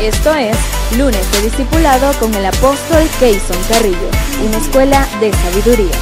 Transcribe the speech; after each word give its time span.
Esto 0.00 0.32
es 0.32 0.56
Lunes 0.96 1.32
de 1.32 1.42
Discipulado 1.42 2.12
con 2.20 2.32
el 2.32 2.46
apóstol 2.46 3.02
Keyson 3.18 3.56
Carrillo, 3.68 4.08
una 4.46 4.58
escuela 4.58 5.04
de 5.20 5.32
sabiduría. 5.32 5.96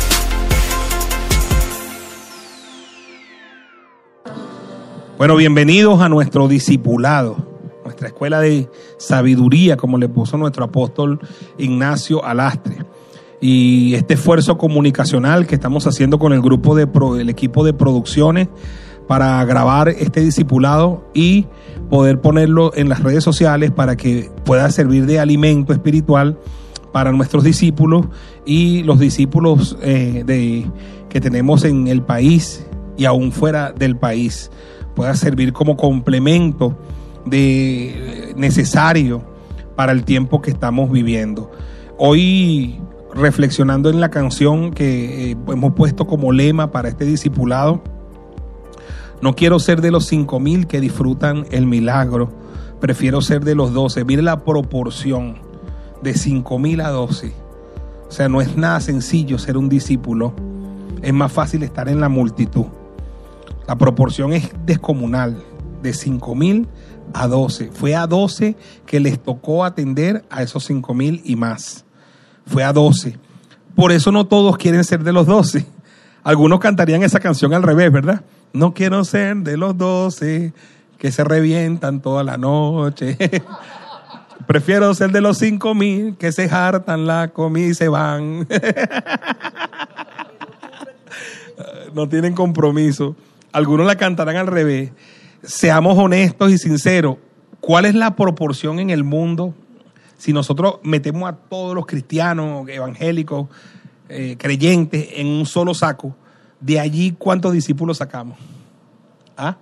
Bueno, 5.17 5.35
bienvenidos 5.36 6.03
a 6.03 6.11
nuestro 6.11 6.46
discipulado, 6.46 7.39
nuestra 7.85 8.09
escuela 8.09 8.40
de 8.40 8.68
sabiduría, 8.98 9.79
como 9.79 9.96
le 9.96 10.11
puso 10.11 10.36
nuestro 10.36 10.67
apóstol 10.67 11.18
Ignacio 11.57 12.22
Alastre. 12.22 12.85
Y 13.40 13.94
este 13.94 14.13
esfuerzo 14.13 14.58
comunicacional 14.58 15.46
que 15.46 15.54
estamos 15.54 15.86
haciendo 15.86 16.18
con 16.18 16.35
el 16.35 16.43
grupo 16.43 16.76
de 16.76 16.86
el 17.18 17.31
equipo 17.31 17.64
de 17.64 17.72
producciones 17.72 18.49
para 19.07 19.45
grabar 19.45 19.88
este 19.88 20.20
discipulado 20.20 21.08
y 21.14 21.46
poder 21.90 22.21
ponerlo 22.21 22.72
en 22.75 22.89
las 22.89 23.03
redes 23.03 23.22
sociales 23.22 23.71
para 23.71 23.96
que 23.96 24.31
pueda 24.44 24.71
servir 24.71 25.07
de 25.07 25.21
alimento 25.21 25.72
espiritual 25.72 26.39
para 26.93 27.12
nuestros 27.12 27.45
discípulos 27.45 28.07
y 28.45 28.82
los 28.82 28.98
discípulos 28.98 29.76
eh, 29.82 30.22
de, 30.26 30.67
que 31.08 31.21
tenemos 31.21 31.64
en 31.64 31.89
el 31.89 32.03
país 32.03 32.67
y 32.97 33.05
aún 33.05 33.33
fuera 33.33 33.72
del 33.72 33.97
país. 33.97 34.50
Pueda 34.95 35.14
servir 35.14 35.53
como 35.53 35.77
complemento 35.77 36.77
de, 37.27 38.33
necesario 38.36 39.23
para 39.77 39.92
el 39.92 40.05
tiempo 40.05 40.41
que 40.41 40.50
estamos 40.50 40.91
viviendo. 40.91 41.50
Hoy 41.98 42.81
reflexionando 43.14 43.91
en 43.91 44.00
la 44.00 44.11
canción 44.11 44.70
que 44.73 45.33
eh, 45.33 45.36
hemos 45.48 45.75
puesto 45.75 46.06
como 46.06 46.33
lema 46.33 46.70
para 46.70 46.89
este 46.89 47.05
discipulado, 47.05 47.83
no 49.22 49.34
quiero 49.34 49.58
ser 49.58 49.80
de 49.80 49.91
los 49.91 50.06
cinco 50.06 50.41
mil 50.41 50.66
que 50.66 50.80
disfrutan 50.80 51.47
el 51.50 51.66
milagro. 51.66 52.30
Prefiero 52.81 53.23
ser 53.23 53.45
de 53.45 53.55
los 53.55 53.73
doce. 53.73 54.05
Mire 54.05 54.23
la 54.23 54.45
proporción 54.45 55.39
de 56.03 56.14
cinco 56.14 56.58
mil 56.58 56.81
a 56.81 56.91
doce. 56.91 57.33
O 58.08 58.12
sea, 58.12 58.28
no 58.28 58.41
es 58.41 58.56
nada 58.56 58.81
sencillo 58.81 59.39
ser 59.39 59.56
un 59.56 59.69
discípulo. 59.69 60.34
Es 61.03 61.12
más 61.12 61.33
fácil 61.33 61.62
estar 61.62 61.89
en 61.89 62.00
la 62.00 62.08
multitud. 62.08 62.67
La 63.67 63.77
proporción 63.77 64.33
es 64.33 64.50
descomunal. 64.64 65.42
De 65.83 65.92
cinco 65.92 66.34
mil 66.34 66.69
a 67.14 67.27
doce. 67.27 67.70
Fue 67.73 67.95
a 67.95 68.06
doce 68.06 68.56
que 68.86 69.01
les 69.01 69.19
tocó 69.19 69.64
atender 69.64 70.25
a 70.30 70.42
esos 70.42 70.64
cinco 70.64 70.95
mil 70.95 71.23
y 71.25 71.36
más. 71.36 71.84
Fue 72.47 72.64
a 72.64 72.73
doce. 72.73 73.19
Por 73.75 73.92
eso 73.92 74.12
no 74.12 74.27
todos 74.27 74.56
quieren 74.56 74.84
ser 74.84 75.03
de 75.03 75.12
los 75.12 75.27
doce. 75.27 75.67
Algunos 76.23 76.61
cantarían 76.61 77.03
esa 77.03 77.20
canción 77.20 77.55
al 77.55 77.62
revés, 77.62 77.92
¿verdad? 77.92 78.23
No 78.52 78.75
quiero 78.75 79.05
ser 79.05 79.36
de 79.39 79.56
los 79.56 79.77
doce 79.77 80.52
que 80.98 81.12
se 81.12 81.25
revientan 81.25 82.00
toda 82.00 82.25
la 82.25 82.36
noche. 82.36 83.16
Prefiero 84.47 84.94
ser 84.94 85.11
de 85.11 85.20
los 85.20 85.39
cinco 85.39 85.75
mil 85.75 86.16
que 86.16 86.33
se 86.33 86.44
hartan 86.44 87.06
la 87.06 87.28
comida 87.28 87.67
y 87.67 87.74
se 87.74 87.89
van. 87.89 88.47
no 91.94 92.08
tienen 92.08 92.34
compromiso. 92.34 93.17
Algunos 93.52 93.86
la 93.86 93.97
cantarán 93.97 94.36
al 94.36 94.47
revés. 94.47 94.91
Seamos 95.42 95.98
honestos 95.98 96.52
y 96.52 96.58
sinceros. 96.58 97.17
¿Cuál 97.61 97.86
es 97.86 97.94
la 97.94 98.14
proporción 98.14 98.78
en 98.78 98.91
el 98.91 99.02
mundo 99.02 99.55
si 100.19 100.33
nosotros 100.33 100.77
metemos 100.83 101.28
a 101.28 101.34
todos 101.34 101.74
los 101.74 101.86
cristianos, 101.86 102.69
evangélicos, 102.69 103.48
eh, 104.08 104.36
creyentes 104.39 105.08
en 105.14 105.27
un 105.27 105.47
solo 105.47 105.74
saco? 105.74 106.14
De 106.61 106.81
allí 106.81 107.12
cuántos 107.12 107.53
discípulos 107.53 107.99
sacamos. 107.99 108.39
¿Ah? 109.37 109.57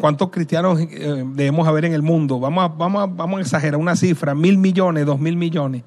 ¿Cuántos 0.00 0.30
cristianos 0.30 0.80
eh, 0.80 1.24
debemos 1.34 1.68
haber 1.68 1.84
en 1.84 1.92
el 1.92 2.02
mundo? 2.02 2.40
Vamos 2.40 2.64
a, 2.64 2.68
vamos, 2.68 3.14
vamos 3.14 3.38
a 3.38 3.42
exagerar 3.42 3.78
una 3.78 3.94
cifra, 3.94 4.34
mil 4.34 4.58
millones, 4.58 5.06
dos 5.06 5.20
mil 5.20 5.36
millones. 5.36 5.84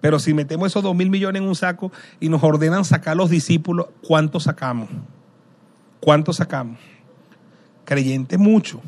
Pero 0.00 0.18
si 0.18 0.34
metemos 0.34 0.70
esos 0.70 0.82
dos 0.82 0.94
mil 0.94 1.10
millones 1.10 1.42
en 1.42 1.48
un 1.48 1.56
saco 1.56 1.90
y 2.20 2.28
nos 2.28 2.42
ordenan 2.42 2.84
sacar 2.84 3.16
los 3.16 3.30
discípulos, 3.30 3.86
¿cuántos 4.06 4.44
sacamos? 4.44 4.88
¿Cuántos 6.00 6.36
sacamos? 6.36 6.78
Creyentes 7.84 8.38
mucho, 8.38 8.80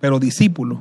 pero 0.00 0.20
discípulos. 0.20 0.78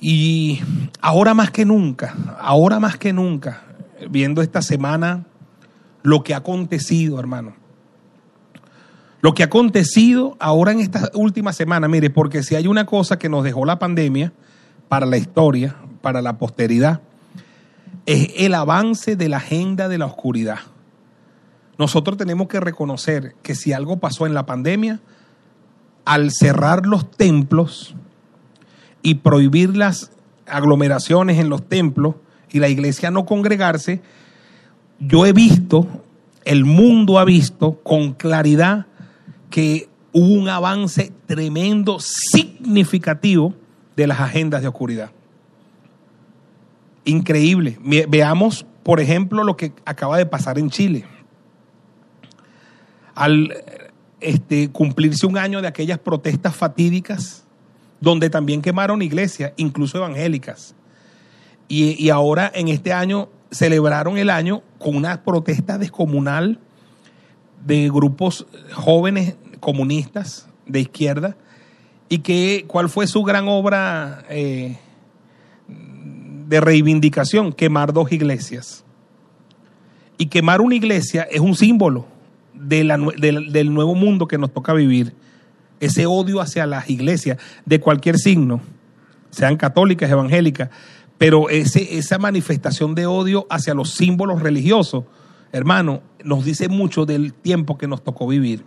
Y 0.00 0.60
ahora 1.00 1.34
más 1.34 1.50
que 1.50 1.64
nunca, 1.64 2.14
ahora 2.38 2.78
más 2.78 2.96
que 2.96 3.12
nunca, 3.12 3.62
viendo 4.10 4.42
esta 4.42 4.62
semana 4.62 5.24
lo 6.04 6.22
que 6.22 6.34
ha 6.34 6.36
acontecido, 6.36 7.18
hermano. 7.18 7.54
Lo 9.22 9.32
que 9.32 9.42
ha 9.42 9.46
acontecido 9.46 10.36
ahora 10.38 10.70
en 10.70 10.80
esta 10.80 11.10
última 11.14 11.54
semana, 11.54 11.88
mire, 11.88 12.10
porque 12.10 12.42
si 12.42 12.54
hay 12.54 12.66
una 12.66 12.84
cosa 12.84 13.18
que 13.18 13.30
nos 13.30 13.42
dejó 13.42 13.64
la 13.64 13.78
pandemia 13.78 14.34
para 14.88 15.06
la 15.06 15.16
historia, 15.16 15.76
para 16.02 16.20
la 16.20 16.36
posteridad, 16.36 17.00
es 18.04 18.34
el 18.36 18.54
avance 18.54 19.16
de 19.16 19.30
la 19.30 19.38
agenda 19.38 19.88
de 19.88 19.96
la 19.96 20.04
oscuridad. 20.04 20.58
Nosotros 21.78 22.18
tenemos 22.18 22.48
que 22.48 22.60
reconocer 22.60 23.34
que 23.42 23.54
si 23.54 23.72
algo 23.72 23.96
pasó 23.96 24.26
en 24.26 24.34
la 24.34 24.44
pandemia, 24.44 25.00
al 26.04 26.32
cerrar 26.32 26.84
los 26.84 27.10
templos 27.10 27.94
y 29.02 29.14
prohibir 29.14 29.74
las 29.74 30.10
aglomeraciones 30.46 31.38
en 31.38 31.48
los 31.48 31.66
templos 31.66 32.16
y 32.50 32.58
la 32.58 32.68
iglesia 32.68 33.10
no 33.10 33.24
congregarse, 33.24 34.02
yo 34.98 35.26
he 35.26 35.32
visto, 35.32 35.86
el 36.44 36.64
mundo 36.64 37.18
ha 37.18 37.24
visto 37.24 37.80
con 37.82 38.12
claridad 38.14 38.86
que 39.50 39.88
hubo 40.12 40.34
un 40.34 40.48
avance 40.48 41.12
tremendo, 41.26 41.98
significativo 42.00 43.54
de 43.96 44.06
las 44.06 44.20
agendas 44.20 44.62
de 44.62 44.68
oscuridad. 44.68 45.10
Increíble. 47.04 47.78
Veamos, 48.08 48.66
por 48.82 49.00
ejemplo, 49.00 49.44
lo 49.44 49.56
que 49.56 49.72
acaba 49.84 50.16
de 50.16 50.26
pasar 50.26 50.58
en 50.58 50.70
Chile. 50.70 51.04
Al 53.14 53.52
este, 54.20 54.70
cumplirse 54.70 55.26
un 55.26 55.36
año 55.36 55.60
de 55.60 55.68
aquellas 55.68 55.98
protestas 55.98 56.56
fatídicas, 56.56 57.44
donde 58.00 58.30
también 58.30 58.62
quemaron 58.62 59.02
iglesias, 59.02 59.52
incluso 59.56 59.98
evangélicas. 59.98 60.74
Y, 61.68 62.02
y 62.02 62.10
ahora 62.10 62.50
en 62.54 62.68
este 62.68 62.92
año 62.92 63.28
celebraron 63.54 64.18
el 64.18 64.30
año 64.30 64.62
con 64.78 64.96
una 64.96 65.22
protesta 65.22 65.78
descomunal 65.78 66.58
de 67.64 67.88
grupos 67.88 68.46
jóvenes 68.72 69.36
comunistas 69.60 70.48
de 70.66 70.80
izquierda. 70.80 71.36
Y 72.08 72.18
que 72.18 72.64
cuál 72.66 72.88
fue 72.88 73.06
su 73.06 73.22
gran 73.22 73.46
obra 73.48 74.24
eh, 74.28 74.76
de 75.68 76.60
reivindicación 76.60 77.52
quemar 77.52 77.92
dos 77.92 78.12
iglesias. 78.12 78.84
Y 80.18 80.26
quemar 80.26 80.60
una 80.60 80.74
iglesia 80.74 81.22
es 81.22 81.40
un 81.40 81.54
símbolo 81.54 82.06
de 82.52 82.84
del 83.50 83.72
nuevo 83.72 83.94
mundo 83.94 84.26
que 84.26 84.38
nos 84.38 84.52
toca 84.52 84.74
vivir. 84.74 85.14
Ese 85.80 86.06
odio 86.06 86.40
hacia 86.40 86.66
las 86.66 86.90
iglesias 86.90 87.38
de 87.64 87.80
cualquier 87.80 88.18
signo 88.18 88.60
sean 89.30 89.56
católicas 89.56 90.10
evangélicas 90.10 90.70
pero 91.18 91.48
ese, 91.48 91.96
esa 91.96 92.18
manifestación 92.18 92.94
de 92.94 93.06
odio 93.06 93.46
hacia 93.50 93.74
los 93.74 93.92
símbolos 93.92 94.42
religiosos, 94.42 95.04
hermano, 95.52 96.02
nos 96.24 96.44
dice 96.44 96.68
mucho 96.68 97.06
del 97.06 97.32
tiempo 97.32 97.78
que 97.78 97.86
nos 97.86 98.02
tocó 98.02 98.26
vivir. 98.26 98.64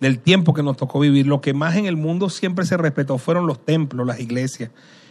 Del 0.00 0.18
tiempo 0.18 0.52
que 0.52 0.62
nos 0.62 0.76
tocó 0.76 0.98
vivir. 1.00 1.26
Lo 1.26 1.40
que 1.40 1.54
más 1.54 1.76
en 1.76 1.86
el 1.86 1.96
mundo 1.96 2.28
siempre 2.28 2.66
se 2.66 2.76
respetó 2.76 3.16
fueron 3.18 3.46
los 3.46 3.64
templos, 3.64 4.06
las 4.06 4.20
iglesias, 4.20 4.70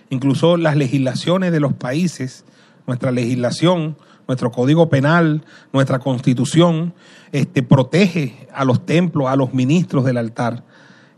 incluso 0.09 0.57
las 0.57 0.75
legislaciones 0.75 1.51
de 1.51 1.59
los 1.59 1.73
países, 1.73 2.45
nuestra 2.85 3.11
legislación, 3.11 3.97
nuestro 4.27 4.51
código 4.51 4.89
penal, 4.89 5.43
nuestra 5.71 5.99
constitución, 5.99 6.93
este, 7.31 7.63
protege 7.63 8.47
a 8.53 8.65
los 8.65 8.85
templos, 8.85 9.27
a 9.27 9.35
los 9.35 9.53
ministros 9.53 10.05
del 10.05 10.17
altar, 10.17 10.63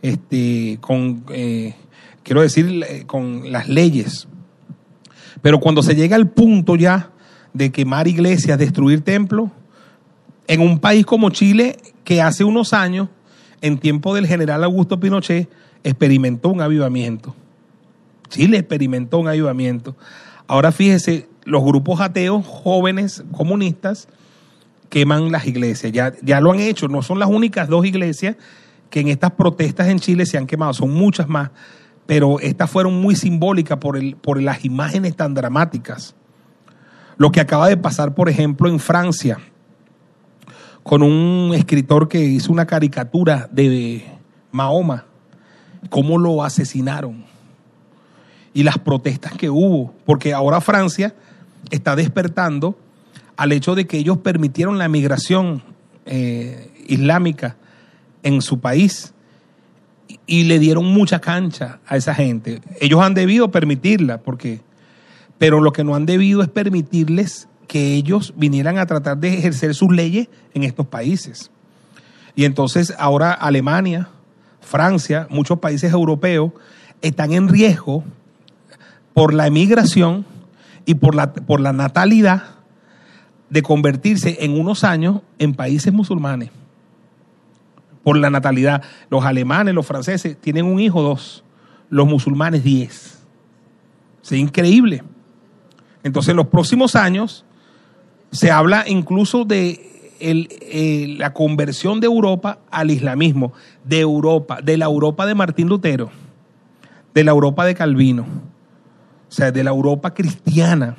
este, 0.02 0.78
con 0.82 1.24
eh, 1.30 1.76
quiero 2.28 2.42
decir, 2.42 2.84
eh, 2.88 3.04
con 3.08 3.52
las 3.52 3.70
leyes. 3.70 4.27
Pero 5.42 5.60
cuando 5.60 5.84
se 5.84 5.96
llega 5.96 6.16
al 6.16 6.30
punto 6.30 6.76
ya 6.76 7.12
de 7.54 7.72
quemar 7.72 8.08
iglesias, 8.08 8.58
destruir 8.58 9.02
templos, 9.02 9.50
en 10.48 10.62
un 10.62 10.80
país 10.80 11.06
como 11.06 11.30
Chile, 11.30 11.78
que 12.04 12.22
hace 12.22 12.44
unos 12.44 12.74
años, 12.74 13.10
en 13.62 13.78
tiempo 13.78 14.16
del 14.16 14.28
general 14.28 14.64
Augusto 14.64 15.00
Pinochet, 15.00 15.50
experimentó 15.84 16.50
un 16.50 16.62
avivamiento. 16.62 17.36
Chile 18.30 18.58
experimentó 18.58 19.20
un 19.20 19.28
avivamiento. 19.28 19.96
Ahora 20.48 20.72
fíjese, 20.72 21.28
los 21.44 21.64
grupos 21.64 22.02
ateos 22.02 22.46
jóvenes 22.46 23.24
comunistas 23.32 24.08
queman 24.90 25.32
las 25.32 25.48
iglesias. 25.48 25.92
Ya, 25.92 26.14
ya 26.22 26.42
lo 26.42 26.52
han 26.52 26.60
hecho, 26.60 26.88
no 26.88 27.02
son 27.02 27.20
las 27.20 27.30
únicas 27.30 27.68
dos 27.68 27.86
iglesias 27.86 28.36
que 28.90 29.02
en 29.02 29.10
estas 29.10 29.32
protestas 29.32 29.88
en 29.88 30.00
Chile 30.00 30.26
se 30.26 30.38
han 30.38 30.48
quemado, 30.48 30.74
son 30.74 30.92
muchas 30.92 31.28
más 31.28 31.52
pero 32.08 32.40
estas 32.40 32.72
fueron 32.72 33.00
muy 33.00 33.16
simbólicas 33.16 33.78
por, 33.78 33.98
el, 33.98 34.16
por 34.16 34.42
las 34.42 34.66
imágenes 34.66 35.16
tan 35.16 35.34
dramáticas. 35.34 36.16
Lo 37.18 37.32
que 37.32 37.42
acaba 37.42 37.68
de 37.68 37.78
pasar, 37.78 38.16
por 38.16 38.30
ejemplo, 38.30 38.70
en 38.70 38.80
Francia, 38.80 39.38
con 40.84 41.04
un 41.04 41.54
escritor 41.54 42.08
que 42.08 42.20
hizo 42.20 42.52
una 42.52 42.66
caricatura 42.66 43.50
de 43.52 44.06
Mahoma, 44.52 45.06
cómo 45.90 46.18
lo 46.18 46.44
asesinaron. 46.44 47.26
y 48.54 48.64
las 48.64 48.80
protestas 48.80 49.34
que 49.34 49.52
hubo, 49.52 49.94
porque 50.06 50.34
ahora 50.34 50.62
Francia 50.62 51.14
está 51.70 51.96
despertando 51.96 52.76
al 53.36 53.52
hecho 53.52 53.76
de 53.76 53.86
que 53.86 53.98
ellos 53.98 54.18
permitieron 54.20 54.80
la 54.80 54.88
migración 54.88 55.62
eh, 56.06 56.72
islámica 56.88 57.58
en 58.24 58.42
su 58.42 58.60
país 58.60 59.14
y 60.26 60.44
le 60.44 60.60
dieron 60.60 60.86
mucha 60.86 61.20
cancha 61.20 61.80
a 61.88 61.98
esa 61.98 62.14
gente. 62.14 62.62
Ellos 62.80 63.02
han 63.02 63.14
debido 63.14 63.52
permitirla, 63.52 64.20
porque, 64.20 64.62
pero 65.38 65.62
lo 65.62 65.72
que 65.72 65.84
no 65.84 65.96
han 65.96 66.06
debido 66.06 66.42
es 66.42 66.50
permitirles 66.50 67.48
que 67.68 67.96
ellos 67.96 68.34
vinieran 68.38 68.78
a 68.78 68.86
tratar 68.86 69.18
de 69.18 69.38
ejercer 69.38 69.76
sus 69.76 69.92
leyes 69.92 70.30
en 70.54 70.64
estos 70.64 70.88
países. 70.88 71.52
Y 72.36 72.46
entonces 72.46 72.94
ahora 72.98 73.34
Alemania, 73.34 74.10
Francia, 74.62 75.28
muchos 75.30 75.60
países 75.60 75.92
europeos 75.92 76.52
están 77.02 77.34
en 77.34 77.48
riesgo 77.48 78.04
por 79.14 79.34
la 79.34 79.48
emigración 79.48 80.26
y 80.86 80.96
por 80.96 81.16
la, 81.16 81.34
por 81.34 81.60
la 81.60 81.74
natalidad 81.74 82.44
de 83.50 83.62
convertirse 83.62 84.38
en 84.42 84.60
unos 84.60 84.84
años 84.84 85.22
en 85.40 85.54
países 85.54 85.94
musulmanes. 85.94 86.52
Por 88.08 88.18
la 88.20 88.30
natalidad. 88.30 88.84
Los 89.10 89.26
alemanes, 89.26 89.76
los 89.76 89.86
franceses 89.86 90.38
tienen 90.40 90.64
un 90.64 90.80
hijo, 90.80 91.02
dos. 91.02 91.44
Los 91.90 92.08
musulmanes, 92.08 92.64
diez. 92.64 93.22
Es 94.24 94.32
increíble. 94.32 95.04
Entonces, 96.04 96.30
en 96.30 96.38
los 96.38 96.48
próximos 96.48 96.96
años 96.96 97.44
se 98.32 98.50
habla 98.50 98.86
incluso 98.88 99.44
de 99.44 100.16
eh, 100.22 101.16
la 101.18 101.34
conversión 101.34 102.00
de 102.00 102.06
Europa 102.06 102.60
al 102.72 102.92
islamismo, 102.92 103.52
de 103.84 104.00
Europa, 104.00 104.60
de 104.64 104.78
la 104.78 104.86
Europa 104.86 105.26
de 105.26 105.36
Martín 105.36 105.68
Lutero, 105.68 106.10
de 107.14 107.26
la 107.26 107.32
Europa 107.32 107.66
de 107.66 107.76
Calvino, 107.76 108.22
o 108.24 109.32
sea, 109.34 109.52
de 109.52 109.66
la 109.66 109.72
Europa 109.72 110.14
cristiana 110.14 110.96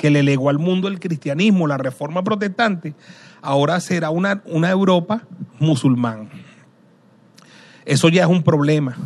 que 0.00 0.08
le 0.08 0.22
legó 0.22 0.48
al 0.48 0.58
mundo 0.58 0.88
el 0.88 0.98
cristianismo, 0.98 1.66
la 1.66 1.76
reforma 1.76 2.24
protestante, 2.24 2.94
ahora 3.42 3.78
será 3.80 4.08
una, 4.08 4.42
una 4.46 4.70
Europa 4.70 5.24
musulmán. 5.58 6.30
Eso 7.84 8.08
ya 8.08 8.22
es 8.22 8.28
un 8.30 8.42
problema, 8.42 8.96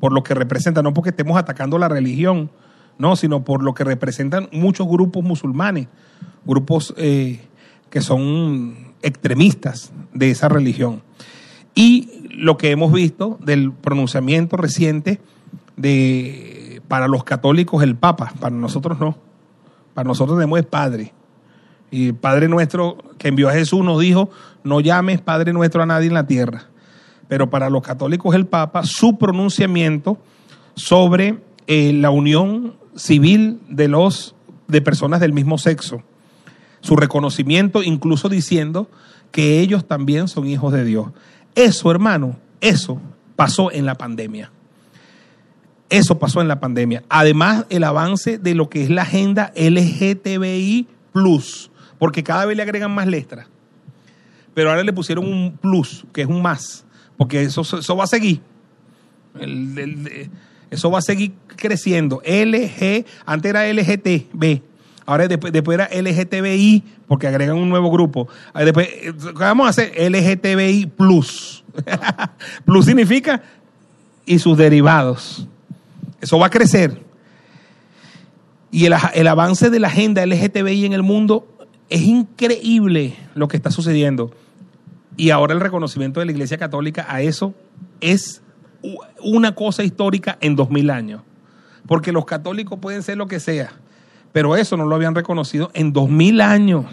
por 0.00 0.14
lo 0.14 0.22
que 0.22 0.32
representa, 0.32 0.80
no 0.82 0.94
porque 0.94 1.10
estemos 1.10 1.36
atacando 1.36 1.76
la 1.76 1.90
religión, 1.90 2.50
no, 2.96 3.16
sino 3.16 3.44
por 3.44 3.62
lo 3.62 3.74
que 3.74 3.84
representan 3.84 4.48
muchos 4.50 4.88
grupos 4.88 5.22
musulmanes, 5.22 5.88
grupos 6.46 6.94
eh, 6.96 7.42
que 7.90 8.00
son 8.00 8.94
extremistas 9.02 9.92
de 10.14 10.30
esa 10.30 10.48
religión. 10.48 11.02
Y 11.74 12.30
lo 12.30 12.56
que 12.56 12.70
hemos 12.70 12.94
visto 12.94 13.38
del 13.42 13.72
pronunciamiento 13.72 14.56
reciente 14.56 15.20
de 15.76 16.80
para 16.88 17.08
los 17.08 17.24
católicos 17.24 17.82
el 17.82 17.94
Papa, 17.94 18.32
para 18.40 18.56
nosotros 18.56 18.98
no. 18.98 19.29
Para 19.94 20.08
nosotros 20.08 20.38
tenemos 20.38 20.58
es 20.58 20.66
Padre. 20.66 21.12
Y 21.90 22.08
el 22.08 22.14
Padre 22.14 22.48
nuestro 22.48 22.98
que 23.18 23.28
envió 23.28 23.48
a 23.48 23.52
Jesús 23.52 23.84
nos 23.84 24.00
dijo, 24.00 24.30
no 24.62 24.80
llames 24.80 25.20
Padre 25.20 25.52
nuestro 25.52 25.82
a 25.82 25.86
nadie 25.86 26.08
en 26.08 26.14
la 26.14 26.26
tierra. 26.26 26.64
Pero 27.28 27.50
para 27.50 27.70
los 27.70 27.82
católicos 27.82 28.34
el 28.34 28.46
Papa, 28.46 28.82
su 28.84 29.18
pronunciamiento 29.18 30.18
sobre 30.74 31.38
eh, 31.66 31.92
la 31.92 32.10
unión 32.10 32.74
civil 32.94 33.60
de 33.68 33.88
los 33.88 34.34
de 34.68 34.80
personas 34.80 35.20
del 35.20 35.32
mismo 35.32 35.58
sexo 35.58 36.02
su 36.80 36.96
reconocimiento, 36.96 37.82
incluso 37.82 38.28
diciendo 38.28 38.88
que 39.30 39.60
ellos 39.60 39.86
también 39.86 40.28
son 40.28 40.46
hijos 40.46 40.72
de 40.72 40.84
Dios. 40.84 41.08
Eso, 41.54 41.90
hermano, 41.90 42.36
eso 42.60 43.00
pasó 43.36 43.70
en 43.70 43.86
la 43.86 43.94
pandemia. 43.94 44.50
Eso 45.90 46.18
pasó 46.18 46.40
en 46.40 46.48
la 46.48 46.60
pandemia. 46.60 47.02
Además, 47.08 47.66
el 47.68 47.84
avance 47.84 48.38
de 48.38 48.54
lo 48.54 48.70
que 48.70 48.82
es 48.82 48.90
la 48.90 49.02
agenda 49.02 49.52
LGTBI, 49.56 50.86
porque 51.98 52.22
cada 52.22 52.46
vez 52.46 52.56
le 52.56 52.62
agregan 52.62 52.92
más 52.92 53.06
letras. 53.06 53.48
Pero 54.54 54.70
ahora 54.70 54.84
le 54.84 54.92
pusieron 54.92 55.26
un 55.26 55.56
plus, 55.56 56.06
que 56.12 56.22
es 56.22 56.28
un 56.28 56.40
más, 56.40 56.84
porque 57.16 57.42
eso, 57.42 57.62
eso 57.62 57.96
va 57.96 58.04
a 58.04 58.06
seguir. 58.06 58.40
eso 60.70 60.90
va 60.90 60.98
a 60.98 61.02
seguir 61.02 61.32
creciendo. 61.56 62.22
LG, 62.24 63.04
antes 63.26 63.50
era 63.50 63.66
LGTB, 63.72 64.62
Ahora 65.06 65.26
después, 65.26 65.52
después 65.52 65.74
era 65.74 65.88
LGTBI, 65.88 66.84
porque 67.08 67.26
agregan 67.26 67.56
un 67.56 67.68
nuevo 67.68 67.90
grupo. 67.90 68.28
Después, 68.54 68.86
¿qué 68.86 69.12
vamos 69.34 69.66
a 69.66 69.70
hacer? 69.70 69.92
LGTBI 69.98 70.86
Plus. 70.86 71.64
plus 72.64 72.86
significa 72.86 73.42
y 74.24 74.38
sus 74.38 74.56
derivados. 74.56 75.48
Eso 76.20 76.38
va 76.38 76.46
a 76.46 76.50
crecer. 76.50 77.02
Y 78.70 78.86
el, 78.86 79.26
avance 79.26 79.70
de 79.70 79.80
la 79.80 79.88
agenda 79.88 80.24
LGTBI 80.24 80.86
en 80.86 80.92
el 80.92 81.02
mundo 81.02 81.48
es 81.88 82.02
increíble 82.02 83.16
lo 83.34 83.48
que 83.48 83.56
está 83.56 83.70
sucediendo. 83.70 84.30
Y 85.16 85.30
ahora 85.30 85.54
el 85.54 85.60
reconocimiento 85.60 86.20
de 86.20 86.26
la 86.26 86.32
Iglesia 86.32 86.56
Católica 86.56 87.06
a 87.08 87.20
eso 87.20 87.54
es 88.00 88.42
una 89.22 89.54
cosa 89.54 89.82
histórica 89.82 90.38
en 90.40 90.54
dos 90.56 90.70
mil 90.70 90.90
años. 90.90 91.22
Porque 91.86 92.12
los 92.12 92.24
católicos 92.24 92.78
pueden 92.80 93.02
ser 93.02 93.16
lo 93.16 93.26
que 93.26 93.40
sea 93.40 93.72
pero 94.32 94.56
eso 94.56 94.76
no 94.76 94.86
lo 94.86 94.94
habían 94.94 95.14
reconocido 95.14 95.70
en 95.74 95.92
dos 95.92 96.08
mil 96.08 96.40
años. 96.40 96.86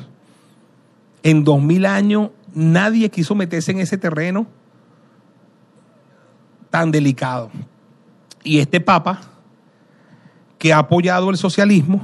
En 1.24 1.44
dos 1.44 1.62
mil 1.62 1.86
años 1.86 2.30
nadie 2.54 3.10
quiso 3.10 3.36
meterse 3.36 3.72
en 3.72 3.80
ese 3.80 3.98
terreno 3.98 4.48
tan 6.70 6.92
delicado. 6.92 7.52
Y 8.48 8.60
este 8.60 8.80
Papa, 8.80 9.20
que 10.58 10.72
ha 10.72 10.78
apoyado 10.78 11.30
el 11.30 11.36
socialismo, 11.36 12.02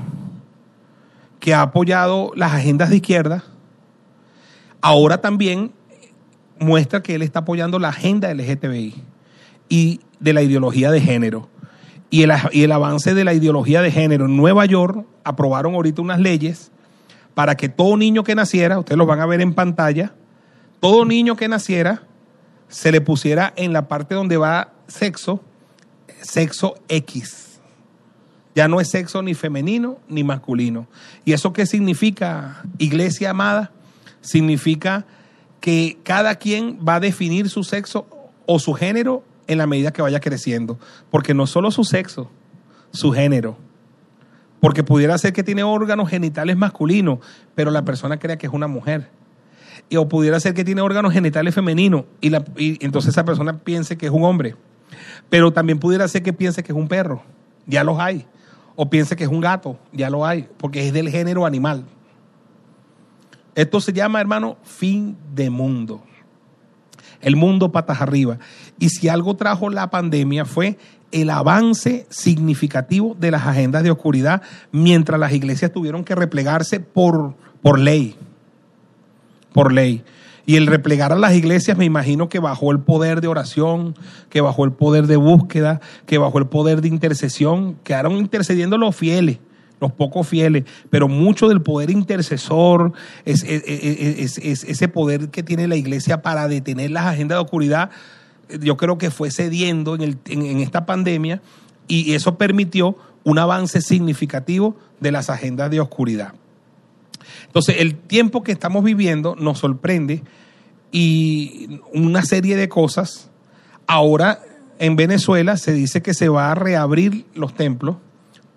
que 1.40 1.54
ha 1.54 1.62
apoyado 1.62 2.34
las 2.36 2.52
agendas 2.52 2.90
de 2.90 2.98
izquierda, 2.98 3.46
ahora 4.82 5.22
también 5.22 5.72
muestra 6.60 7.02
que 7.02 7.16
él 7.16 7.22
está 7.22 7.40
apoyando 7.40 7.80
la 7.80 7.90
agenda 7.90 8.34
LGTBI 8.34 8.94
y 9.70 10.02
de 10.20 10.34
la 10.34 10.42
ideología 10.42 10.92
de 10.92 11.00
género 11.00 11.48
y 12.10 12.24
el, 12.24 12.72
avance 12.74 13.14
de 13.14 13.24
la 13.24 13.34
ideología 13.34 13.82
de 13.82 13.90
género. 13.90 14.26
En 14.26 14.36
Nueva 14.36 14.66
York 14.66 15.06
aprobaron 15.24 15.76
ahorita 15.76 16.02
unas 16.02 16.20
leyes 16.20 16.74
para 17.36 17.56
que 17.56 17.70
todo 17.70 17.96
niño 17.96 18.26
que 18.26 18.36
naciera, 18.36 18.80
ustedes 18.80 18.98
lo 18.98 19.06
van 19.06 19.22
a 19.22 19.26
ver 19.26 19.40
en 19.40 19.54
pantalla, 19.54 20.14
todo 20.82 21.06
niño 21.06 21.38
que 21.38 21.48
naciera 21.48 22.04
se 22.68 22.92
le 22.92 23.00
pusiera 23.00 23.54
en 23.56 23.72
la 23.72 23.88
parte 23.88 24.14
donde 24.14 24.36
va 24.36 24.74
sexo, 24.88 25.42
sexo 26.24 26.76
X. 26.88 27.60
Ya 28.56 28.68
no 28.68 28.80
es 28.80 28.90
sexo 28.90 29.22
ni 29.22 29.34
femenino 29.34 30.00
ni 30.08 30.24
masculino. 30.24 30.88
¿Y 31.26 31.34
eso 31.34 31.54
qué 31.54 31.66
significa, 31.66 32.64
iglesia 32.78 33.32
amada? 33.32 33.72
Significa 34.22 35.06
que 35.60 35.98
cada 36.04 36.36
quien 36.36 36.80
va 36.88 36.96
a 36.96 37.00
definir 37.00 37.50
su 37.50 37.64
sexo 37.64 38.08
o 38.46 38.60
su 38.60 38.74
género 38.74 39.24
en 39.48 39.58
la 39.58 39.68
medida 39.68 39.92
que 39.92 40.02
vaya 40.02 40.20
creciendo. 40.20 40.78
Porque 41.10 41.34
no 41.34 41.48
solo 41.48 41.72
su 41.72 41.84
sexo, 41.84 42.30
su 42.92 43.12
género. 43.12 43.58
Porque 44.60 44.84
pudiera 44.84 45.18
ser 45.18 45.34
que 45.34 45.44
tiene 45.44 45.64
órganos 45.64 46.10
genitales 46.10 46.56
masculinos, 46.56 47.20
pero 47.56 47.72
la 47.72 47.84
persona 47.84 48.20
crea 48.20 48.38
que 48.38 48.48
es 48.48 48.54
una 48.54 48.68
mujer. 48.68 49.10
Y, 49.90 49.98
o 49.98 50.08
pudiera 50.08 50.40
ser 50.40 50.54
que 50.54 50.64
tiene 50.64 50.82
órganos 50.82 51.12
genitales 51.12 51.56
femeninos 51.56 52.06
y, 52.22 52.30
la, 52.30 52.46
y 52.56 52.84
entonces 52.86 53.10
esa 53.10 53.26
persona 53.26 53.58
piense 53.60 53.98
que 53.98 54.06
es 54.06 54.12
un 54.12 54.24
hombre. 54.24 54.56
Pero 55.30 55.52
también 55.52 55.80
pudiera 55.80 56.08
ser 56.08 56.24
que 56.24 56.34
piense 56.34 56.64
que 56.64 56.72
es 56.72 56.78
un 56.78 56.88
perro. 56.88 57.24
Ya 57.66 57.84
los 57.84 58.00
hay. 58.00 58.26
O 58.76 58.90
piense 58.90 59.16
que 59.16 59.24
es 59.24 59.30
un 59.30 59.42
gato. 59.42 59.78
Ya 59.92 60.10
lo 60.10 60.26
hay. 60.26 60.48
Porque 60.58 60.88
es 60.88 60.94
del 60.94 61.10
género 61.10 61.46
animal. 61.46 61.86
Esto 63.56 63.80
se 63.80 63.94
llama, 63.94 64.20
hermano, 64.20 64.58
fin 64.64 65.16
de 65.34 65.50
mundo 65.50 66.04
el 67.24 67.36
mundo 67.36 67.72
patas 67.72 68.02
arriba. 68.02 68.38
Y 68.78 68.90
si 68.90 69.10
algo 69.10 69.36
trajo 69.36 69.70
la 69.70 69.90
pandemia 69.90 70.46
fue 70.46 70.78
el 71.12 71.30
avance 71.30 72.06
significativo 72.10 73.16
de 73.20 73.32
las 73.32 73.48
agendas 73.48 73.84
de 73.84 73.92
oscuridad 73.92 74.42
mientras 74.72 75.20
las 75.20 75.32
iglesias 75.32 75.72
tuvieron 75.72 76.04
que 76.04 76.16
replegarse 76.16 76.80
por, 76.80 77.36
por 77.62 77.80
ley. 77.80 78.16
Por 79.54 79.72
ley. 79.72 80.04
Y 80.46 80.58
el 80.58 80.68
replegar 80.68 81.14
a 81.14 81.16
las 81.16 81.34
iglesias 81.34 81.78
me 81.78 81.86
imagino 81.86 82.28
que 82.28 82.40
bajó 82.40 82.72
el 82.72 82.80
poder 82.80 83.22
de 83.22 83.28
oración, 83.28 83.96
que 84.30 84.42
bajó 84.42 84.66
el 84.66 84.74
poder 84.74 85.08
de 85.08 85.16
búsqueda, 85.16 85.80
que 86.06 86.18
bajó 86.18 86.38
el 86.40 86.48
poder 86.48 86.82
de 86.82 86.90
intercesión, 86.90 87.76
quedaron 87.84 88.14
intercediendo 88.14 88.78
los 88.78 88.96
fieles 88.96 89.40
los 89.80 89.92
pocos 89.92 90.26
fieles, 90.26 90.64
pero 90.90 91.10
mucho 91.10 91.50
del 91.50 91.62
poder 91.62 91.90
intercesor, 91.90 92.94
es, 93.26 93.44
ese 93.44 94.88
poder 94.88 95.28
que 95.30 95.44
tiene 95.44 95.68
la 95.68 95.76
iglesia 95.76 96.22
para 96.22 96.48
detener 96.48 96.92
las 96.92 97.06
agendas 97.06 97.36
de 97.38 97.44
oscuridad, 97.44 97.90
yo 98.62 98.78
creo 98.78 98.98
que 98.98 99.12
fue 99.12 99.30
cediendo 99.30 99.96
en, 99.96 100.02
el, 100.02 100.18
en 100.28 100.62
esta 100.62 100.86
pandemia 100.86 101.42
y 101.90 102.14
eso 102.14 102.38
permitió 102.38 102.98
un 103.26 103.40
avance 103.40 103.82
significativo 103.82 104.78
de 105.02 105.12
las 105.12 105.30
agendas 105.30 105.70
de 105.70 105.82
oscuridad. 105.82 106.34
Entonces, 107.46 107.78
el 107.80 107.96
tiempo 107.96 108.44
que 108.44 108.52
estamos 108.52 108.84
viviendo 108.84 109.36
nos 109.36 109.60
sorprende 109.60 110.24
y 110.94 111.82
una 111.92 112.22
serie 112.24 112.56
de 112.56 112.70
cosas. 112.70 113.30
Ahora 113.88 114.40
en 114.80 114.96
Venezuela 114.96 115.58
se 115.58 115.74
dice 115.74 116.02
que 116.02 116.14
se 116.14 116.30
va 116.30 116.52
a 116.52 116.56
reabrir 116.56 117.26
los 117.36 117.54
templos 117.54 117.98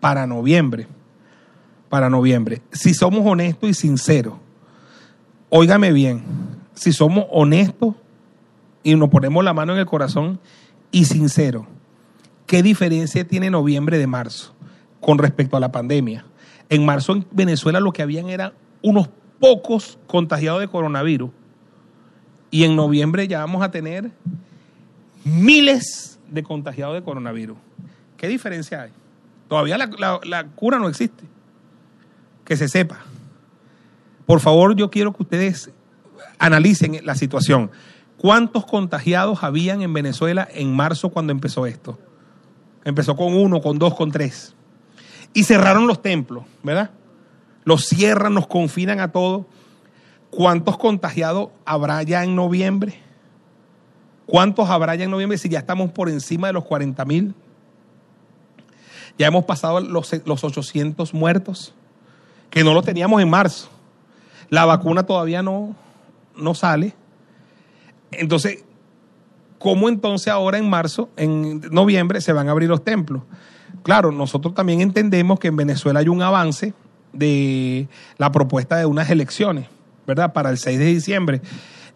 para 0.00 0.26
noviembre. 0.26 0.86
Para 1.88 2.10
noviembre. 2.10 2.62
Si 2.72 2.94
somos 2.94 3.22
honestos 3.24 3.70
y 3.70 3.74
sinceros, 3.74 4.34
óigame 5.48 5.92
bien, 5.92 6.22
si 6.74 6.92
somos 6.92 7.26
honestos 7.30 7.94
y 8.82 8.94
nos 8.94 9.08
ponemos 9.08 9.42
la 9.44 9.54
mano 9.54 9.72
en 9.72 9.78
el 9.78 9.86
corazón 9.86 10.38
y 10.90 11.06
sinceros, 11.06 11.64
¿qué 12.46 12.62
diferencia 12.62 13.26
tiene 13.26 13.50
noviembre 13.50 13.98
de 13.98 14.06
marzo 14.06 14.54
con 15.00 15.18
respecto 15.18 15.56
a 15.56 15.60
la 15.60 15.72
pandemia? 15.72 16.26
En 16.68 16.84
marzo 16.84 17.12
en 17.12 17.26
Venezuela 17.30 17.80
lo 17.80 17.92
que 17.92 18.02
habían 18.02 18.28
eran 18.28 18.52
unos 18.82 19.08
pocos 19.38 19.98
contagiados 20.06 20.60
de 20.60 20.68
coronavirus 20.68 21.30
y 22.50 22.64
en 22.64 22.76
noviembre 22.76 23.28
ya 23.28 23.40
vamos 23.40 23.62
a 23.62 23.70
tener 23.70 24.10
miles 25.24 26.18
de 26.30 26.42
contagiados 26.42 26.94
de 26.94 27.02
coronavirus. 27.02 27.56
¿Qué 28.16 28.28
diferencia 28.28 28.82
hay? 28.82 28.90
Todavía 29.48 29.76
la, 29.78 30.46
cura 30.54 30.78
no 30.78 30.88
existe. 30.88 31.24
Que 32.44 32.56
se 32.56 32.68
sepa. 32.68 32.98
Por 34.24 34.40
favor, 34.40 34.74
yo 34.76 34.90
quiero 34.90 35.12
que 35.12 35.22
ustedes 35.22 35.70
analicen 36.38 37.00
la 37.04 37.14
situación. 37.14 37.70
¿Cuántos 38.16 38.64
contagiados 38.64 39.42
habían 39.42 39.82
en 39.82 39.92
Venezuela 39.92 40.48
en 40.52 40.74
marzo 40.74 41.10
cuando 41.10 41.32
empezó 41.32 41.66
esto? 41.66 41.98
Empezó 42.84 43.16
con 43.16 43.34
uno, 43.34 43.60
con 43.60 43.78
dos, 43.78 43.94
con 43.94 44.10
tres. 44.10 44.54
Y 45.34 45.44
cerraron 45.44 45.86
los 45.86 46.00
templos, 46.00 46.44
¿verdad? 46.62 46.90
Los 47.66 47.86
cierran, 47.86 48.32
nos 48.32 48.46
confinan 48.46 49.00
a 49.00 49.10
todos. 49.10 49.44
¿Cuántos 50.30 50.78
contagiados 50.78 51.48
habrá 51.64 52.00
ya 52.04 52.22
en 52.22 52.36
noviembre? 52.36 53.00
¿Cuántos 54.24 54.70
habrá 54.70 54.94
ya 54.94 55.04
en 55.04 55.10
noviembre 55.10 55.36
si 55.36 55.48
ya 55.48 55.58
estamos 55.58 55.90
por 55.90 56.08
encima 56.08 56.46
de 56.46 56.52
los 56.52 56.64
40 56.64 57.04
mil? 57.04 57.34
Ya 59.18 59.26
hemos 59.26 59.44
pasado 59.46 59.80
los, 59.80 60.12
los 60.24 60.44
800 60.44 61.12
muertos, 61.12 61.74
que 62.50 62.62
no 62.62 62.72
lo 62.72 62.82
teníamos 62.82 63.20
en 63.20 63.28
marzo. 63.28 63.68
La 64.48 64.64
vacuna 64.64 65.04
todavía 65.04 65.42
no, 65.42 65.74
no 66.36 66.54
sale. 66.54 66.94
Entonces, 68.12 68.62
¿cómo 69.58 69.88
entonces 69.88 70.28
ahora 70.28 70.58
en 70.58 70.70
marzo, 70.70 71.08
en 71.16 71.62
noviembre, 71.72 72.20
se 72.20 72.32
van 72.32 72.48
a 72.48 72.52
abrir 72.52 72.68
los 72.68 72.84
templos? 72.84 73.24
Claro, 73.82 74.12
nosotros 74.12 74.54
también 74.54 74.82
entendemos 74.82 75.40
que 75.40 75.48
en 75.48 75.56
Venezuela 75.56 75.98
hay 75.98 76.08
un 76.08 76.22
avance 76.22 76.72
de 77.12 77.88
la 78.18 78.32
propuesta 78.32 78.76
de 78.76 78.86
unas 78.86 79.10
elecciones, 79.10 79.66
¿verdad? 80.06 80.32
Para 80.32 80.50
el 80.50 80.58
6 80.58 80.78
de 80.78 80.86
diciembre. 80.86 81.40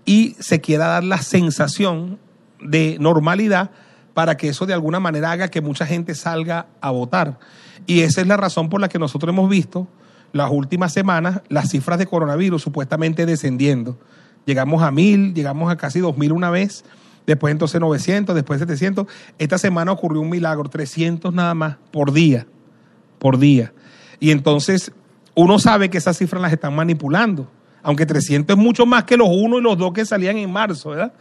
Y 0.04 0.36
se 0.38 0.60
quiera 0.60 0.86
dar 0.86 1.04
la 1.04 1.18
sensación 1.18 2.18
de 2.60 2.96
normalidad 3.00 3.70
para 4.14 4.36
que 4.36 4.48
eso 4.48 4.66
de 4.66 4.74
alguna 4.74 5.00
manera 5.00 5.30
haga 5.30 5.48
que 5.48 5.60
mucha 5.60 5.86
gente 5.86 6.14
salga 6.14 6.66
a 6.80 6.90
votar. 6.90 7.38
Y 7.86 8.00
esa 8.00 8.20
es 8.20 8.26
la 8.26 8.36
razón 8.36 8.68
por 8.68 8.80
la 8.80 8.88
que 8.88 8.98
nosotros 8.98 9.32
hemos 9.32 9.48
visto 9.48 9.88
las 10.32 10.50
últimas 10.50 10.92
semanas 10.92 11.42
las 11.48 11.70
cifras 11.70 11.98
de 11.98 12.06
coronavirus 12.06 12.62
supuestamente 12.62 13.26
descendiendo. 13.26 13.98
Llegamos 14.46 14.82
a 14.82 14.90
mil, 14.90 15.34
llegamos 15.34 15.70
a 15.70 15.76
casi 15.76 16.00
dos 16.00 16.16
mil 16.16 16.32
una 16.32 16.50
vez, 16.50 16.84
después 17.26 17.52
entonces 17.52 17.80
900, 17.80 18.34
después 18.34 18.60
700. 18.60 19.06
Esta 19.38 19.58
semana 19.58 19.92
ocurrió 19.92 20.20
un 20.20 20.30
milagro, 20.30 20.68
300 20.68 21.32
nada 21.32 21.54
más 21.54 21.76
por 21.90 22.12
día, 22.12 22.46
por 23.18 23.38
día. 23.38 23.72
Y 24.18 24.30
entonces 24.30 24.92
uno 25.40 25.58
sabe 25.58 25.90
que 25.90 25.98
esas 25.98 26.18
cifras 26.18 26.42
las 26.42 26.52
están 26.52 26.74
manipulando, 26.74 27.48
aunque 27.82 28.06
300 28.06 28.56
es 28.56 28.62
mucho 28.62 28.86
más 28.86 29.04
que 29.04 29.16
los 29.16 29.28
uno 29.30 29.58
y 29.58 29.62
los 29.62 29.78
dos 29.78 29.92
que 29.92 30.04
salían 30.04 30.36
en 30.36 30.52
marzo, 30.52 30.90
¿verdad? 30.90 31.12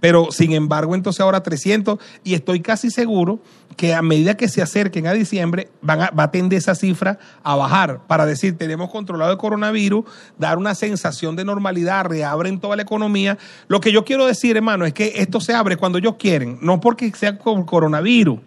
Pero 0.00 0.30
sin 0.30 0.52
embargo, 0.52 0.94
entonces 0.94 1.20
ahora 1.20 1.42
300 1.42 1.98
y 2.24 2.34
estoy 2.34 2.60
casi 2.60 2.90
seguro 2.90 3.40
que 3.76 3.94
a 3.94 4.02
medida 4.02 4.36
que 4.36 4.48
se 4.48 4.60
acerquen 4.60 5.06
a 5.06 5.12
diciembre 5.12 5.70
van 5.80 6.02
a, 6.02 6.10
va 6.10 6.24
a 6.24 6.30
tender 6.30 6.58
esa 6.58 6.74
cifra 6.74 7.18
a 7.42 7.56
bajar 7.56 8.00
para 8.06 8.26
decir 8.26 8.58
tenemos 8.58 8.90
controlado 8.90 9.32
el 9.32 9.38
coronavirus, 9.38 10.04
dar 10.38 10.58
una 10.58 10.74
sensación 10.74 11.36
de 11.36 11.44
normalidad, 11.44 12.04
reabren 12.04 12.60
toda 12.60 12.76
la 12.76 12.82
economía. 12.82 13.38
Lo 13.68 13.80
que 13.80 13.92
yo 13.92 14.04
quiero 14.04 14.26
decir, 14.26 14.56
hermano, 14.56 14.84
es 14.84 14.92
que 14.92 15.14
esto 15.16 15.40
se 15.40 15.54
abre 15.54 15.76
cuando 15.76 15.98
ellos 15.98 16.16
quieren, 16.18 16.58
no 16.60 16.80
porque 16.80 17.10
sea 17.12 17.38
por 17.38 17.64
coronavirus 17.64 18.40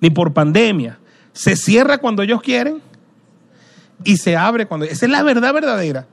ni 0.00 0.10
por 0.10 0.32
pandemia. 0.32 0.98
Se 1.32 1.56
cierra 1.56 1.98
cuando 1.98 2.22
ellos 2.22 2.42
quieren 2.42 2.82
y 4.04 4.16
se 4.16 4.36
abre 4.36 4.66
cuando... 4.66 4.86
Esa 4.86 5.06
es 5.06 5.12
la 5.12 5.22
verdad 5.22 5.52
verdadera. 5.52 6.06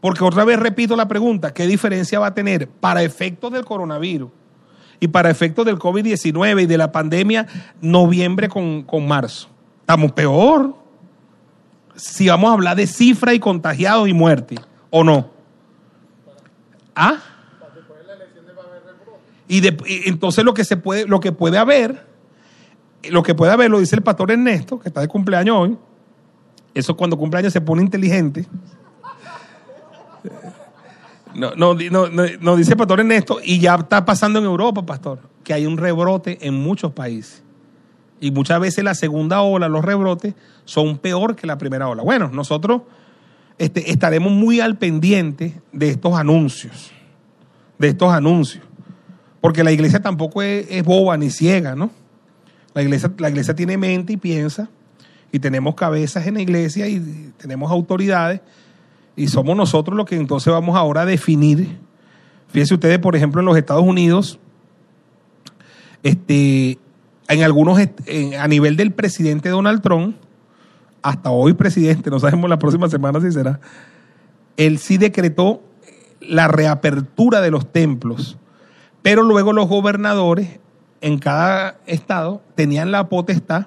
Porque 0.00 0.24
otra 0.24 0.44
vez 0.44 0.58
repito 0.58 0.96
la 0.96 1.08
pregunta, 1.08 1.52
¿qué 1.52 1.66
diferencia 1.66 2.18
va 2.18 2.28
a 2.28 2.34
tener 2.34 2.68
para 2.68 3.02
efectos 3.02 3.52
del 3.52 3.64
coronavirus 3.64 4.30
y 4.98 5.08
para 5.08 5.30
efectos 5.30 5.66
del 5.66 5.78
COVID-19 5.78 6.62
y 6.62 6.66
de 6.66 6.78
la 6.78 6.90
pandemia 6.90 7.46
noviembre 7.82 8.48
con, 8.48 8.86
marzo? 9.06 9.48
Estamos 9.80 10.12
peor. 10.12 10.74
Si 11.96 12.28
vamos 12.28 12.50
a 12.50 12.54
hablar 12.54 12.76
de 12.76 12.86
cifras 12.86 13.34
y 13.34 13.40
contagiados 13.40 14.08
y 14.08 14.14
muertes, 14.14 14.58
¿o 14.88 15.04
no? 15.04 15.28
¿Ah? 16.94 17.18
Y, 19.48 19.60
de, 19.60 19.76
y, 19.84 20.08
entonces 20.08 20.44
lo 20.44 20.54
que 20.54 20.64
se 20.64 20.76
puede, 20.76 21.06
lo 21.06 21.20
que 21.20 21.32
puede 21.32 21.58
haber, 21.58 22.06
lo 23.10 23.22
que 23.22 23.34
puede 23.34 23.52
haber, 23.52 23.70
lo 23.70 23.80
dice 23.80 23.96
el 23.96 24.02
pastor 24.02 24.30
Ernesto, 24.30 24.78
que 24.78 24.88
está 24.88 25.00
de 25.00 25.08
cumpleaños 25.08 25.56
hoy, 25.58 25.76
eso 26.74 26.96
cuando 26.96 27.16
cumpleaños 27.16 27.52
se 27.52 27.60
pone 27.60 27.82
inteligente. 27.82 28.46
No, 31.34 31.54
no, 31.54 31.74
no, 31.74 32.08
no, 32.40 32.56
dice 32.56 32.76
Pastor 32.76 33.00
Ernesto, 33.00 33.38
y 33.42 33.60
ya 33.60 33.76
está 33.76 34.04
pasando 34.04 34.38
en 34.38 34.44
Europa, 34.44 34.84
Pastor, 34.84 35.20
que 35.44 35.54
hay 35.54 35.64
un 35.64 35.76
rebrote 35.76 36.38
en 36.42 36.54
muchos 36.54 36.92
países. 36.92 37.42
Y 38.20 38.30
muchas 38.32 38.60
veces 38.60 38.84
la 38.84 38.94
segunda 38.94 39.40
ola, 39.40 39.68
los 39.68 39.84
rebrotes, 39.84 40.34
son 40.64 40.98
peor 40.98 41.36
que 41.36 41.46
la 41.46 41.56
primera 41.56 41.88
ola. 41.88 42.02
Bueno, 42.02 42.30
nosotros 42.32 42.82
este, 43.58 43.90
estaremos 43.90 44.32
muy 44.32 44.60
al 44.60 44.76
pendiente 44.76 45.60
de 45.72 45.90
estos 45.90 46.14
anuncios, 46.14 46.90
de 47.78 47.88
estos 47.88 48.12
anuncios. 48.12 48.64
Porque 49.40 49.64
la 49.64 49.72
iglesia 49.72 50.02
tampoco 50.02 50.42
es, 50.42 50.66
es 50.68 50.84
boba 50.84 51.16
ni 51.16 51.30
ciega, 51.30 51.74
¿no? 51.74 51.90
La 52.74 52.82
iglesia, 52.82 53.10
la 53.18 53.30
iglesia 53.30 53.54
tiene 53.54 53.78
mente 53.78 54.12
y 54.12 54.16
piensa, 54.16 54.68
y 55.32 55.38
tenemos 55.38 55.74
cabezas 55.74 56.26
en 56.26 56.34
la 56.34 56.42
iglesia 56.42 56.88
y 56.88 57.32
tenemos 57.36 57.70
autoridades 57.70 58.40
y 59.16 59.28
somos 59.28 59.56
nosotros 59.56 59.96
los 59.96 60.06
que 60.06 60.16
entonces 60.16 60.52
vamos 60.52 60.76
ahora 60.76 61.02
a 61.02 61.06
definir. 61.06 61.78
Fíjense 62.48 62.74
ustedes, 62.74 62.98
por 62.98 63.16
ejemplo, 63.16 63.40
en 63.40 63.46
los 63.46 63.56
Estados 63.56 63.84
Unidos, 63.84 64.38
este, 66.02 66.78
en 67.28 67.42
algunos, 67.42 67.78
a 68.38 68.48
nivel 68.48 68.76
del 68.76 68.92
presidente 68.92 69.50
Donald 69.50 69.82
Trump, 69.82 70.16
hasta 71.02 71.30
hoy 71.30 71.54
presidente, 71.54 72.10
no 72.10 72.18
sabemos 72.18 72.50
la 72.50 72.58
próxima 72.58 72.88
semana 72.88 73.20
si 73.20 73.30
será, 73.30 73.60
él 74.56 74.78
sí 74.78 74.98
decretó 74.98 75.62
la 76.20 76.48
reapertura 76.48 77.40
de 77.40 77.50
los 77.50 77.72
templos, 77.72 78.36
pero 79.02 79.22
luego 79.22 79.52
los 79.52 79.68
gobernadores 79.68 80.60
en 81.00 81.18
cada 81.18 81.78
estado 81.86 82.42
tenían 82.54 82.90
la 82.90 83.08
potestad 83.08 83.66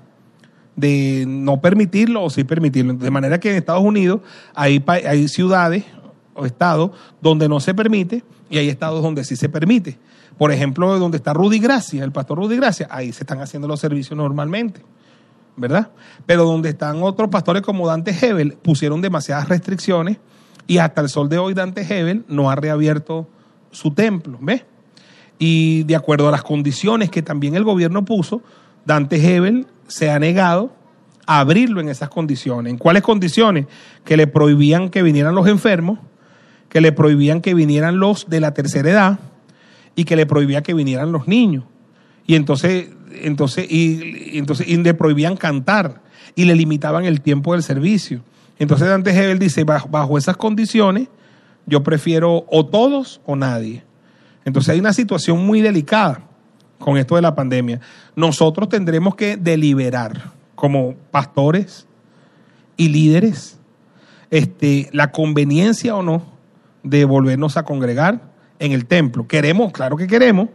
de 0.75 1.25
no 1.27 1.61
permitirlo 1.61 2.23
o 2.23 2.29
sí 2.29 2.43
permitirlo. 2.43 2.93
De 2.93 3.11
manera 3.11 3.39
que 3.39 3.51
en 3.51 3.57
Estados 3.57 3.83
Unidos 3.83 4.21
hay, 4.55 4.83
hay 4.87 5.27
ciudades 5.27 5.83
o 6.33 6.45
estados 6.45 6.91
donde 7.21 7.47
no 7.47 7.59
se 7.59 7.73
permite 7.73 8.23
y 8.49 8.57
hay 8.57 8.69
estados 8.69 9.01
donde 9.01 9.23
sí 9.23 9.35
se 9.35 9.49
permite. 9.49 9.97
Por 10.37 10.51
ejemplo, 10.51 10.97
donde 10.97 11.17
está 11.17 11.33
Rudy 11.33 11.59
Gracia, 11.59 12.03
el 12.03 12.11
pastor 12.11 12.39
Rudy 12.39 12.55
Gracia, 12.55 12.87
ahí 12.89 13.11
se 13.11 13.23
están 13.23 13.39
haciendo 13.41 13.67
los 13.67 13.79
servicios 13.79 14.17
normalmente, 14.17 14.81
¿verdad? 15.55 15.89
Pero 16.25 16.45
donde 16.45 16.69
están 16.69 17.03
otros 17.03 17.29
pastores 17.29 17.61
como 17.61 17.87
Dante 17.87 18.15
Hebel, 18.19 18.53
pusieron 18.53 19.01
demasiadas 19.01 19.47
restricciones 19.47 20.17
y 20.65 20.79
hasta 20.79 21.01
el 21.01 21.09
sol 21.09 21.29
de 21.29 21.37
hoy 21.37 21.53
Dante 21.53 21.81
Hebel 21.81 22.25
no 22.27 22.49
ha 22.49 22.55
reabierto 22.55 23.27
su 23.71 23.91
templo, 23.91 24.37
¿ves? 24.41 24.63
Y 25.37 25.83
de 25.83 25.95
acuerdo 25.95 26.27
a 26.27 26.31
las 26.31 26.43
condiciones 26.43 27.09
que 27.09 27.21
también 27.21 27.55
el 27.55 27.63
gobierno 27.63 28.05
puso, 28.05 28.41
Dante 28.85 29.15
Hebel 29.17 29.67
se 29.87 30.09
ha 30.09 30.19
negado 30.19 30.73
a 31.25 31.39
abrirlo 31.39 31.79
en 31.79 31.89
esas 31.89 32.09
condiciones. 32.09 32.71
¿En 32.71 32.77
cuáles 32.77 33.03
condiciones? 33.03 33.65
Que 34.03 34.17
le 34.17 34.27
prohibían 34.27 34.89
que 34.89 35.01
vinieran 35.03 35.35
los 35.35 35.47
enfermos, 35.47 35.99
que 36.69 36.81
le 36.81 36.91
prohibían 36.91 37.41
que 37.41 37.53
vinieran 37.53 37.99
los 37.99 38.29
de 38.29 38.39
la 38.39 38.53
tercera 38.53 38.89
edad 38.89 39.19
y 39.95 40.05
que 40.05 40.15
le 40.15 40.25
prohibía 40.25 40.61
que 40.63 40.73
vinieran 40.73 41.11
los 41.11 41.27
niños. 41.27 41.63
Y 42.25 42.35
entonces, 42.35 42.89
entonces, 43.21 43.67
y, 43.69 44.37
entonces 44.37 44.67
y 44.67 44.77
le 44.77 44.93
prohibían 44.93 45.37
cantar 45.37 46.01
y 46.35 46.45
le 46.45 46.55
limitaban 46.55 47.05
el 47.05 47.21
tiempo 47.21 47.53
del 47.53 47.63
servicio. 47.63 48.21
Entonces 48.59 48.87
Dante 48.87 49.11
Hebel 49.11 49.39
dice, 49.39 49.63
bajo, 49.63 49.87
bajo 49.89 50.17
esas 50.17 50.37
condiciones, 50.37 51.07
yo 51.65 51.83
prefiero 51.83 52.45
o 52.49 52.65
todos 52.65 53.21
o 53.25 53.35
nadie. 53.35 53.83
Entonces 54.45 54.69
hay 54.73 54.79
una 54.79 54.93
situación 54.93 55.45
muy 55.45 55.61
delicada 55.61 56.21
con 56.83 56.97
esto 56.97 57.15
de 57.15 57.21
la 57.21 57.33
pandemia. 57.33 57.79
Nosotros 58.15 58.67
tendremos 58.67 59.15
que 59.15 59.37
deliberar 59.37 60.31
como 60.53 60.95
pastores 61.11 61.87
y 62.75 62.89
líderes 62.89 63.57
este, 64.29 64.89
la 64.91 65.11
conveniencia 65.11 65.95
o 65.95 66.03
no 66.03 66.23
de 66.83 67.05
volvernos 67.05 67.55
a 67.55 67.63
congregar 67.63 68.21
en 68.59 68.73
el 68.73 68.85
templo. 68.85 69.27
Queremos, 69.27 69.71
claro 69.71 69.95
que 69.95 70.07
queremos, 70.07 70.49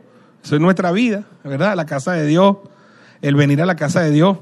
eso 0.44 0.54
es 0.54 0.60
nuestra 0.60 0.92
vida, 0.92 1.24
¿verdad? 1.44 1.74
La 1.74 1.86
casa 1.86 2.12
de 2.12 2.26
Dios, 2.26 2.58
el 3.22 3.34
venir 3.34 3.62
a 3.62 3.66
la 3.66 3.76
casa 3.76 4.00
de 4.00 4.10
Dios. 4.10 4.36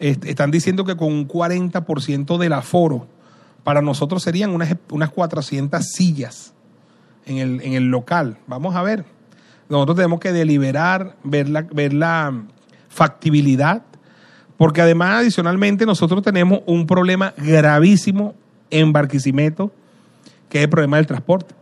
están 0.00 0.50
diciendo 0.50 0.84
que 0.84 0.96
con 0.96 1.12
un 1.12 1.28
40% 1.28 2.36
del 2.36 2.52
aforo, 2.52 3.06
para 3.62 3.80
nosotros 3.80 4.24
serían 4.24 4.50
unas, 4.50 4.74
unas 4.90 5.10
400 5.10 5.84
sillas 5.84 6.52
en 7.26 7.38
el, 7.38 7.60
en 7.60 7.74
el 7.74 7.90
local. 7.90 8.38
Vamos 8.48 8.74
a 8.74 8.82
ver. 8.82 9.17
Nosotros 9.68 9.96
tenemos 9.96 10.20
que 10.20 10.32
deliberar, 10.32 11.16
ver 11.24 11.48
la, 11.48 11.62
ver 11.62 11.92
la 11.92 12.44
factibilidad, 12.88 13.82
porque 14.56 14.82
además 14.82 15.20
adicionalmente 15.20 15.86
nosotros 15.86 16.22
tenemos 16.22 16.60
un 16.66 16.86
problema 16.86 17.34
gravísimo 17.36 18.34
en 18.70 18.92
Barquisimeto, 18.92 19.70
que 20.48 20.58
es 20.58 20.64
el 20.64 20.70
problema 20.70 20.96
del 20.96 21.06
transporte. 21.06 21.54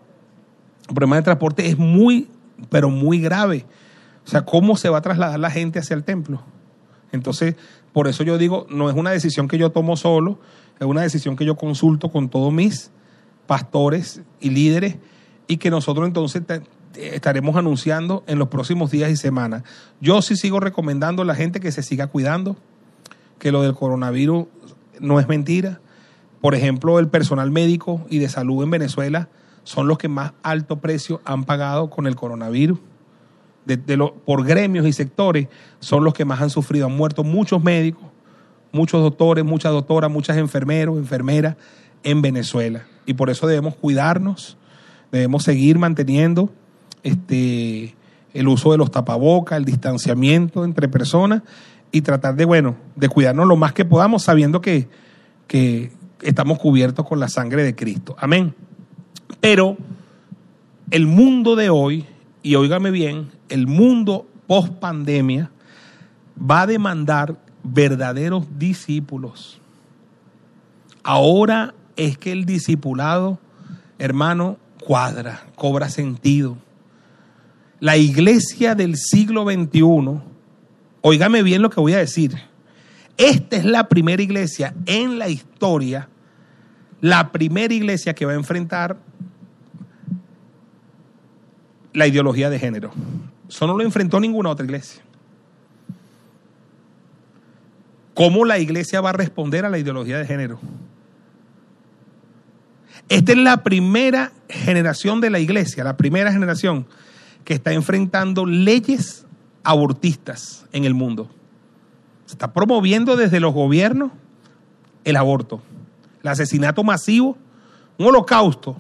El 0.88 0.94
problema 0.94 1.16
del 1.16 1.24
transporte 1.24 1.68
es 1.68 1.78
muy, 1.78 2.28
pero 2.70 2.88
muy 2.90 3.20
grave. 3.20 3.64
O 4.24 4.28
sea, 4.28 4.44
¿cómo 4.44 4.76
se 4.76 4.88
va 4.88 4.98
a 4.98 5.02
trasladar 5.02 5.38
la 5.38 5.50
gente 5.50 5.78
hacia 5.78 5.94
el 5.94 6.04
templo? 6.04 6.42
Entonces, 7.12 7.56
por 7.92 8.08
eso 8.08 8.22
yo 8.24 8.38
digo, 8.38 8.66
no 8.70 8.88
es 8.88 8.96
una 8.96 9.10
decisión 9.10 9.48
que 9.48 9.58
yo 9.58 9.70
tomo 9.70 9.96
solo, 9.96 10.38
es 10.78 10.86
una 10.86 11.02
decisión 11.02 11.36
que 11.36 11.44
yo 11.44 11.56
consulto 11.56 12.10
con 12.10 12.28
todos 12.28 12.52
mis 12.52 12.90
pastores 13.46 14.22
y 14.40 14.50
líderes 14.50 14.96
y 15.48 15.56
que 15.58 15.70
nosotros 15.70 16.06
entonces 16.06 16.42
estaremos 16.96 17.56
anunciando 17.56 18.24
en 18.26 18.38
los 18.38 18.48
próximos 18.48 18.90
días 18.90 19.10
y 19.10 19.16
semanas. 19.16 19.62
Yo 20.00 20.22
sí 20.22 20.36
sigo 20.36 20.60
recomendando 20.60 21.22
a 21.22 21.24
la 21.24 21.34
gente 21.34 21.60
que 21.60 21.72
se 21.72 21.82
siga 21.82 22.06
cuidando, 22.06 22.56
que 23.38 23.52
lo 23.52 23.62
del 23.62 23.74
coronavirus 23.74 24.46
no 25.00 25.20
es 25.20 25.28
mentira. 25.28 25.80
Por 26.40 26.54
ejemplo, 26.54 26.98
el 26.98 27.08
personal 27.08 27.50
médico 27.50 28.06
y 28.08 28.18
de 28.18 28.28
salud 28.28 28.62
en 28.62 28.70
Venezuela 28.70 29.28
son 29.64 29.88
los 29.88 29.98
que 29.98 30.08
más 30.08 30.32
alto 30.42 30.78
precio 30.80 31.20
han 31.24 31.44
pagado 31.44 31.90
con 31.90 32.06
el 32.06 32.14
coronavirus. 32.14 32.78
Por 34.24 34.44
gremios 34.44 34.86
y 34.86 34.92
sectores 34.92 35.48
son 35.80 36.04
los 36.04 36.14
que 36.14 36.24
más 36.24 36.40
han 36.40 36.50
sufrido. 36.50 36.86
Han 36.86 36.96
muerto 36.96 37.24
muchos 37.24 37.62
médicos, 37.62 38.04
muchos 38.70 39.02
doctores, 39.02 39.44
muchas 39.44 39.72
doctoras, 39.72 40.10
muchas 40.10 40.36
enfermeros, 40.36 40.96
enfermeras 40.96 41.56
en 42.04 42.22
Venezuela. 42.22 42.86
Y 43.06 43.14
por 43.14 43.28
eso 43.28 43.46
debemos 43.46 43.74
cuidarnos, 43.74 44.56
debemos 45.10 45.42
seguir 45.42 45.78
manteniendo 45.78 46.52
este, 47.06 47.94
el 48.34 48.48
uso 48.48 48.72
de 48.72 48.78
los 48.78 48.90
tapabocas, 48.90 49.56
el 49.58 49.64
distanciamiento 49.64 50.64
entre 50.64 50.88
personas 50.88 51.42
y 51.92 52.00
tratar 52.00 52.34
de, 52.34 52.44
bueno, 52.44 52.74
de 52.96 53.08
cuidarnos 53.08 53.46
lo 53.46 53.56
más 53.56 53.72
que 53.72 53.84
podamos 53.84 54.24
sabiendo 54.24 54.60
que, 54.60 54.88
que 55.46 55.92
estamos 56.20 56.58
cubiertos 56.58 57.06
con 57.06 57.20
la 57.20 57.28
sangre 57.28 57.62
de 57.62 57.76
Cristo. 57.76 58.16
Amén. 58.18 58.54
Pero 59.40 59.76
el 60.90 61.06
mundo 61.06 61.54
de 61.54 61.70
hoy, 61.70 62.06
y 62.42 62.56
óigame 62.56 62.90
bien, 62.90 63.28
el 63.50 63.68
mundo 63.68 64.26
post 64.48 64.72
pandemia 64.72 65.50
va 66.38 66.62
a 66.62 66.66
demandar 66.66 67.36
verdaderos 67.62 68.46
discípulos. 68.58 69.60
Ahora 71.04 71.72
es 71.94 72.18
que 72.18 72.32
el 72.32 72.46
discipulado, 72.46 73.38
hermano, 74.00 74.56
cuadra, 74.84 75.46
cobra 75.54 75.88
sentido. 75.88 76.56
La 77.86 77.96
iglesia 77.96 78.74
del 78.74 78.96
siglo 78.96 79.44
XXI, 79.44 80.20
óigame 81.02 81.44
bien 81.44 81.62
lo 81.62 81.70
que 81.70 81.78
voy 81.78 81.92
a 81.92 81.98
decir, 81.98 82.36
esta 83.16 83.54
es 83.54 83.64
la 83.64 83.88
primera 83.88 84.20
iglesia 84.20 84.74
en 84.86 85.20
la 85.20 85.28
historia, 85.28 86.08
la 87.00 87.30
primera 87.30 87.72
iglesia 87.72 88.12
que 88.12 88.26
va 88.26 88.32
a 88.32 88.34
enfrentar 88.34 88.96
la 91.92 92.08
ideología 92.08 92.50
de 92.50 92.58
género. 92.58 92.90
Eso 93.48 93.68
no 93.68 93.76
lo 93.76 93.84
enfrentó 93.84 94.18
ninguna 94.18 94.50
otra 94.50 94.66
iglesia. 94.66 95.04
¿Cómo 98.14 98.44
la 98.44 98.58
iglesia 98.58 99.00
va 99.00 99.10
a 99.10 99.12
responder 99.12 99.64
a 99.64 99.70
la 99.70 99.78
ideología 99.78 100.18
de 100.18 100.26
género? 100.26 100.58
Esta 103.08 103.30
es 103.30 103.38
la 103.38 103.62
primera 103.62 104.32
generación 104.48 105.20
de 105.20 105.30
la 105.30 105.38
iglesia, 105.38 105.84
la 105.84 105.96
primera 105.96 106.32
generación 106.32 106.88
que 107.46 107.54
está 107.54 107.72
enfrentando 107.72 108.44
leyes 108.44 109.24
abortistas 109.62 110.66
en 110.72 110.84
el 110.84 110.94
mundo. 110.94 111.30
Se 112.26 112.34
está 112.34 112.52
promoviendo 112.52 113.16
desde 113.16 113.38
los 113.38 113.54
gobiernos 113.54 114.10
el 115.04 115.16
aborto, 115.16 115.62
el 116.22 116.28
asesinato 116.28 116.82
masivo, 116.82 117.38
un 117.98 118.06
holocausto 118.06 118.76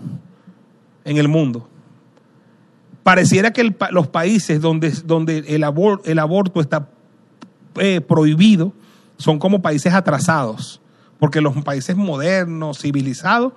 en 1.04 1.16
el 1.16 1.28
mundo. 1.28 1.68
Pareciera 3.04 3.52
que 3.52 3.72
los 3.92 4.08
países 4.08 4.60
donde, 4.60 4.90
donde 5.04 5.38
el, 5.38 5.64
el 6.04 6.18
aborto 6.18 6.60
está 6.60 6.88
eh, 7.76 8.00
prohibido, 8.00 8.72
son 9.16 9.38
como 9.38 9.62
países 9.62 9.94
atrasados, 9.94 10.80
porque 11.20 11.40
los 11.40 11.56
países 11.62 11.96
modernos, 11.96 12.80
civilizados, 12.80 13.52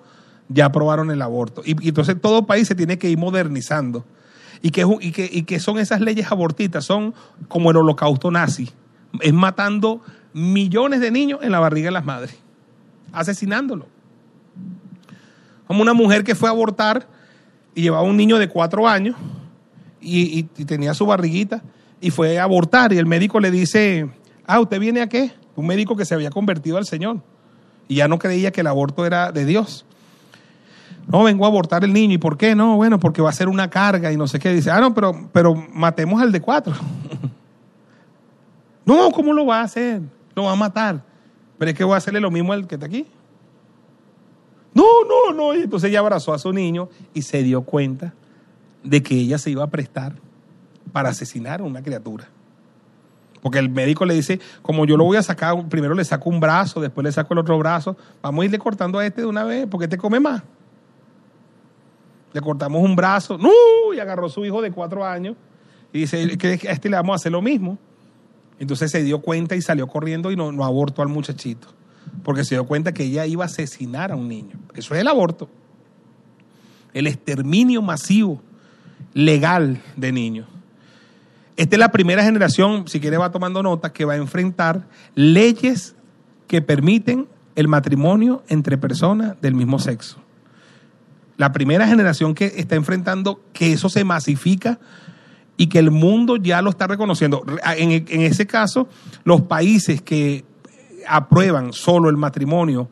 ya 0.49 0.65
aprobaron 0.65 1.09
el 1.09 1.23
aborto. 1.23 1.63
Y, 1.65 1.71
entonces 1.87 2.15
todo 2.21 2.45
país 2.45 2.67
se 2.67 2.75
tiene 2.75 2.99
que 2.99 3.09
ir 3.09 3.17
modernizando. 3.17 4.05
¿Y 4.61 4.71
que 4.71 4.85
y, 4.99 5.11
que, 5.11 5.29
y 5.31 5.59
son 5.59 5.79
esas 5.79 6.01
leyes 6.01 6.31
abortistas? 6.31 6.85
Son 6.85 7.13
como 7.47 7.71
el 7.71 7.77
holocausto 7.77 8.29
nazi. 8.31 8.69
Es 9.21 9.33
matando 9.33 10.01
millones 10.33 10.99
de 10.99 11.11
niños 11.11 11.39
en 11.41 11.51
la 11.51 11.59
barriga 11.59 11.87
de 11.87 11.91
las 11.91 12.05
madres, 12.05 12.37
asesinándolo. 13.11 13.87
Como 15.67 15.81
una 15.81 15.93
mujer 15.93 16.23
que 16.23 16.35
fue 16.35 16.49
a 16.49 16.51
abortar 16.51 17.07
y 17.73 17.81
llevaba 17.83 18.03
un 18.03 18.17
niño 18.17 18.37
de 18.37 18.49
cuatro 18.49 18.87
años 18.87 19.15
y, 20.01 20.39
y 20.57 20.65
tenía 20.65 20.93
su 20.93 21.05
barriguita 21.05 21.63
y 22.01 22.11
fue 22.11 22.39
a 22.39 22.43
abortar 22.43 22.93
y 22.93 22.97
el 22.97 23.05
médico 23.05 23.39
le 23.39 23.51
dice, 23.51 24.09
ah, 24.45 24.59
¿usted 24.59 24.79
viene 24.79 25.01
a 25.01 25.07
qué? 25.07 25.31
un 25.59 25.67
médico 25.67 25.97
que 25.97 26.05
se 26.05 26.13
había 26.13 26.29
convertido 26.29 26.77
al 26.77 26.85
Señor 26.85 27.21
y 27.89 27.95
ya 27.95 28.07
no 28.07 28.17
creía 28.17 28.51
que 28.51 28.61
el 28.61 28.67
aborto 28.67 29.05
era 29.05 29.31
de 29.31 29.45
Dios. 29.45 29.85
No, 31.07 31.23
vengo 31.23 31.45
a 31.45 31.47
abortar 31.47 31.83
el 31.83 31.93
niño. 31.93 32.13
¿Y 32.13 32.17
por 32.17 32.37
qué? 32.37 32.55
No, 32.55 32.75
bueno, 32.75 32.99
porque 32.99 33.21
va 33.21 33.29
a 33.29 33.33
ser 33.33 33.49
una 33.49 33.69
carga 33.69 34.11
y 34.11 34.17
no 34.17 34.27
sé 34.27 34.39
qué. 34.39 34.53
Dice, 34.53 34.71
ah, 34.71 34.79
no, 34.79 34.93
pero, 34.93 35.29
pero 35.31 35.55
matemos 35.55 36.21
al 36.21 36.31
de 36.31 36.41
cuatro. 36.41 36.73
no, 38.85 39.11
¿cómo 39.11 39.33
lo 39.33 39.45
va 39.45 39.61
a 39.61 39.63
hacer? 39.63 40.01
Lo 40.35 40.43
va 40.43 40.51
a 40.51 40.55
matar. 40.55 41.03
Pero 41.57 41.71
es 41.71 41.77
que 41.77 41.83
voy 41.83 41.95
a 41.95 41.97
hacerle 41.97 42.19
lo 42.19 42.31
mismo 42.31 42.53
al 42.53 42.67
que 42.67 42.75
está 42.75 42.85
aquí. 42.85 43.07
No, 44.73 44.85
no, 45.07 45.33
no. 45.33 45.55
Y 45.55 45.63
entonces 45.63 45.89
ella 45.89 45.99
abrazó 45.99 46.33
a 46.33 46.39
su 46.39 46.53
niño 46.53 46.89
y 47.13 47.23
se 47.23 47.43
dio 47.43 47.61
cuenta 47.61 48.13
de 48.83 49.03
que 49.03 49.15
ella 49.15 49.37
se 49.37 49.51
iba 49.51 49.63
a 49.63 49.67
prestar 49.67 50.13
para 50.91 51.09
asesinar 51.09 51.61
a 51.61 51.63
una 51.63 51.81
criatura. 51.81 52.27
Porque 53.41 53.59
el 53.59 53.69
médico 53.69 54.05
le 54.05 54.13
dice, 54.13 54.39
como 54.61 54.85
yo 54.85 54.97
lo 54.97 55.05
voy 55.05 55.17
a 55.17 55.23
sacar, 55.23 55.67
primero 55.69 55.93
le 55.95 56.03
saco 56.03 56.29
un 56.29 56.39
brazo, 56.39 56.81
después 56.81 57.03
le 57.03 57.11
saco 57.11 57.33
el 57.33 57.39
otro 57.39 57.57
brazo, 57.57 57.95
vamos 58.21 58.41
a 58.41 58.45
irle 58.45 58.59
cortando 58.59 58.99
a 58.99 59.05
este 59.05 59.21
de 59.21 59.27
una 59.27 59.43
vez, 59.43 59.65
porque 59.69 59.85
este 59.85 59.97
come 59.97 60.19
más. 60.19 60.43
Le 62.33 62.41
cortamos 62.41 62.83
un 62.83 62.95
brazo, 62.95 63.37
¡no! 63.37 63.93
Y 63.93 63.99
agarró 63.99 64.29
su 64.29 64.45
hijo 64.45 64.61
de 64.61 64.71
cuatro 64.71 65.05
años 65.05 65.35
y 65.91 65.99
dice 65.99 66.17
a 66.17 66.71
este 66.71 66.89
le 66.89 66.95
vamos 66.95 67.13
a 67.13 67.15
hacer 67.15 67.31
lo 67.31 67.41
mismo. 67.41 67.77
Entonces 68.59 68.91
se 68.91 69.03
dio 69.03 69.21
cuenta 69.21 69.55
y 69.55 69.61
salió 69.61 69.87
corriendo 69.87 70.31
y 70.31 70.35
no, 70.35 70.51
no 70.51 70.65
abortó 70.65 71.01
al 71.01 71.07
muchachito. 71.07 71.67
Porque 72.23 72.43
se 72.43 72.55
dio 72.55 72.65
cuenta 72.65 72.93
que 72.93 73.03
ella 73.03 73.25
iba 73.25 73.43
a 73.43 73.47
asesinar 73.47 74.11
a 74.11 74.15
un 74.15 74.27
niño. 74.27 74.59
Eso 74.75 74.93
es 74.93 75.01
el 75.01 75.07
aborto. 75.07 75.49
El 76.93 77.07
exterminio 77.07 77.81
masivo, 77.81 78.41
legal 79.13 79.81
de 79.95 80.11
niños. 80.11 80.47
Esta 81.55 81.75
es 81.75 81.79
la 81.79 81.91
primera 81.91 82.23
generación, 82.23 82.87
si 82.87 82.99
quiere 82.99 83.17
va 83.17 83.31
tomando 83.31 83.61
nota, 83.63 83.91
que 83.91 84.05
va 84.05 84.13
a 84.13 84.17
enfrentar 84.17 84.87
leyes 85.15 85.95
que 86.47 86.61
permiten 86.61 87.27
el 87.55 87.67
matrimonio 87.67 88.43
entre 88.47 88.77
personas 88.77 89.39
del 89.41 89.55
mismo 89.55 89.77
sexo. 89.79 90.19
La 91.39 91.53
primera 91.53 91.87
generación 91.87 92.35
que 92.35 92.47
está 92.57 92.75
enfrentando 92.75 93.39
que 93.53 93.71
eso 93.71 93.87
se 93.87 94.03
masifica 94.03 94.77
y 95.55 95.67
que 95.67 95.79
el 95.79 95.89
mundo 95.89 96.35
ya 96.35 96.61
lo 96.61 96.69
está 96.69 96.85
reconociendo. 96.85 97.45
En, 97.77 98.21
ese 98.21 98.45
caso, 98.45 98.89
los 99.23 99.43
países 99.43 100.01
que 100.01 100.43
aprueban 101.07 101.71
solo 101.71 102.09
el 102.09 102.17
matrimonio 102.17 102.89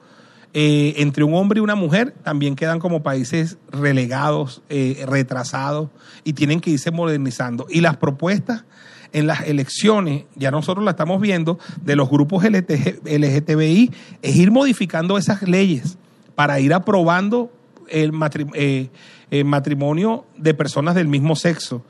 eh, 0.54 0.94
entre 0.96 1.26
un 1.26 1.34
hombre 1.34 1.60
y 1.60 1.62
una 1.62 1.76
mujer 1.76 2.16
también 2.24 2.56
quedan 2.56 2.80
como 2.80 3.04
países 3.04 3.58
relegados, 3.70 4.62
eh, 4.70 5.04
retrasados 5.06 5.90
y 6.24 6.32
tienen 6.32 6.62
que 6.62 6.70
irse 6.70 6.90
modernizando. 6.90 7.68
Y 7.70 7.82
las 7.82 7.98
propuestas 7.98 8.64
en 9.12 9.28
las 9.28 9.42
elecciones, 9.42 10.24
ya 10.36 10.52
nosotros 10.52 10.86
la 10.86 10.92
estamos 10.92 11.20
viendo, 11.20 11.60
de 11.82 11.98
los 11.98 12.10
grupos 12.10 12.46
LGTBI, 12.46 13.92
es 14.22 14.36
ir 14.38 14.52
modificando 14.52 15.18
esas 15.18 15.42
leyes 15.42 15.98
para 16.34 16.62
ir 16.62 16.74
aprobando 16.74 17.52
el, 17.89 18.12
eh, 18.54 18.89
el 19.32 19.45
matrimonio 19.45 20.26
de 20.38 20.54
personas 20.54 20.95
del 20.95 21.08
mismo 21.08 21.36
sexo. 21.36 21.84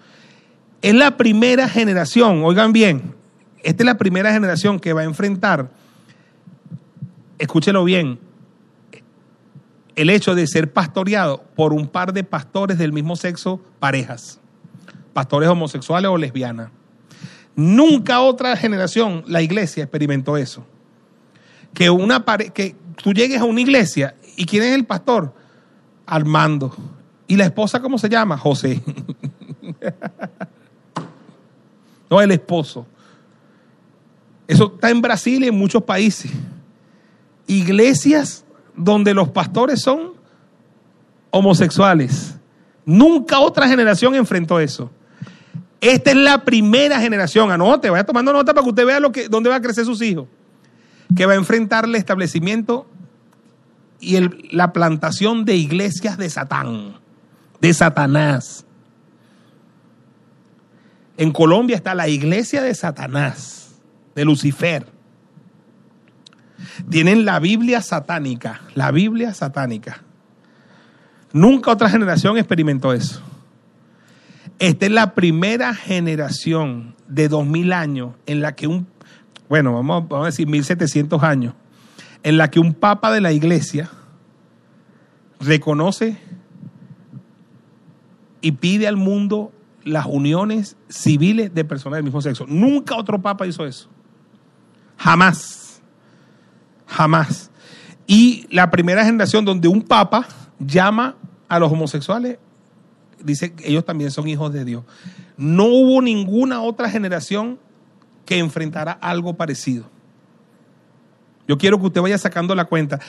Es 0.81 0.93
la 0.93 1.17
primera 1.17 1.67
generación, 1.67 2.43
oigan 2.43 2.71
bien, 2.71 3.15
esta 3.63 3.83
es 3.83 3.85
la 3.85 3.97
primera 3.97 4.31
generación 4.31 4.79
que 4.79 4.93
va 4.93 5.01
a 5.01 5.05
enfrentar, 5.05 5.69
escúchelo 7.39 7.83
bien, 7.83 8.19
el 9.95 10.11
hecho 10.11 10.35
de 10.35 10.45
ser 10.45 10.71
pastoreado 10.71 11.43
por 11.55 11.73
un 11.73 11.87
par 11.87 12.13
de 12.13 12.23
pastores 12.23 12.77
del 12.77 12.93
mismo 12.93 13.15
sexo, 13.15 13.59
parejas, 13.79 14.39
pastores 15.11 15.49
homosexuales 15.49 16.09
o 16.09 16.17
lesbianas. 16.17 16.69
Nunca 17.55 18.21
otra 18.21 18.55
generación, 18.55 19.23
la 19.25 19.41
iglesia, 19.41 19.83
experimentó 19.83 20.37
eso. 20.37 20.63
que 21.73 21.89
una 21.89 22.23
que 22.53 22.75
tú 23.01 23.13
llegues 23.13 23.41
a 23.41 23.45
una 23.45 23.61
iglesia 23.61 24.15
y 24.35 24.45
quién 24.45 24.63
es 24.63 24.75
el 24.75 24.85
pastor? 24.85 25.33
Armando. 26.07 26.73
¿Y 27.27 27.35
la 27.35 27.45
esposa 27.45 27.81
cómo 27.81 27.97
se 27.97 28.09
llama? 28.09 28.37
José. 28.37 28.81
no, 32.09 32.21
el 32.21 32.31
esposo. 32.31 32.87
Eso 34.47 34.71
está 34.73 34.89
en 34.89 35.01
Brasil 35.01 35.43
y 35.43 35.47
en 35.47 35.55
muchos 35.55 35.83
países. 35.83 36.31
Iglesias 37.45 38.45
donde 38.75 39.13
los 39.13 39.29
pastores 39.29 39.81
son 39.81 40.13
homosexuales. 41.29 42.35
Nunca 42.85 43.39
otra 43.39 43.67
generación 43.67 44.15
enfrentó 44.15 44.59
eso. 44.59 44.89
Esta 45.81 46.11
es 46.11 46.17
la 46.17 46.43
primera 46.43 46.99
generación, 46.99 47.51
anote, 47.51 47.89
vaya 47.89 48.05
tomando 48.05 48.33
nota 48.33 48.53
para 48.53 48.63
que 48.63 48.69
usted 48.69 48.85
vea 48.85 48.99
lo 48.99 49.11
que, 49.11 49.27
dónde 49.27 49.49
va 49.49 49.57
a 49.57 49.61
crecer 49.61 49.85
sus 49.85 50.01
hijos, 50.01 50.27
que 51.15 51.25
va 51.25 51.33
a 51.33 51.35
enfrentar 51.35 51.85
el 51.85 51.95
establecimiento 51.95 52.87
y 53.99 54.55
la 54.55 54.73
plantación 54.73 55.45
de 55.45 55.55
iglesias 55.55 56.17
de 56.17 56.29
Satán, 56.29 56.95
de 57.61 57.73
Satanás. 57.73 58.65
En 61.17 61.31
Colombia 61.31 61.75
está 61.75 61.95
la 61.95 62.07
iglesia 62.07 62.61
de 62.61 62.75
Satanás, 62.75 63.79
de 64.15 64.25
Lucifer. 64.25 64.85
Tienen 66.89 67.25
la 67.25 67.39
Biblia 67.39 67.81
satánica, 67.81 68.61
la 68.75 68.91
Biblia 68.91 69.33
satánica. 69.33 70.03
Nunca 71.33 71.71
otra 71.71 71.89
generación 71.89 72.37
experimentó 72.37 72.93
eso. 72.93 73.21
Esta 74.59 74.85
es 74.85 74.91
la 74.91 75.13
primera 75.13 75.73
generación 75.75 76.95
de 77.07 77.27
2000 77.29 77.73
años 77.73 78.15
en 78.25 78.41
la 78.41 78.55
que 78.55 78.67
un, 78.67 78.87
bueno, 79.49 79.73
vamos, 79.73 80.07
vamos 80.07 80.25
a 80.25 80.27
decir 80.27 80.47
1700 80.47 81.21
años, 81.23 81.53
en 82.23 82.37
la 82.37 82.49
que 82.49 82.59
un 82.59 82.73
papa 82.73 83.11
de 83.11 83.21
la 83.21 83.31
iglesia 83.31 83.89
reconoce 85.39 86.17
y 88.41 88.53
pide 88.53 88.87
al 88.87 88.97
mundo 88.97 89.51
las 89.83 90.05
uniones 90.05 90.75
civiles 90.89 91.53
de 91.53 91.63
personas 91.63 91.97
del 91.97 92.03
mismo 92.03 92.21
sexo. 92.21 92.45
Nunca 92.47 92.95
otro 92.95 93.21
papa 93.21 93.47
hizo 93.47 93.65
eso. 93.65 93.89
Jamás. 94.97 95.81
Jamás. 96.87 97.51
Y 98.05 98.47
la 98.49 98.69
primera 98.69 99.03
generación 99.05 99.45
donde 99.45 99.67
un 99.67 99.81
papa 99.81 100.27
llama 100.59 101.15
a 101.47 101.59
los 101.59 101.71
homosexuales, 101.71 102.39
dice 103.23 103.53
que 103.53 103.69
ellos 103.69 103.85
también 103.85 104.11
son 104.11 104.27
hijos 104.27 104.51
de 104.53 104.65
Dios. 104.65 104.83
No 105.37 105.65
hubo 105.65 106.01
ninguna 106.01 106.61
otra 106.61 106.89
generación 106.89 107.59
que 108.25 108.39
enfrentara 108.39 108.91
algo 108.91 109.35
parecido. 109.35 109.89
Yo 111.47 111.57
quiero 111.57 111.79
que 111.79 111.87
usted 111.87 112.01
vaya 112.01 112.17
sacando 112.17 112.53
la 112.55 112.65
cuenta. 112.65 112.99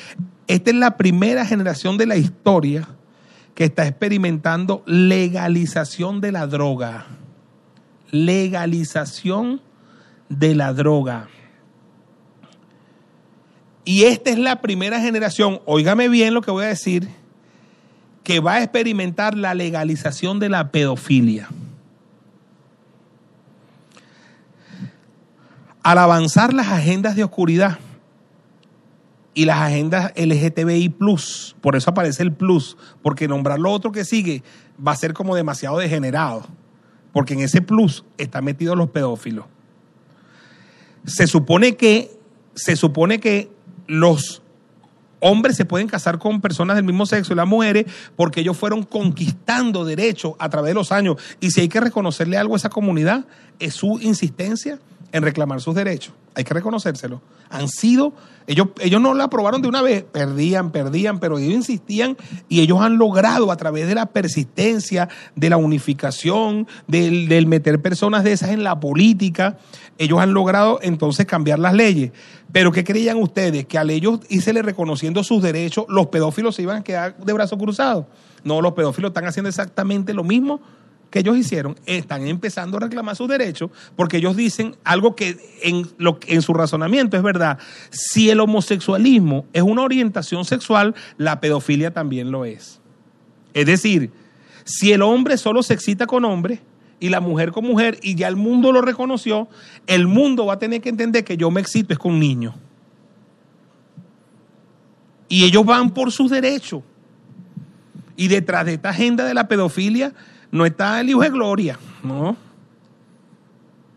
Esta 0.46 0.70
es 0.70 0.76
la 0.76 0.96
primera 0.96 1.44
generación 1.44 1.98
de 1.98 2.06
la 2.06 2.16
historia 2.16 2.88
que 3.54 3.64
está 3.64 3.86
experimentando 3.86 4.84
legalización 4.86 6.20
de 6.20 6.32
la 6.32 6.46
droga. 6.46 7.06
Legalización 8.12 9.60
de 10.28 10.54
la 10.54 10.72
droga. 10.72 11.28
Y 13.84 14.04
esta 14.04 14.30
es 14.30 14.38
la 14.38 14.60
primera 14.60 15.00
generación, 15.00 15.60
óigame 15.64 16.08
bien 16.08 16.34
lo 16.34 16.42
que 16.42 16.50
voy 16.50 16.64
a 16.64 16.68
decir, 16.68 17.08
que 18.22 18.38
va 18.38 18.54
a 18.54 18.62
experimentar 18.62 19.36
la 19.36 19.54
legalización 19.54 20.38
de 20.38 20.50
la 20.50 20.70
pedofilia. 20.70 21.48
Al 25.82 25.98
avanzar 25.98 26.52
las 26.52 26.68
agendas 26.68 27.16
de 27.16 27.24
oscuridad 27.24 27.78
y 29.38 29.44
las 29.44 29.60
agendas 29.60 30.12
LGTBI, 30.16 30.96
por 31.60 31.76
eso 31.76 31.90
aparece 31.90 32.24
el 32.24 32.32
plus, 32.32 32.76
porque 33.02 33.28
nombrar 33.28 33.60
lo 33.60 33.70
otro 33.70 33.92
que 33.92 34.04
sigue 34.04 34.42
va 34.84 34.90
a 34.90 34.96
ser 34.96 35.12
como 35.12 35.36
demasiado 35.36 35.78
degenerado, 35.78 36.44
porque 37.12 37.34
en 37.34 37.42
ese 37.42 37.62
plus 37.62 38.04
están 38.16 38.44
metidos 38.44 38.76
los 38.76 38.90
pedófilos. 38.90 39.44
Se 41.04 41.28
supone 41.28 41.76
que, 41.76 42.18
se 42.56 42.74
supone 42.74 43.20
que 43.20 43.48
los 43.86 44.42
hombres 45.20 45.54
se 45.54 45.64
pueden 45.64 45.86
casar 45.86 46.18
con 46.18 46.40
personas 46.40 46.74
del 46.74 46.84
mismo 46.84 47.06
sexo 47.06 47.32
y 47.32 47.36
las 47.36 47.46
mujeres 47.46 47.86
porque 48.16 48.40
ellos 48.40 48.56
fueron 48.56 48.82
conquistando 48.82 49.84
derechos 49.84 50.32
a 50.40 50.48
través 50.48 50.70
de 50.70 50.74
los 50.74 50.90
años. 50.90 51.14
Y 51.38 51.52
si 51.52 51.60
hay 51.60 51.68
que 51.68 51.78
reconocerle 51.78 52.38
algo 52.38 52.54
a 52.54 52.56
esa 52.56 52.70
comunidad, 52.70 53.24
es 53.60 53.74
su 53.74 54.00
insistencia 54.00 54.80
en 55.12 55.22
reclamar 55.22 55.60
sus 55.60 55.74
derechos. 55.74 56.14
Hay 56.34 56.44
que 56.44 56.54
reconocérselo. 56.54 57.20
Han 57.50 57.68
sido, 57.68 58.12
ellos, 58.46 58.68
ellos 58.80 59.00
no 59.00 59.14
lo 59.14 59.24
aprobaron 59.24 59.62
de 59.62 59.68
una 59.68 59.82
vez, 59.82 60.04
perdían, 60.04 60.70
perdían, 60.70 61.18
pero 61.18 61.38
ellos 61.38 61.52
insistían 61.52 62.16
y 62.48 62.60
ellos 62.60 62.80
han 62.80 62.98
logrado 62.98 63.50
a 63.50 63.56
través 63.56 63.88
de 63.88 63.94
la 63.94 64.06
persistencia, 64.06 65.08
de 65.34 65.50
la 65.50 65.56
unificación, 65.56 66.68
del, 66.86 67.28
del 67.28 67.46
meter 67.46 67.80
personas 67.80 68.22
de 68.22 68.32
esas 68.32 68.50
en 68.50 68.62
la 68.62 68.78
política, 68.78 69.58
ellos 69.96 70.20
han 70.20 70.32
logrado 70.32 70.78
entonces 70.82 71.26
cambiar 71.26 71.58
las 71.58 71.74
leyes. 71.74 72.12
Pero 72.52 72.70
¿qué 72.70 72.84
creían 72.84 73.16
ustedes? 73.18 73.66
Que 73.66 73.78
al 73.78 73.90
ellos 73.90 74.20
irse 74.28 74.52
reconociendo 74.62 75.24
sus 75.24 75.42
derechos, 75.42 75.86
los 75.88 76.06
pedófilos 76.06 76.54
se 76.54 76.62
iban 76.62 76.78
a 76.78 76.84
quedar 76.84 77.16
de 77.16 77.32
brazos 77.32 77.58
cruzados. 77.58 78.06
No, 78.44 78.62
los 78.62 78.74
pedófilos 78.74 79.10
están 79.10 79.26
haciendo 79.26 79.48
exactamente 79.48 80.14
lo 80.14 80.22
mismo 80.22 80.60
que 81.10 81.20
ellos 81.20 81.36
hicieron, 81.36 81.76
están 81.86 82.26
empezando 82.26 82.76
a 82.76 82.80
reclamar 82.80 83.16
sus 83.16 83.28
derechos 83.28 83.70
porque 83.96 84.18
ellos 84.18 84.36
dicen 84.36 84.76
algo 84.84 85.16
que 85.16 85.38
en, 85.62 85.88
lo, 85.96 86.18
en 86.26 86.42
su 86.42 86.52
razonamiento 86.52 87.16
es 87.16 87.22
verdad. 87.22 87.58
Si 87.90 88.30
el 88.30 88.40
homosexualismo 88.40 89.46
es 89.52 89.62
una 89.62 89.82
orientación 89.82 90.44
sexual, 90.44 90.94
la 91.16 91.40
pedofilia 91.40 91.92
también 91.92 92.30
lo 92.30 92.44
es. 92.44 92.80
Es 93.54 93.66
decir, 93.66 94.10
si 94.64 94.92
el 94.92 95.02
hombre 95.02 95.38
solo 95.38 95.62
se 95.62 95.74
excita 95.74 96.06
con 96.06 96.24
hombre 96.24 96.60
y 97.00 97.08
la 97.08 97.20
mujer 97.20 97.52
con 97.52 97.64
mujer 97.64 97.98
y 98.02 98.14
ya 98.14 98.28
el 98.28 98.36
mundo 98.36 98.70
lo 98.72 98.82
reconoció, 98.82 99.48
el 99.86 100.06
mundo 100.06 100.46
va 100.46 100.54
a 100.54 100.58
tener 100.58 100.80
que 100.82 100.90
entender 100.90 101.24
que 101.24 101.36
yo 101.36 101.50
me 101.50 101.60
excito 101.60 101.92
es 101.92 101.98
con 101.98 102.18
niños. 102.18 102.54
Y 105.28 105.44
ellos 105.44 105.64
van 105.64 105.90
por 105.90 106.12
sus 106.12 106.30
derechos. 106.30 106.82
Y 108.16 108.28
detrás 108.28 108.66
de 108.66 108.74
esta 108.74 108.90
agenda 108.90 109.24
de 109.24 109.34
la 109.34 109.46
pedofilia 109.46 110.12
no 110.50 110.64
está 110.64 111.00
el 111.00 111.10
hijo 111.10 111.20
de 111.20 111.30
Gloria, 111.30 111.78
no. 112.02 112.36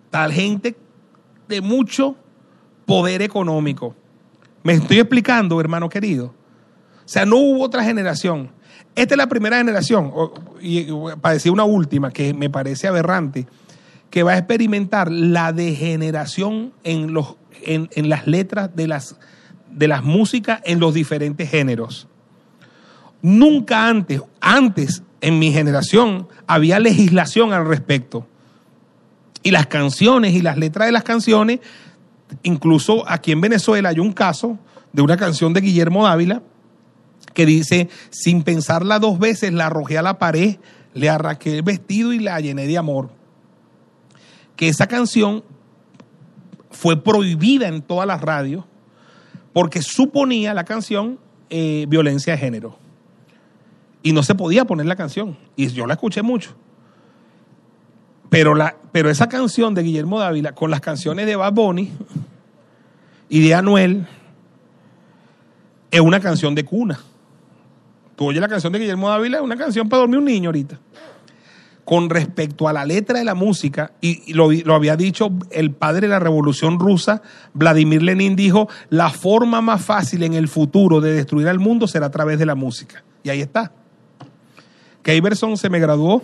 Está 0.06 0.30
gente 0.30 0.76
de 1.48 1.62
mucho 1.62 2.16
poder 2.86 3.22
económico. 3.22 3.96
Me 4.64 4.74
estoy 4.74 5.00
explicando, 5.00 5.60
hermano 5.60 5.90
querido. 5.90 6.28
O 6.28 7.08
sea, 7.08 7.26
no 7.26 7.38
hubo 7.38 7.64
otra 7.64 7.84
generación. 7.84 8.52
Esta 8.96 9.14
es 9.14 9.18
la 9.18 9.28
primera 9.28 9.58
generación, 9.58 10.12
y 10.60 10.88
para 11.22 11.34
decir 11.34 11.52
una 11.52 11.64
última, 11.64 12.12
que 12.12 12.34
me 12.34 12.50
parece 12.50 12.88
aberrante, 12.88 13.48
que 14.10 14.24
va 14.24 14.34
a 14.34 14.38
experimentar 14.38 15.10
la 15.10 15.54
degeneración 15.54 16.74
en, 16.84 17.14
los, 17.14 17.36
en, 17.64 17.90
en 17.94 18.10
las 18.10 18.28
letras 18.28 18.76
de 18.76 18.88
las, 18.88 19.16
de 19.70 19.88
las 19.88 20.04
músicas 20.04 20.62
en 20.66 20.82
los 20.82 20.94
diferentes 20.94 21.50
géneros. 21.50 22.10
Nunca 23.22 23.88
antes, 23.88 24.22
antes 24.42 25.04
en 25.22 25.40
mi 25.40 25.52
generación, 25.52 26.28
había 26.48 26.80
legislación 26.80 27.54
al 27.54 27.68
respecto. 27.68 28.28
Y 29.44 29.52
las 29.52 29.68
canciones 29.68 30.34
y 30.34 30.42
las 30.42 30.58
letras 30.58 30.88
de 30.88 30.92
las 30.92 31.04
canciones, 31.04 31.60
incluso 32.44 33.08
aquí 33.10 33.32
en 33.32 33.42
Venezuela 33.42 33.90
hay 33.90 34.00
un 34.00 34.14
caso 34.14 34.58
de 34.94 35.02
una 35.02 35.18
canción 35.18 35.54
de 35.54 35.62
Guillermo 35.62 36.06
Dávila 36.06 36.42
que 37.34 37.46
dice, 37.46 37.90
sin 38.10 38.44
pensarla 38.44 39.00
dos 39.00 39.18
veces, 39.18 39.54
la 39.54 39.68
arrojé 39.68 39.98
a 39.98 40.02
la 40.02 40.20
pared, 40.20 40.58
le 40.94 41.10
arraqué 41.10 41.58
el 41.58 41.64
vestido 41.64 42.12
y 42.14 42.20
la 42.20 42.40
llené 42.40 42.68
de 42.68 42.78
amor. 42.78 43.10
Que 44.56 44.68
esa 44.68 44.88
canción 44.88 45.44
fue 46.72 47.02
prohibida 47.02 47.68
en 47.68 47.82
todas 47.82 48.08
las 48.08 48.22
radios 48.22 48.66
porque 49.54 49.82
suponía 49.82 50.54
la 50.54 50.64
canción 50.64 51.20
eh, 51.50 51.86
violencia 51.88 52.34
de 52.34 52.40
género. 52.40 52.81
Y 54.04 54.14
no 54.14 54.24
se 54.24 54.36
podía 54.36 54.66
poner 54.66 54.86
la 54.86 54.96
canción. 54.96 55.38
Y 55.56 55.68
yo 55.68 55.86
la 55.86 55.94
escuché 55.94 56.22
mucho. 56.22 56.56
Pero, 58.32 58.56
la, 58.56 58.78
pero 58.94 59.10
esa 59.10 59.28
canción 59.28 59.74
de 59.76 59.84
Guillermo 59.84 60.18
Dávila 60.18 60.54
con 60.54 60.72
las 60.72 60.80
canciones 60.80 61.26
de 61.26 61.36
Bad 61.36 61.52
Bunny 61.52 61.92
y 63.28 63.46
de 63.46 63.54
Anuel 63.54 64.08
es 65.92 66.00
una 66.00 66.22
canción 66.22 66.56
de 66.56 66.64
cuna. 66.64 66.98
Tú 68.16 68.28
oyes 68.28 68.40
la 68.40 68.48
canción 68.48 68.72
de 68.72 68.80
Guillermo 68.80 69.10
Dávila, 69.10 69.40
es 69.40 69.44
una 69.44 69.58
canción 69.58 69.90
para 69.90 70.00
dormir 70.00 70.20
un 70.20 70.26
niño 70.26 70.48
ahorita. 70.48 70.80
Con 71.84 72.10
respecto 72.10 72.70
a 72.70 72.74
la 72.74 72.86
letra 72.86 73.20
de 73.20 73.26
la 73.26 73.36
música, 73.36 73.92
y, 74.00 74.32
lo, 74.34 74.50
lo 74.50 74.76
había 74.76 74.96
dicho 74.96 75.30
el 75.50 75.72
padre 75.72 76.02
de 76.02 76.08
la 76.08 76.20
revolución 76.20 76.80
rusa, 76.80 77.22
Vladimir 77.54 78.02
Lenin 78.02 78.38
dijo, 78.38 78.70
la 78.90 79.10
forma 79.10 79.60
más 79.60 79.84
fácil 79.84 80.24
en 80.24 80.36
el 80.36 80.48
futuro 80.48 81.02
de 81.02 81.12
destruir 81.12 81.50
al 81.50 81.60
mundo 81.60 81.86
será 81.86 82.06
a 82.06 82.12
través 82.12 82.40
de 82.40 82.46
la 82.46 82.56
música. 82.56 83.04
Y 83.24 83.30
ahí 83.30 83.42
está. 83.42 83.74
Que 85.04 85.16
Iverson 85.16 85.58
se 85.58 85.70
me 85.70 85.80
graduó 85.80 86.22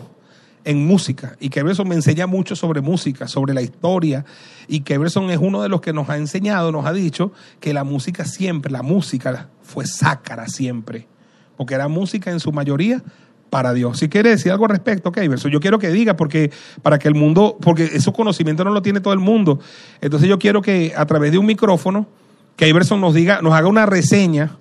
en 0.67 0.85
música. 0.85 1.37
Y 1.39 1.49
Keverson 1.49 1.87
me 1.87 1.95
enseña 1.95 2.27
mucho 2.27 2.55
sobre 2.55 2.81
música, 2.81 3.29
sobre 3.29 3.53
la 3.53 3.61
historia. 3.61 4.25
Y 4.67 4.81
Keverson 4.81 5.29
es 5.29 5.37
uno 5.37 5.61
de 5.61 5.69
los 5.69 5.79
que 5.79 5.93
nos 5.93 6.09
ha 6.09 6.17
enseñado, 6.17 6.73
nos 6.73 6.85
ha 6.85 6.91
dicho 6.91 7.31
que 7.61 7.73
la 7.73 7.85
música 7.85 8.25
siempre, 8.25 8.69
la 8.69 8.83
música 8.83 9.47
fue 9.63 9.85
sácara 9.85 10.47
siempre. 10.47 11.07
Porque 11.55 11.73
era 11.73 11.87
música 11.87 12.31
en 12.31 12.41
su 12.41 12.51
mayoría 12.51 13.01
para 13.49 13.73
Dios. 13.73 13.97
Si 13.99 14.09
quiere 14.09 14.31
decir 14.31 14.51
algo 14.51 14.65
al 14.65 14.71
respecto, 14.71 15.09
Keverson, 15.09 15.51
yo 15.51 15.61
quiero 15.61 15.79
que 15.79 15.89
diga, 15.89 16.17
porque 16.17 16.51
para 16.81 16.99
que 16.99 17.07
el 17.07 17.15
mundo, 17.15 17.57
porque 17.61 17.85
esos 17.85 18.13
conocimientos 18.13 18.65
no 18.65 18.73
lo 18.73 18.81
tiene 18.81 18.99
todo 18.99 19.13
el 19.13 19.19
mundo. 19.19 19.61
Entonces 20.01 20.27
yo 20.27 20.37
quiero 20.37 20.61
que 20.61 20.93
a 20.97 21.05
través 21.05 21.31
de 21.31 21.37
un 21.37 21.45
micrófono, 21.45 22.07
Keverson 22.57 22.99
nos 22.99 23.13
diga, 23.13 23.41
nos 23.41 23.53
haga 23.53 23.69
una 23.69 23.85
reseña 23.85 24.57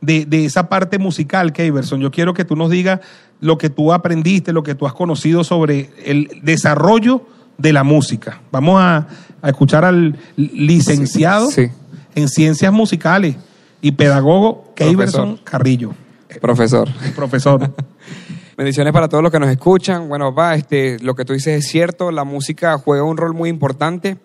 de, 0.00 0.24
de 0.26 0.44
esa 0.44 0.68
parte 0.68 0.98
musical, 0.98 1.52
Keverson. 1.52 2.00
Yo 2.00 2.10
quiero 2.10 2.34
que 2.34 2.44
tú 2.44 2.56
nos 2.56 2.70
digas 2.70 3.00
lo 3.40 3.58
que 3.58 3.70
tú 3.70 3.92
aprendiste, 3.92 4.52
lo 4.52 4.62
que 4.62 4.74
tú 4.74 4.86
has 4.86 4.92
conocido 4.94 5.44
sobre 5.44 5.90
el 6.04 6.40
desarrollo 6.42 7.22
de 7.58 7.72
la 7.72 7.84
música. 7.84 8.40
Vamos 8.52 8.80
a, 8.80 9.06
a 9.42 9.48
escuchar 9.48 9.84
al 9.84 10.18
licenciado 10.36 11.50
Sí, 11.50 11.66
sí. 11.66 11.72
en 12.14 12.28
ciencias 12.28 12.72
musicales 12.72 13.36
y 13.80 13.92
pedagogo 13.92 14.72
Keverson 14.74 15.38
Carrillo, 15.44 15.92
Profesor. 16.40 16.88
profesor. 17.14 17.70
Bendiciones 18.56 18.92
para 18.94 19.06
todos 19.08 19.22
los 19.22 19.30
que 19.30 19.38
nos 19.38 19.50
escuchan. 19.50 20.08
Bueno, 20.08 20.34
va, 20.34 20.54
este, 20.54 20.98
lo 21.00 21.14
que 21.14 21.26
tú 21.26 21.34
dices 21.34 21.58
es 21.64 21.70
cierto, 21.70 22.10
la 22.10 22.24
música 22.24 22.78
juega 22.78 23.04
un 23.04 23.18
rol 23.18 23.34
muy 23.34 23.50
importante 23.50 24.16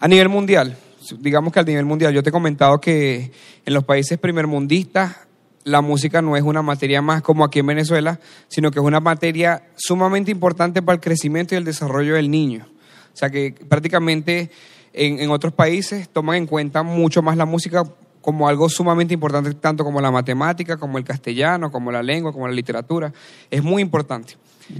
a 0.00 0.08
nivel 0.08 0.30
mundial. 0.30 0.76
Digamos 1.18 1.52
que 1.52 1.60
a 1.60 1.62
nivel 1.62 1.84
mundial, 1.84 2.12
yo 2.12 2.22
te 2.22 2.30
he 2.30 2.32
comentado 2.32 2.80
que 2.80 3.30
en 3.64 3.74
los 3.74 3.84
países 3.84 4.18
primermundistas 4.18 5.16
la 5.64 5.80
música 5.82 6.22
no 6.22 6.36
es 6.36 6.42
una 6.42 6.62
materia 6.62 7.02
más 7.02 7.20
como 7.22 7.44
aquí 7.44 7.58
en 7.58 7.66
Venezuela, 7.66 8.18
sino 8.48 8.70
que 8.70 8.78
es 8.78 8.84
una 8.84 9.00
materia 9.00 9.62
sumamente 9.76 10.30
importante 10.30 10.80
para 10.82 10.94
el 10.94 11.00
crecimiento 11.00 11.54
y 11.54 11.58
el 11.58 11.64
desarrollo 11.64 12.14
del 12.14 12.30
niño. 12.30 12.66
O 13.12 13.16
sea 13.16 13.30
que 13.30 13.54
prácticamente 13.68 14.50
en, 14.92 15.18
en 15.20 15.30
otros 15.30 15.52
países 15.52 16.08
toman 16.08 16.36
en 16.36 16.46
cuenta 16.46 16.82
mucho 16.82 17.20
más 17.22 17.36
la 17.36 17.44
música 17.44 17.84
como 18.22 18.48
algo 18.48 18.68
sumamente 18.68 19.14
importante, 19.14 19.54
tanto 19.54 19.84
como 19.84 20.00
la 20.00 20.10
matemática, 20.10 20.76
como 20.76 20.98
el 20.98 21.04
castellano, 21.04 21.70
como 21.70 21.90
la 21.92 22.02
lengua, 22.02 22.32
como 22.32 22.46
la 22.48 22.54
literatura. 22.54 23.12
Es 23.50 23.62
muy 23.62 23.80
importante. 23.82 24.34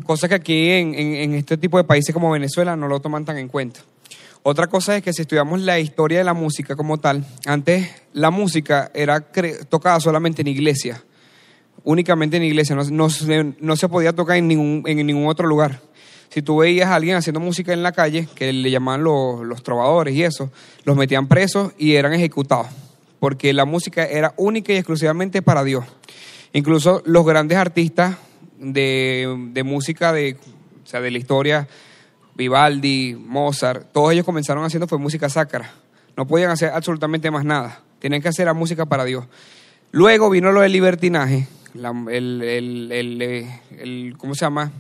Cosa 0.04 0.28
que 0.28 0.34
aquí 0.34 0.70
en- 0.70 0.94
en 0.94 1.34
este 1.34 1.56
tipo 1.56 1.78
de 1.78 1.84
países 1.84 2.12
como 2.12 2.30
Venezuela 2.30 2.76
no 2.76 2.88
lo 2.88 3.00
toman 3.00 3.24
tan 3.24 3.38
en 3.38 3.48
cuenta. 3.48 3.80
Otra 4.50 4.66
cosa 4.66 4.96
es 4.96 5.02
que 5.02 5.12
si 5.12 5.20
estudiamos 5.20 5.60
la 5.60 5.78
historia 5.78 6.16
de 6.16 6.24
la 6.24 6.32
música 6.32 6.74
como 6.74 6.96
tal, 6.96 7.22
antes 7.44 7.86
la 8.14 8.30
música 8.30 8.90
era 8.94 9.20
tocada 9.68 10.00
solamente 10.00 10.40
en 10.40 10.48
iglesia, 10.48 11.04
únicamente 11.84 12.38
en 12.38 12.44
iglesia, 12.44 12.74
no, 12.74 12.82
no 12.84 13.10
se- 13.10 13.52
no 13.60 13.76
se 13.76 13.88
podía 13.90 14.14
tocar 14.14 14.38
en 14.38 14.48
ningún, 14.48 14.84
en 14.86 15.06
ningún 15.06 15.26
otro 15.28 15.46
lugar. 15.46 15.80
Si 16.30 16.40
tú 16.40 16.56
veías 16.56 16.88
a 16.88 16.94
alguien 16.94 17.16
haciendo 17.16 17.40
música 17.40 17.74
en 17.74 17.82
la 17.82 17.92
calle, 17.92 18.26
que 18.34 18.50
le 18.54 18.70
llamaban 18.70 19.04
los, 19.04 19.42
los 19.44 19.62
trovadores 19.62 20.14
y 20.14 20.22
eso, 20.22 20.50
los 20.84 20.96
metían 20.96 21.28
presos 21.28 21.74
y 21.76 21.96
eran 21.96 22.14
ejecutados, 22.14 22.68
porque 23.20 23.52
la 23.52 23.66
música 23.66 24.06
era 24.06 24.32
única 24.38 24.72
y 24.72 24.76
exclusivamente 24.76 25.42
para 25.42 25.62
Dios. 25.62 25.84
Incluso 26.54 27.02
los 27.04 27.26
grandes 27.26 27.58
artistas 27.58 28.16
de, 28.58 29.50
de 29.52 29.62
música 29.62 30.10
de, 30.14 30.38
o 30.84 30.86
sea, 30.86 31.02
de 31.02 31.10
la 31.10 31.18
historia, 31.18 31.68
Vivaldi, 32.38 33.14
Mozart, 33.14 33.88
todos 33.92 34.12
ellos 34.12 34.24
comenzaron 34.24 34.64
haciendo 34.64 34.86
fue 34.86 34.96
música 34.98 35.28
sacra. 35.28 35.72
No 36.16 36.26
podían 36.26 36.50
hacer 36.50 36.70
absolutamente 36.72 37.30
más 37.30 37.44
nada. 37.44 37.80
Tenían 37.98 38.22
que 38.22 38.28
hacer 38.28 38.46
la 38.46 38.54
música 38.54 38.86
para 38.86 39.04
Dios. 39.04 39.26
Luego 39.90 40.30
vino 40.30 40.52
lo 40.52 40.60
del 40.60 40.72
libertinaje, 40.72 41.48
la- 41.74 41.90
el, 42.10 42.40
el- 42.42 43.18
eh, 43.22 43.60
el- 43.78 44.14
¿cómo 44.16 44.34
se 44.34 44.42
llama? 44.42 44.70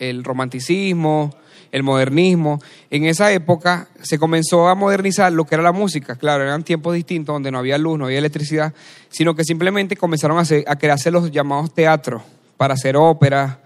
El 0.00 0.24
romanticismo, 0.24 1.34
el 1.70 1.82
modernismo. 1.84 2.60
En 2.90 3.04
esa 3.04 3.30
época 3.32 3.86
se 4.02 4.18
comenzó 4.18 4.66
a 4.68 4.74
modernizar 4.74 5.32
lo 5.32 5.44
que 5.44 5.54
era 5.54 5.62
la 5.62 5.72
música. 5.72 6.16
Claro, 6.16 6.42
eran 6.42 6.64
tiempos 6.64 6.94
distintos 6.94 7.32
donde 7.34 7.50
no 7.52 7.58
había 7.58 7.78
luz, 7.78 7.98
no 7.98 8.06
había 8.06 8.18
electricidad, 8.18 8.74
sino 9.10 9.34
que 9.36 9.44
simplemente 9.44 9.96
comenzaron 9.96 10.38
a, 10.38 10.40
hacer, 10.40 10.64
a 10.66 10.76
crearse 10.76 11.10
los 11.12 11.30
llamados 11.30 11.72
teatros 11.72 12.22
para 12.56 12.74
hacer 12.74 12.96
óperas. 12.96 13.58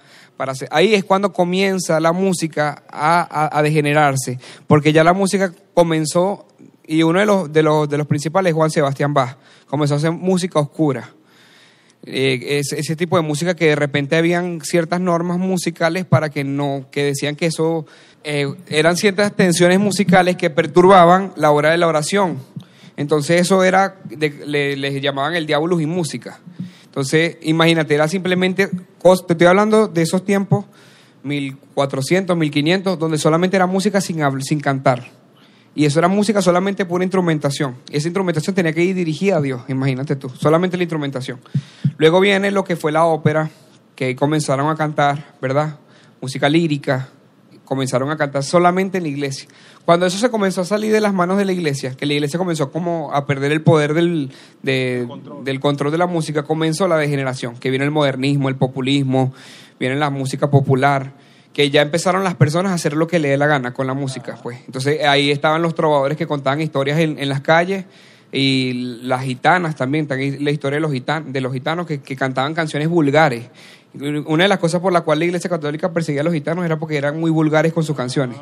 Ahí 0.70 0.94
es 0.94 1.05
cuando 1.05 1.33
comienza 1.33 1.98
la 2.01 2.12
música 2.12 2.83
a, 2.88 3.61
degenerarse, 3.62 4.38
porque 4.66 4.92
ya 4.92 5.03
la 5.05 5.12
música 5.12 5.53
comenzó, 5.74 6.46
y 6.87 7.03
uno 7.03 7.20
de 7.20 7.27
los, 7.27 7.53
de, 7.53 7.62
los, 7.62 7.88
de 7.88 7.98
los 7.98 8.07
principales 8.07 8.51
es 8.51 8.55
Juan 8.55 8.70
Sebastián 8.70 9.12
Bach, 9.12 9.37
comenzó 9.66 9.94
a 9.94 9.96
hacer 9.98 10.12
música 10.12 10.59
oscura. 10.61 11.11
Eh, 12.07 12.59
es- 12.61 12.72
ese 12.72 12.94
tipo 12.96 13.16
de 13.16 13.22
música 13.22 13.55
que 13.57 13.66
de 13.66 13.77
repente 13.77 14.16
habían 14.16 14.61
ciertas 14.62 15.01
normas 15.01 15.38
musicales 15.38 16.05
para 16.05 16.31
que 16.31 16.44
no, 16.44 16.87
que 16.92 17.03
decían 17.05 17.35
que 17.37 17.46
eso 17.46 17.87
eh, 18.24 18.46
eran 18.68 18.96
ciertas 18.96 19.35
tensiones 19.35 19.79
musicales 19.81 20.37
que 20.37 20.48
perturbaban 20.51 21.33
la 21.37 21.51
hora 21.51 21.70
de 21.70 21.79
la 21.79 21.88
oración. 21.88 22.38
Entonces 22.96 23.40
eso 23.40 23.64
era, 23.64 23.96
de- 24.05 24.31
le- 24.46 24.77
les 24.77 25.03
llamaban 25.03 25.35
el 25.35 25.46
diablo 25.46 25.81
y 25.81 25.87
música. 25.87 26.38
Entonces, 26.88 27.37
imagínate, 27.42 27.94
era 27.94 28.09
simplemente, 28.09 28.68
te 28.68 29.33
estoy 29.33 29.46
hablando 29.46 29.88
de 29.88 30.03
esos 30.03 30.24
tiempos, 30.24 30.64
1400, 31.22 32.37
1500, 32.37 32.98
donde 32.98 33.18
solamente 33.18 33.57
era 33.57 33.66
música 33.66 34.01
sin, 34.01 34.20
sin 34.40 34.61
cantar. 34.61 35.07
Y 35.74 35.85
eso 35.85 36.01
era 36.01 36.09
música 36.09 36.42
solamente 36.42 36.85
pura 36.87 37.05
instrumentación. 37.05 37.77
Esa 37.90 38.09
instrumentación 38.09 38.55
tenía 38.55 38.72
que 38.72 38.83
ir 38.83 38.96
dirigida 38.96 39.37
a 39.37 39.40
Dios, 39.40 39.62
imagínate 39.68 40.16
tú, 40.16 40.29
solamente 40.29 40.77
la 40.77 40.83
instrumentación. 40.83 41.40
Luego 41.98 42.20
viene 42.20 42.51
lo 42.51 42.64
que 42.64 42.74
fue 42.74 42.90
la 42.90 43.05
ópera, 43.05 43.51
que 43.94 44.16
comenzaron 44.16 44.68
a 44.70 44.77
cantar, 44.77 45.35
¿verdad? 45.40 45.79
Música 46.20 46.48
lírica, 46.48 47.11
comenzaron 47.69 48.11
a 48.11 48.17
cantar 48.17 48.43
solamente 48.43 48.97
en 48.99 49.05
la 49.05 49.11
iglesia. 49.11 49.47
Cuando 49.85 50.07
eso 50.07 50.17
se 50.19 50.31
comenzó 50.31 50.63
a 50.63 50.65
salir 50.65 50.91
de 50.93 51.01
las 51.01 51.13
manos 51.13 51.37
de 51.37 51.45
la 51.45 51.53
iglesia, 51.53 51.95
que 51.95 52.07
la 52.07 52.15
iglesia 52.15 52.39
comenzó 52.39 52.71
como 52.73 53.13
a 53.13 53.27
perder 53.27 53.53
el 53.53 53.61
poder 53.63 53.93
del, 53.95 54.31
de- 54.63 55.07
del 55.45 55.61
control 55.61 55.93
de 55.93 55.99
la 55.99 56.07
música, 56.07 56.43
comenzó 56.45 56.89
la 56.89 56.97
degeneración, 56.97 57.57
que 57.59 57.71
viene 57.71 57.85
el 57.85 57.91
modernismo, 57.91 58.49
el 58.49 58.57
populismo, 58.57 59.35
viene 59.79 59.97
la 59.97 60.09
música 60.11 60.51
popular, 60.51 61.13
que 61.53 61.71
ya 61.71 61.83
empezaron 61.83 62.25
las 62.25 62.35
personas 62.37 62.73
a 62.73 62.75
hacer 62.77 62.95
lo 62.95 63.07
que 63.07 63.19
le 63.19 63.29
dé 63.29 63.37
la 63.37 63.47
gana 63.47 63.75
con 63.75 63.87
la 63.87 63.95
música, 63.95 64.39
pues. 64.43 64.59
Entonces 64.67 65.05
ahí 65.05 65.31
estaban 65.31 65.61
los 65.61 65.75
trovadores 65.75 66.17
que 66.17 66.27
contaban 66.27 66.61
historias 66.61 66.99
en, 67.01 67.19
en 67.19 67.29
las 67.29 67.41
calles 67.43 67.85
y 68.31 68.99
las 69.03 69.23
gitanas 69.23 69.75
también, 69.75 70.07
también 70.07 70.45
la 70.45 70.51
historia 70.51 70.77
de 70.77 70.81
los, 70.83 70.93
gitan- 70.93 71.33
de 71.33 71.41
los 71.41 71.53
gitanos 71.53 71.87
que, 71.87 72.01
que 72.01 72.15
cantaban 72.17 72.55
canciones 72.55 72.89
vulgares. 72.89 73.45
Una 74.27 74.45
de 74.45 74.49
las 74.49 74.59
cosas 74.59 74.81
por 74.81 74.93
la 74.93 75.03
cual 75.03 75.19
la 75.19 75.25
Iglesia 75.25 75.51
Católica 75.51 75.93
perseguía 75.93 76.21
a 76.21 76.25
los 76.25 76.33
gitanos 76.33 76.65
era 76.65 76.79
porque 76.79 76.97
eran 76.97 77.19
muy 77.19 77.31
vulgares 77.31 77.73
con 77.73 77.85
sus 77.85 77.97
canciones. 77.97 78.39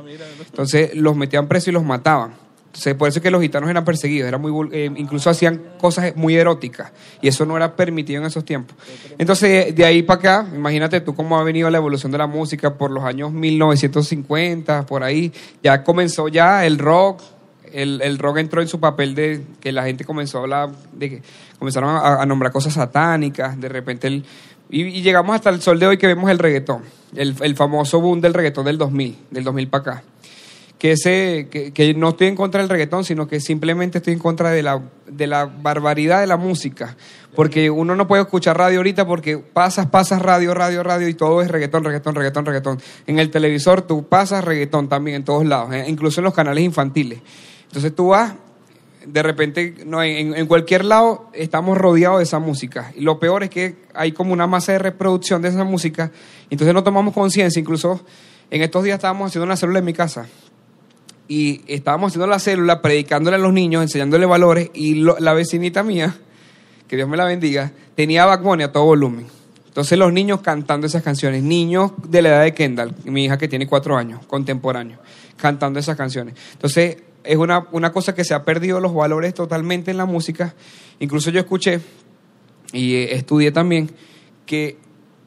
Entonces 0.47 0.95
los 0.95 1.17
metían 1.17 1.49
presos 1.49 1.69
y 1.69 1.73
los 1.73 1.85
mataban. 1.85 2.47
Entonces, 2.77 2.95
por 2.95 3.09
eso 3.09 3.21
es 3.21 3.23
que 3.23 3.31
los 3.31 3.41
gitanos 3.41 3.71
eran 3.71 3.87
perseguidos, 3.87 4.29
eran 4.29 4.39
muy, 4.39 4.69
eh, 4.71 4.91
incluso 4.97 5.31
hacían 5.31 5.63
cosas 5.81 6.15
muy 6.15 6.37
eróticas 6.37 6.93
y 7.23 7.29
eso 7.29 7.47
no 7.47 7.57
era 7.57 7.75
permitido 7.75 8.21
en 8.21 8.27
esos 8.27 8.45
tiempos. 8.45 8.77
Entonces, 9.17 9.75
de 9.75 9.83
ahí 9.87 10.03
para 10.03 10.19
acá, 10.19 10.47
imagínate 10.55 11.01
tú 11.01 11.15
cómo 11.15 11.39
ha 11.39 11.43
venido 11.43 11.71
la 11.71 11.79
evolución 11.79 12.13
de 12.13 12.19
la 12.19 12.27
música 12.27 12.75
por 12.75 12.91
los 12.91 13.03
años 13.03 13.33
1950, 13.33 14.85
por 14.85 15.05
ahí, 15.05 15.33
ya 15.63 15.83
comenzó 15.83 16.29
ya 16.29 16.67
el 16.67 16.79
rock, 16.79 17.23
el, 17.73 18.03
el 18.03 18.19
rock 18.19 18.39
entró 18.39 18.61
en 18.61 18.69
su 18.69 18.79
papel 18.79 19.15
de 19.15 19.43
que 19.59 19.73
la 19.73 19.85
gente 19.85 20.05
comenzó 20.05 20.37
a 20.37 20.41
hablar, 20.43 20.71
de 20.93 21.09
que 21.09 21.23
comenzaron 21.59 21.89
a, 21.89 22.21
a 22.21 22.27
nombrar 22.27 22.53
cosas 22.53 22.75
satánicas, 22.75 23.59
de 23.59 23.71
repente 23.71 24.07
el... 24.07 24.25
Y, 24.69 25.03
llegamos 25.03 25.35
hasta 25.35 25.51
el 25.51 25.61
sol 25.61 25.79
de 25.79 25.87
hoy 25.87 25.97
que 25.99 26.07
vemos 26.07 26.31
el 26.31 26.39
reggaetón, 26.39 26.83
el, 27.15 27.35
el 27.41 27.57
famoso 27.57 28.01
boom 28.01 28.21
del 28.21 28.35
reggaetón 28.35 28.65
del 28.65 28.79
2000, 28.79 29.17
del 29.31 29.45
2000 29.45 29.69
para 29.69 29.81
acá 29.81 30.05
que, 30.79 30.93
ese, 30.93 31.49
que, 31.51 31.73
que 31.73 31.95
no 31.95 32.11
estoy 32.11 32.29
en 32.29 32.37
contra 32.37 32.61
del 32.61 32.69
reggaetón, 32.69 33.05
sino 33.05 33.27
que 33.27 33.41
simplemente 33.41 33.99
estoy 33.99 34.13
en 34.13 34.19
contra 34.19 34.51
de 34.51 34.63
la, 34.63 34.83
de 35.07 35.27
la 35.27 35.47
barbaridad 35.47 36.21
de 36.21 36.27
la 36.27 36.37
música. 36.37 36.97
Porque 37.35 37.71
uno 37.71 37.97
no 37.97 38.07
puede 38.07 38.23
escuchar 38.23 38.57
radio 38.57 38.79
ahorita 38.79 39.07
porque 39.07 39.39
pasas, 39.39 39.87
pasas 39.87 40.23
radio, 40.23 40.55
radio, 40.55 40.83
radio 40.83 41.09
y 41.09 41.15
todo 41.15 41.43
es 41.43 41.49
reggaetón, 41.49 41.85
reggaetón, 41.85 42.15
reggaetón, 42.15 42.47
reggaetón. 42.47 42.79
En 43.07 43.19
el 43.19 43.31
televisor 43.31 43.83
tú 43.83 44.07
pasas 44.07 44.45
reggaetón 44.45 44.89
también 44.89 45.17
en 45.17 45.25
todos 45.25 45.45
lados, 45.45 45.73
eh, 45.75 45.85
incluso 45.89 46.21
en 46.21 46.25
los 46.25 46.35
canales 46.35 46.65
infantiles. 46.65 47.21
Entonces 47.65 47.95
tú 47.95 48.09
vas, 48.09 48.35
de 49.07 49.23
repente, 49.23 49.75
no, 49.87 50.03
en, 50.03 50.47
cualquier 50.47 50.85
lado 50.85 51.31
estamos 51.33 51.79
rodeados 51.79 52.19
de 52.19 52.25
esa 52.25 52.39
música. 52.39 52.93
Y 52.97 53.01
lo 53.03 53.19
peor 53.19 53.45
es 53.45 53.51
que 53.51 53.77
hay 53.95 54.13
como 54.13 54.33
una 54.33 54.47
masa 54.47 54.73
de 54.73 54.79
reproducción 54.79 55.41
de 55.43 55.49
esa 55.49 55.65
música, 55.65 56.11
entonces 56.51 56.75
no 56.75 56.83
tomamos 56.83 57.15
conciencia. 57.15 57.61
Incluso 57.61 58.05
en 58.51 58.63
estos 58.63 58.85
días 58.85 58.97
estábamos 58.97 59.29
haciendo 59.29 59.45
una 59.47 59.57
célula 59.57 59.79
en 59.79 59.85
mi 59.85 59.93
casa 59.93 60.27
y 61.29 61.63
estábamos 61.67 62.09
haciendo 62.13 62.27
la 62.27 62.39
célula, 62.39 62.83
predicándole 62.83 63.37
a 63.37 63.41
los 63.41 63.53
niños, 63.53 63.83
enseñándole 63.83 64.27
valores, 64.27 64.71
y 64.75 64.97
lo- 64.97 65.17
la 65.19 65.33
vecinita 65.33 65.83
mía, 65.83 66.17
que 66.89 66.97
Dios 66.97 67.09
me 67.09 67.17
la 67.17 67.25
bendiga, 67.25 67.73
tenía 67.95 68.25
Bad 68.27 68.61
a 68.63 68.73
todo 68.73 68.85
volumen. 68.85 69.27
Entonces 69.67 69.99
los 69.99 70.13
niños 70.13 70.41
cantando 70.41 70.87
esas 70.87 71.03
canciones, 71.03 71.43
niños 71.43 71.93
de 72.09 72.23
la 72.23 72.29
edad 72.31 72.43
de 72.45 72.55
Kendall, 72.55 72.95
mi 73.05 73.25
hija 73.25 73.37
que 73.39 73.47
tiene 73.47 73.67
cuatro 73.67 73.97
años, 73.97 74.25
contemporáneo, 74.27 74.99
cantando 75.37 75.79
esas 75.79 75.97
canciones. 75.97 76.35
Entonces 76.53 76.97
es 77.27 77.37
una, 77.37 77.67
una 77.73 77.93
cosa 77.93 78.15
que 78.15 78.25
se 78.25 78.35
ha 78.35 78.45
perdido 78.45 78.81
los 78.81 78.95
valores 78.95 79.35
totalmente 79.35 79.91
en 79.91 79.97
la 79.97 80.07
música. 80.07 80.55
Incluso 80.99 81.31
yo 81.31 81.41
escuché 81.41 81.81
y 82.73 82.95
eh, 82.95 83.15
estudié 83.15 83.53
también 83.53 83.91
que 84.45 84.79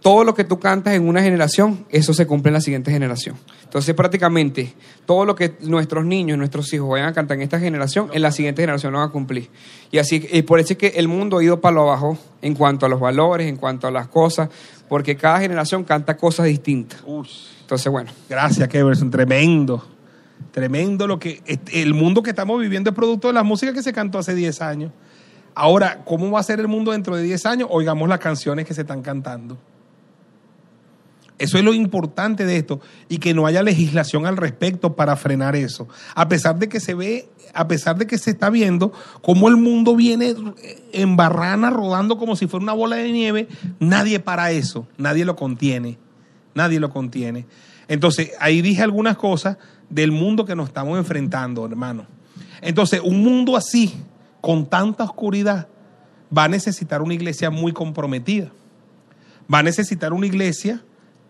todo 0.01 0.23
lo 0.23 0.33
que 0.33 0.45
tú 0.45 0.59
cantas 0.59 0.93
en 0.93 1.07
una 1.07 1.21
generación, 1.21 1.85
eso 1.89 2.13
se 2.13 2.25
cumple 2.25 2.49
en 2.49 2.53
la 2.53 2.61
siguiente 2.61 2.91
generación. 2.91 3.35
Entonces, 3.63 3.93
prácticamente, 3.93 4.73
todo 5.05 5.25
lo 5.25 5.35
que 5.35 5.55
nuestros 5.61 6.05
niños, 6.05 6.37
nuestros 6.37 6.71
hijos 6.73 6.89
vayan 6.89 7.09
a 7.09 7.13
cantar 7.13 7.37
en 7.37 7.43
esta 7.43 7.59
generación, 7.59 8.09
en 8.13 8.21
la 8.21 8.31
siguiente 8.31 8.61
generación 8.61 8.93
lo 8.93 8.99
van 8.99 9.09
a 9.09 9.11
cumplir. 9.11 9.49
Y 9.91 9.97
así, 9.97 10.25
y 10.31 10.41
por 10.43 10.59
eso 10.59 10.73
es 10.73 10.79
que 10.79 10.87
el 10.95 11.07
mundo 11.07 11.37
ha 11.37 11.43
ido 11.43 11.59
para 11.59 11.75
lo 11.75 11.81
abajo 11.81 12.17
en 12.41 12.55
cuanto 12.55 12.85
a 12.85 12.89
los 12.89 12.99
valores, 12.99 13.47
en 13.47 13.57
cuanto 13.57 13.87
a 13.87 13.91
las 13.91 14.07
cosas, 14.07 14.49
porque 14.87 15.15
cada 15.15 15.39
generación 15.39 15.83
canta 15.83 16.15
cosas 16.15 16.45
distintas. 16.45 17.03
Entonces, 17.61 17.91
bueno. 17.91 18.09
Gracias, 18.29 18.67
Keverson. 18.69 19.11
Tremendo. 19.11 19.98
Tremendo 20.51 21.07
lo 21.07 21.19
que. 21.19 21.41
El 21.71 21.93
mundo 21.93 22.23
que 22.23 22.31
estamos 22.31 22.59
viviendo 22.59 22.89
es 22.89 22.95
producto 22.95 23.27
de 23.27 23.33
la 23.33 23.43
música 23.43 23.73
que 23.73 23.83
se 23.83 23.93
cantó 23.93 24.19
hace 24.19 24.33
10 24.33 24.61
años. 24.61 24.91
Ahora, 25.55 26.03
¿cómo 26.05 26.31
va 26.31 26.39
a 26.39 26.43
ser 26.43 26.59
el 26.59 26.67
mundo 26.67 26.91
dentro 26.91 27.15
de 27.15 27.23
10 27.23 27.45
años? 27.45 27.67
Oigamos 27.71 28.07
las 28.07 28.19
canciones 28.19 28.65
que 28.65 28.73
se 28.73 28.81
están 28.81 29.01
cantando. 29.01 29.57
Eso 31.39 31.57
es 31.57 31.63
lo 31.63 31.73
importante 31.73 32.45
de 32.45 32.57
esto 32.57 32.81
y 33.07 33.17
que 33.17 33.33
no 33.33 33.45
haya 33.45 33.63
legislación 33.63 34.25
al 34.25 34.35
respecto 34.35 34.95
para 34.95 35.15
frenar 35.15 35.55
eso. 35.55 35.87
A 36.13 36.27
pesar 36.27 36.59
de 36.59 36.67
que 36.67 36.81
se 36.81 36.93
ve, 36.93 37.29
a 37.53 37.67
pesar 37.69 37.97
de 37.97 38.05
que 38.05 38.17
se 38.17 38.31
está 38.31 38.49
viendo 38.49 38.91
cómo 39.21 39.47
el 39.47 39.55
mundo 39.55 39.95
viene 39.95 40.35
en 40.91 41.15
barrana 41.15 41.69
rodando 41.69 42.17
como 42.17 42.35
si 42.35 42.47
fuera 42.47 42.63
una 42.63 42.73
bola 42.73 42.97
de 42.97 43.11
nieve, 43.13 43.47
nadie 43.79 44.19
para 44.19 44.51
eso, 44.51 44.85
nadie 44.97 45.23
lo 45.23 45.37
contiene, 45.37 45.97
nadie 46.53 46.81
lo 46.81 46.89
contiene. 46.89 47.45
Entonces, 47.89 48.31
ahí 48.39 48.61
dije 48.61 48.83
algunas 48.83 49.17
cosas 49.17 49.57
del 49.89 50.11
mundo 50.11 50.45
que 50.45 50.55
nos 50.55 50.67
estamos 50.67 50.97
enfrentando, 50.97 51.65
hermano. 51.65 52.05
Entonces, 52.61 53.01
un 53.03 53.21
mundo 53.23 53.57
así, 53.57 53.93
con 54.39 54.67
tanta 54.67 55.03
oscuridad, 55.03 55.67
va 56.35 56.43
a 56.43 56.47
necesitar 56.47 57.01
una 57.01 57.15
iglesia 57.15 57.49
muy 57.49 57.73
comprometida. 57.73 58.51
Va 59.51 59.59
a 59.59 59.63
necesitar 59.63 60.13
una 60.13 60.27
iglesia 60.27 60.83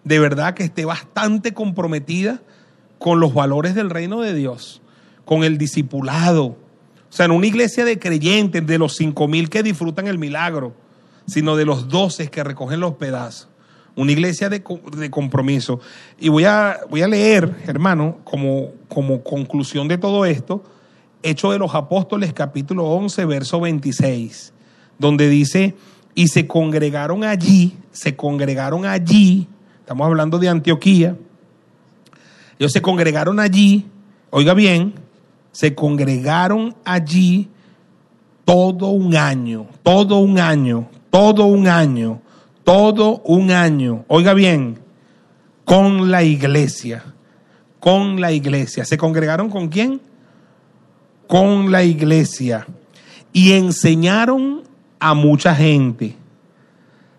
de 0.04 0.20
verdad 0.20 0.54
que 0.54 0.64
esté 0.64 0.84
bastante 0.84 1.54
comprometida 1.54 2.42
con 3.00 3.22
los 3.22 3.34
valores 3.34 3.74
del 3.74 3.90
reino 3.90 4.20
de 4.20 4.34
Dios, 4.34 4.82
con 5.24 5.46
el 5.46 5.58
discipulado. 5.58 6.46
O 6.46 6.58
sea, 7.12 7.26
en 7.26 7.32
una 7.32 7.48
iglesia 7.48 7.86
de 7.86 8.00
creyentes, 8.00 8.68
de 8.68 8.78
los 8.78 8.98
cinco 8.98 9.30
mil 9.30 9.50
que 9.50 9.64
disfrutan 9.64 10.08
el 10.08 10.18
milagro, 10.18 10.74
sino 11.26 11.56
de 11.56 11.64
los 11.64 11.88
doce 11.88 12.28
que 12.28 12.44
recogen 12.44 12.82
los 12.82 12.96
pedazos. 12.96 13.48
Una 13.96 14.12
iglesia 14.12 14.50
de, 14.50 14.62
compromiso. 15.12 15.80
Y 16.20 16.30
voy 16.30 16.46
a, 16.46 16.80
voy 16.90 17.02
a 17.02 17.08
leer, 17.08 17.54
hermano, 17.68 18.20
como, 18.24 18.72
como 18.88 19.24
conclusión 19.24 19.88
de 19.88 19.98
todo 19.98 20.26
esto, 20.26 20.64
Hecho 21.22 21.52
de 21.52 21.60
los 21.60 21.76
Apóstoles, 21.76 22.32
capítulo 22.32 22.86
11, 22.86 23.26
verso 23.26 23.60
26, 23.60 24.54
donde 24.98 25.28
dice, 25.28 25.76
y 26.16 26.30
se 26.30 26.48
congregaron 26.48 27.26
allí, 27.26 27.76
se 27.92 28.16
congregaron 28.16 28.86
allí, 28.86 29.50
Estamos 29.90 30.06
hablando 30.06 30.38
de 30.38 30.48
Antioquía. 30.48 31.18
Ellos 32.60 32.72
se 32.72 32.80
congregaron 32.80 33.40
allí, 33.40 33.88
oiga 34.30 34.54
bien, 34.54 34.94
se 35.52 35.74
congregaron 35.74 36.76
allí 36.86 37.50
todo 38.46 38.90
un 38.90 39.16
año, 39.16 39.66
todo 39.82 40.20
un 40.20 40.38
año, 40.38 40.88
todo 41.10 41.46
un 41.46 41.68
año, 41.68 42.22
todo 42.64 43.22
un 43.26 43.52
año, 43.52 44.06
oiga 44.08 44.34
bien, 44.34 44.80
con 45.66 46.10
la 46.12 46.24
iglesia, 46.24 47.04
con 47.80 48.20
la 48.20 48.32
iglesia. 48.32 48.86
¿Se 48.86 48.98
congregaron 48.98 49.50
con 49.50 49.70
quién? 49.70 50.02
Con 51.28 51.72
la 51.72 51.84
iglesia. 51.84 52.66
Y 53.34 53.54
enseñaron 53.54 54.64
a 55.00 55.14
mucha 55.14 55.54
gente. 55.56 56.16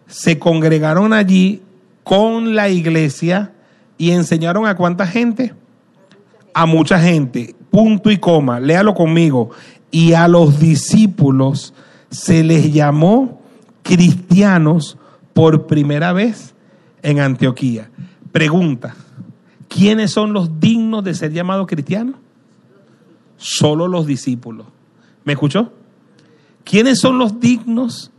Se 0.06 0.38
congregaron 0.38 1.12
allí 1.12 1.62
con 2.02 2.56
la 2.56 2.68
iglesia 2.68 3.52
y 3.96 4.10
enseñaron 4.10 4.66
a 4.66 4.74
cuánta 4.74 5.06
gente? 5.06 5.54
A 6.52 6.66
mucha 6.66 6.98
gente. 6.98 7.54
Punto 7.70 8.10
y 8.10 8.18
coma. 8.18 8.58
Léalo 8.58 8.94
conmigo. 8.94 9.50
Y 9.90 10.14
a 10.14 10.26
los 10.26 10.58
discípulos 10.58 11.72
se 12.10 12.42
les 12.42 12.72
llamó 12.72 13.40
cristianos 13.82 14.98
por 15.32 15.66
primera 15.66 16.12
vez 16.12 16.54
en 17.02 17.20
Antioquía. 17.20 17.90
Pregunta, 18.32 18.94
¿quiénes 19.68 20.12
son 20.12 20.32
los 20.32 20.60
dignos 20.60 21.04
de 21.04 21.14
ser 21.14 21.32
llamados 21.32 21.66
cristianos? 21.66 22.16
Solo 23.36 23.88
los 23.88 24.06
discípulos. 24.06 24.66
¿Me 25.24 25.32
escuchó? 25.32 25.72
¿Quiénes 26.64 27.00
son 27.00 27.18
los 27.18 27.40
dignos? 27.40 28.10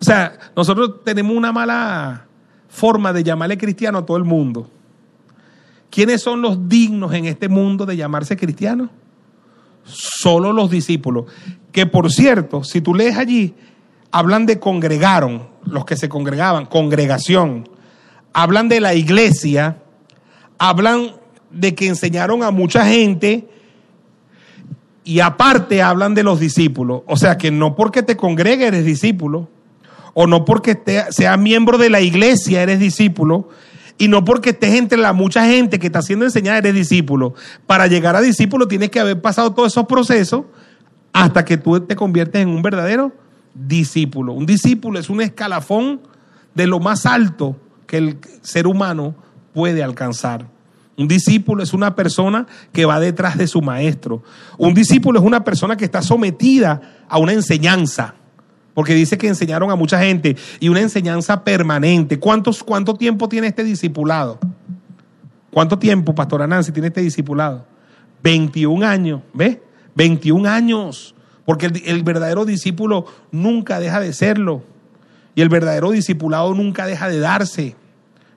O 0.00 0.04
sea, 0.04 0.38
nosotros 0.56 1.04
tenemos 1.04 1.36
una 1.36 1.52
mala 1.52 2.26
forma 2.68 3.12
de 3.12 3.22
llamarle 3.22 3.58
cristiano 3.58 3.98
a 3.98 4.06
todo 4.06 4.16
el 4.16 4.24
mundo. 4.24 4.70
¿Quiénes 5.90 6.22
son 6.22 6.40
los 6.40 6.68
dignos 6.68 7.12
en 7.12 7.26
este 7.26 7.48
mundo 7.48 7.84
de 7.84 7.96
llamarse 7.96 8.36
cristianos? 8.36 8.90
Solo 9.84 10.52
los 10.52 10.70
discípulos. 10.70 11.26
Que 11.72 11.86
por 11.86 12.10
cierto, 12.10 12.62
si 12.64 12.80
tú 12.80 12.94
lees 12.94 13.16
allí, 13.16 13.54
hablan 14.10 14.46
de 14.46 14.58
congregaron, 14.58 15.48
los 15.64 15.84
que 15.84 15.96
se 15.96 16.08
congregaban, 16.08 16.66
congregación. 16.66 17.68
Hablan 18.32 18.68
de 18.68 18.80
la 18.80 18.94
iglesia, 18.94 19.78
hablan 20.58 21.12
de 21.50 21.74
que 21.74 21.88
enseñaron 21.88 22.42
a 22.42 22.50
mucha 22.50 22.86
gente 22.86 23.48
y 25.04 25.20
aparte 25.20 25.82
hablan 25.82 26.14
de 26.14 26.22
los 26.22 26.38
discípulos. 26.38 27.02
O 27.06 27.16
sea 27.16 27.36
que 27.38 27.50
no 27.50 27.74
porque 27.74 28.02
te 28.02 28.16
congregues 28.16 28.68
eres 28.68 28.84
discípulo 28.84 29.48
o 30.14 30.26
no 30.26 30.44
porque 30.44 30.78
seas 31.10 31.38
miembro 31.38 31.78
de 31.78 31.90
la 31.90 32.00
iglesia 32.00 32.62
eres 32.62 32.80
discípulo, 32.80 33.48
y 33.96 34.08
no 34.08 34.24
porque 34.24 34.50
estés 34.50 34.74
entre 34.74 34.98
la 34.98 35.12
mucha 35.12 35.44
gente 35.44 35.78
que 35.78 35.86
está 35.86 36.00
siendo 36.00 36.24
enseñada 36.24 36.58
eres 36.58 36.74
discípulo. 36.74 37.34
Para 37.66 37.86
llegar 37.86 38.16
a 38.16 38.22
discípulo 38.22 38.66
tienes 38.66 38.90
que 38.90 38.98
haber 38.98 39.20
pasado 39.20 39.52
todos 39.52 39.72
esos 39.72 39.86
procesos 39.86 40.44
hasta 41.12 41.44
que 41.44 41.58
tú 41.58 41.78
te 41.80 41.96
conviertes 41.96 42.40
en 42.40 42.48
un 42.48 42.62
verdadero 42.62 43.12
discípulo. 43.54 44.32
Un 44.32 44.46
discípulo 44.46 44.98
es 44.98 45.10
un 45.10 45.20
escalafón 45.20 46.00
de 46.54 46.66
lo 46.66 46.80
más 46.80 47.06
alto 47.06 47.56
que 47.86 47.98
el 47.98 48.18
ser 48.42 48.66
humano 48.66 49.14
puede 49.52 49.82
alcanzar. 49.82 50.46
Un 50.96 51.08
discípulo 51.08 51.62
es 51.62 51.72
una 51.72 51.94
persona 51.94 52.46
que 52.72 52.84
va 52.84 53.00
detrás 53.00 53.38
de 53.38 53.46
su 53.46 53.62
maestro. 53.62 54.22
Un 54.58 54.74
discípulo 54.74 55.18
es 55.18 55.24
una 55.24 55.42
persona 55.42 55.76
que 55.76 55.86
está 55.86 56.02
sometida 56.02 56.80
a 57.08 57.18
una 57.18 57.32
enseñanza. 57.32 58.14
Porque 58.74 58.94
dice 58.94 59.18
que 59.18 59.26
enseñaron 59.26 59.70
a 59.70 59.76
mucha 59.76 59.98
gente 60.00 60.36
y 60.60 60.68
una 60.68 60.80
enseñanza 60.80 61.42
permanente. 61.42 62.18
¿Cuántos, 62.18 62.62
¿Cuánto 62.62 62.94
tiempo 62.94 63.28
tiene 63.28 63.46
este 63.46 63.64
discipulado? 63.64 64.38
¿Cuánto 65.50 65.78
tiempo, 65.78 66.14
Pastora 66.14 66.46
Nancy, 66.46 66.70
tiene 66.70 66.88
este 66.88 67.00
discipulado? 67.00 67.66
21 68.22 68.86
años, 68.86 69.22
¿ves? 69.32 69.58
21 69.94 70.48
años. 70.48 71.14
Porque 71.50 71.66
el, 71.66 72.04
verdadero 72.04 72.44
discípulo 72.44 73.06
nunca 73.32 73.80
deja 73.80 73.98
de 73.98 74.12
serlo. 74.12 74.62
Y 75.34 75.42
el 75.42 75.48
verdadero 75.48 75.90
discipulado 75.90 76.54
nunca 76.54 76.86
deja 76.86 77.08
de 77.08 77.18
darse. 77.18 77.74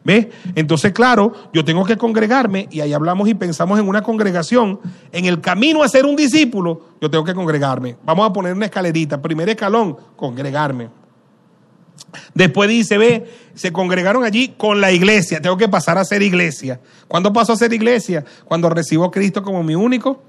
¿Ves? 0.03 0.29
Entonces, 0.55 0.93
claro, 0.93 1.31
yo 1.53 1.63
tengo 1.63 1.85
que 1.85 1.95
congregarme 1.95 2.67
y 2.71 2.79
ahí 2.79 2.91
hablamos 2.91 3.29
y 3.29 3.35
pensamos 3.35 3.79
en 3.79 3.87
una 3.87 4.01
congregación. 4.01 4.79
En 5.11 5.25
el 5.25 5.41
camino 5.41 5.83
a 5.83 5.89
ser 5.89 6.07
un 6.07 6.15
discípulo, 6.15 6.87
yo 6.99 7.11
tengo 7.11 7.23
que 7.23 7.35
congregarme. 7.35 7.97
Vamos 8.03 8.27
a 8.27 8.33
poner 8.33 8.55
una 8.55 8.65
escalerita. 8.65 9.21
Primer 9.21 9.47
escalón, 9.47 9.95
congregarme. 10.15 10.89
Después 12.33 12.67
dice, 12.67 12.97
ve, 12.97 13.31
se 13.53 13.71
congregaron 13.71 14.23
allí 14.23 14.55
con 14.57 14.81
la 14.81 14.91
iglesia. 14.91 15.39
Tengo 15.39 15.57
que 15.57 15.69
pasar 15.69 15.99
a 15.99 16.03
ser 16.03 16.23
iglesia. 16.23 16.81
¿Cuándo 17.07 17.31
paso 17.31 17.53
a 17.53 17.57
ser 17.57 17.73
iglesia? 17.73 18.25
Cuando 18.45 18.71
recibo 18.71 19.05
a 19.05 19.11
Cristo 19.11 19.43
como 19.43 19.61
mi 19.61 19.75
único 19.75 20.23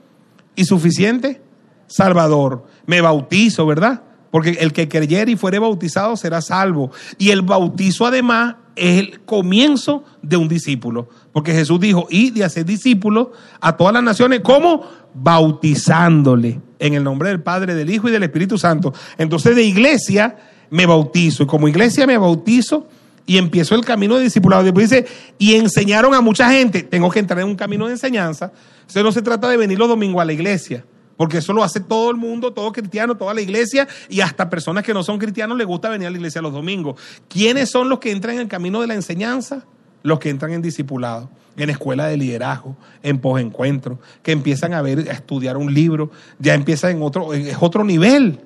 y 0.55 0.67
suficiente 0.67 1.41
Salvador. 1.87 2.67
Me 2.87 3.01
bautizo, 3.01 3.67
¿verdad? 3.67 4.03
Porque 4.31 4.51
el 4.61 4.73
que 4.73 4.89
creyere 4.89 5.33
y 5.33 5.37
fuere 5.37 5.59
bautizado 5.59 6.17
será 6.17 6.41
salvo. 6.41 6.91
Y 7.19 7.31
el 7.31 7.43
bautizo 7.43 8.07
además 8.07 8.57
es 8.77 8.99
el 8.99 9.21
comienzo 9.21 10.05
de 10.23 10.37
un 10.37 10.49
discípulo. 10.49 11.09
Porque 11.33 11.53
Jesús 11.53 11.79
dijo, 11.81 12.07
y 12.11 12.31
de 12.31 12.45
hacer 12.45 12.65
discípulos 12.65 13.29
a 13.61 13.77
todas 13.77 13.95
las 13.95 14.03
naciones, 14.03 14.41
¿cómo? 14.43 14.83
Bautizándole 15.15 16.61
en 16.79 16.95
el 16.95 17.05
nombre 17.05 17.29
del 17.29 17.43
Padre, 17.43 17.75
del 17.75 17.91
Hijo 17.91 18.09
y 18.09 18.13
del 18.13 18.25
Espíritu 18.25 18.59
Santo. 18.59 18.93
Entonces 19.19 19.55
de 19.55 19.63
iglesia 19.63 20.37
me 20.71 20.87
bautizo. 20.87 21.45
Y 21.45 21.47
como 21.47 21.69
iglesia 21.69 22.07
me 22.07 22.19
bautizo 22.19 22.89
y 23.27 23.39
empiezo 23.39 23.75
el 23.75 23.85
camino 23.85 24.17
de 24.17 24.25
discipulado. 24.25 24.65
Después 24.65 24.91
dice, 24.91 25.07
y 25.39 25.55
enseñaron 25.55 26.15
a 26.15 26.21
mucha 26.21 26.51
gente. 26.51 26.83
Tengo 26.83 27.11
que 27.11 27.21
entrar 27.21 27.41
en 27.41 27.47
un 27.47 27.57
camino 27.57 27.87
de 27.87 27.93
enseñanza. 27.93 28.53
Eso 28.89 29.03
no 29.03 29.13
se 29.13 29.23
trata 29.23 29.49
de 29.49 29.57
venir 29.57 29.79
los 29.79 29.89
domingos 29.89 30.21
a 30.21 30.25
la 30.25 30.33
iglesia. 30.33 30.85
Porque 31.17 31.39
eso 31.39 31.53
lo 31.53 31.63
hace 31.63 31.81
todo 31.81 32.11
el 32.11 32.17
mundo, 32.17 32.53
todo 32.53 32.73
cristiano, 32.73 33.17
toda 33.17 33.35
la 33.35 33.41
iglesia 33.41 33.87
y 34.09 34.21
hasta 34.21 34.51
personas 34.51 34.85
que 34.85 34.93
no 34.93 35.03
son 35.03 35.19
cristianos 35.19 35.57
les 35.57 35.67
gusta 35.67 35.89
venir 35.89 36.09
a 36.09 36.11
la 36.11 36.17
iglesia 36.17 36.43
los 36.43 36.53
domingos. 36.53 37.01
¿Quiénes 37.29 37.71
son 37.71 37.89
los 37.89 38.01
que 38.01 38.11
entran 38.11 38.35
en 38.37 38.43
el 38.43 38.49
camino 38.49 38.81
de 38.81 38.89
la 38.89 38.95
enseñanza? 38.95 39.65
Los 40.03 40.19
que 40.19 40.29
entran 40.29 40.53
en 40.53 40.63
discipulado, 40.63 41.31
en 41.57 41.71
escuela 41.71 42.07
de 42.07 42.17
liderazgo, 42.17 42.77
en 43.03 43.19
posencuentro, 43.19 43.99
que 44.23 44.33
empiezan 44.33 44.75
a 44.75 44.83
ver, 44.83 45.09
a 45.09 45.13
estudiar 45.13 45.57
un 45.57 45.73
libro, 45.73 46.11
ya 46.39 46.55
empiezan 46.55 46.97
en 46.97 47.03
otro, 47.03 47.33
es 47.33 47.57
otro 47.61 47.85
nivel. 47.85 48.41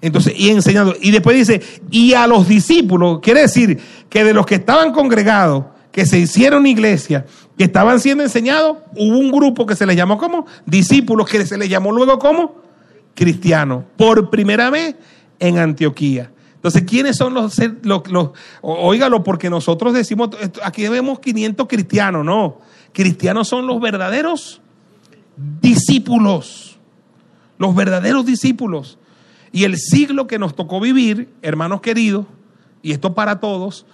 Entonces, 0.00 0.34
y 0.36 0.50
enseñando. 0.50 0.94
Y 1.00 1.12
después 1.12 1.36
dice, 1.36 1.62
y 1.90 2.14
a 2.14 2.26
los 2.26 2.48
discípulos, 2.48 3.20
quiere 3.20 3.42
decir 3.42 3.78
que 4.08 4.24
de 4.24 4.34
los 4.34 4.44
que 4.44 4.56
estaban 4.56 4.92
congregados, 4.92 5.64
que 5.90 6.04
se 6.06 6.18
hicieron 6.18 6.66
iglesia, 6.66 7.24
que 7.56 7.64
estaban 7.64 8.00
siendo 8.00 8.24
enseñados, 8.24 8.78
hubo 8.96 9.18
un 9.18 9.30
grupo 9.30 9.66
que 9.66 9.76
se 9.76 9.86
les 9.86 9.96
llamó 9.96 10.18
como 10.18 10.46
discípulos, 10.66 11.28
que 11.28 11.46
se 11.46 11.56
les 11.56 11.68
llamó 11.68 11.92
luego 11.92 12.18
como 12.18 12.56
cristianos, 13.14 13.84
por 13.96 14.30
primera 14.30 14.70
vez 14.70 14.96
en 15.38 15.58
Antioquía. 15.58 16.30
Entonces, 16.56 16.84
¿quiénes 16.84 17.16
son 17.16 17.34
los, 17.34 17.58
los, 17.82 19.20
porque 19.22 19.50
nosotros 19.50 19.92
decimos, 19.92 20.30
aquí 20.62 20.88
vemos 20.88 21.20
500 21.20 21.68
cristianos, 21.68 22.24
no, 22.24 22.58
cristianos 22.92 23.48
son 23.48 23.66
los 23.66 23.80
verdaderos 23.80 24.62
discípulos, 25.60 26.78
los 27.58 27.74
verdaderos 27.74 28.24
discípulos. 28.24 28.98
Y 29.52 29.64
el 29.64 29.76
siglo 29.76 30.26
que 30.26 30.38
nos 30.38 30.56
tocó 30.56 30.80
vivir, 30.80 31.28
hermanos 31.42 31.80
queridos, 31.80 32.26
y 32.82 32.92
esto 32.92 33.14
para 33.14 33.40
todos, 33.40 33.86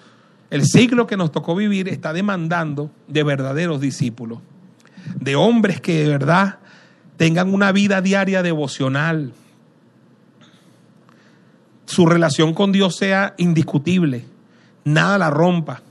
el 0.51 0.65
siglo 0.65 1.07
que 1.07 1.17
nos 1.17 1.33
tocó 1.33 1.55
vivir 1.55 1.89
está 1.89 2.13
demandando 2.13 2.91
de 3.07 3.23
verdaderos 3.23 3.81
discípulos, 3.81 4.41
de 5.15 5.37
hombres 5.37 5.81
que 5.81 6.03
de 6.03 6.09
verdad 6.09 6.59
tengan 7.17 7.55
una 7.55 7.73
vida 7.73 8.01
diaria 8.01 8.43
devocional, 8.43 9.33
su 11.87 12.07
relación 12.07 12.55
con 12.55 12.73
Dios 12.73 12.97
sea 12.97 13.35
indiscutible, 13.39 14.25
nada 14.85 15.19
la 15.19 15.31
rompa. 15.31 15.83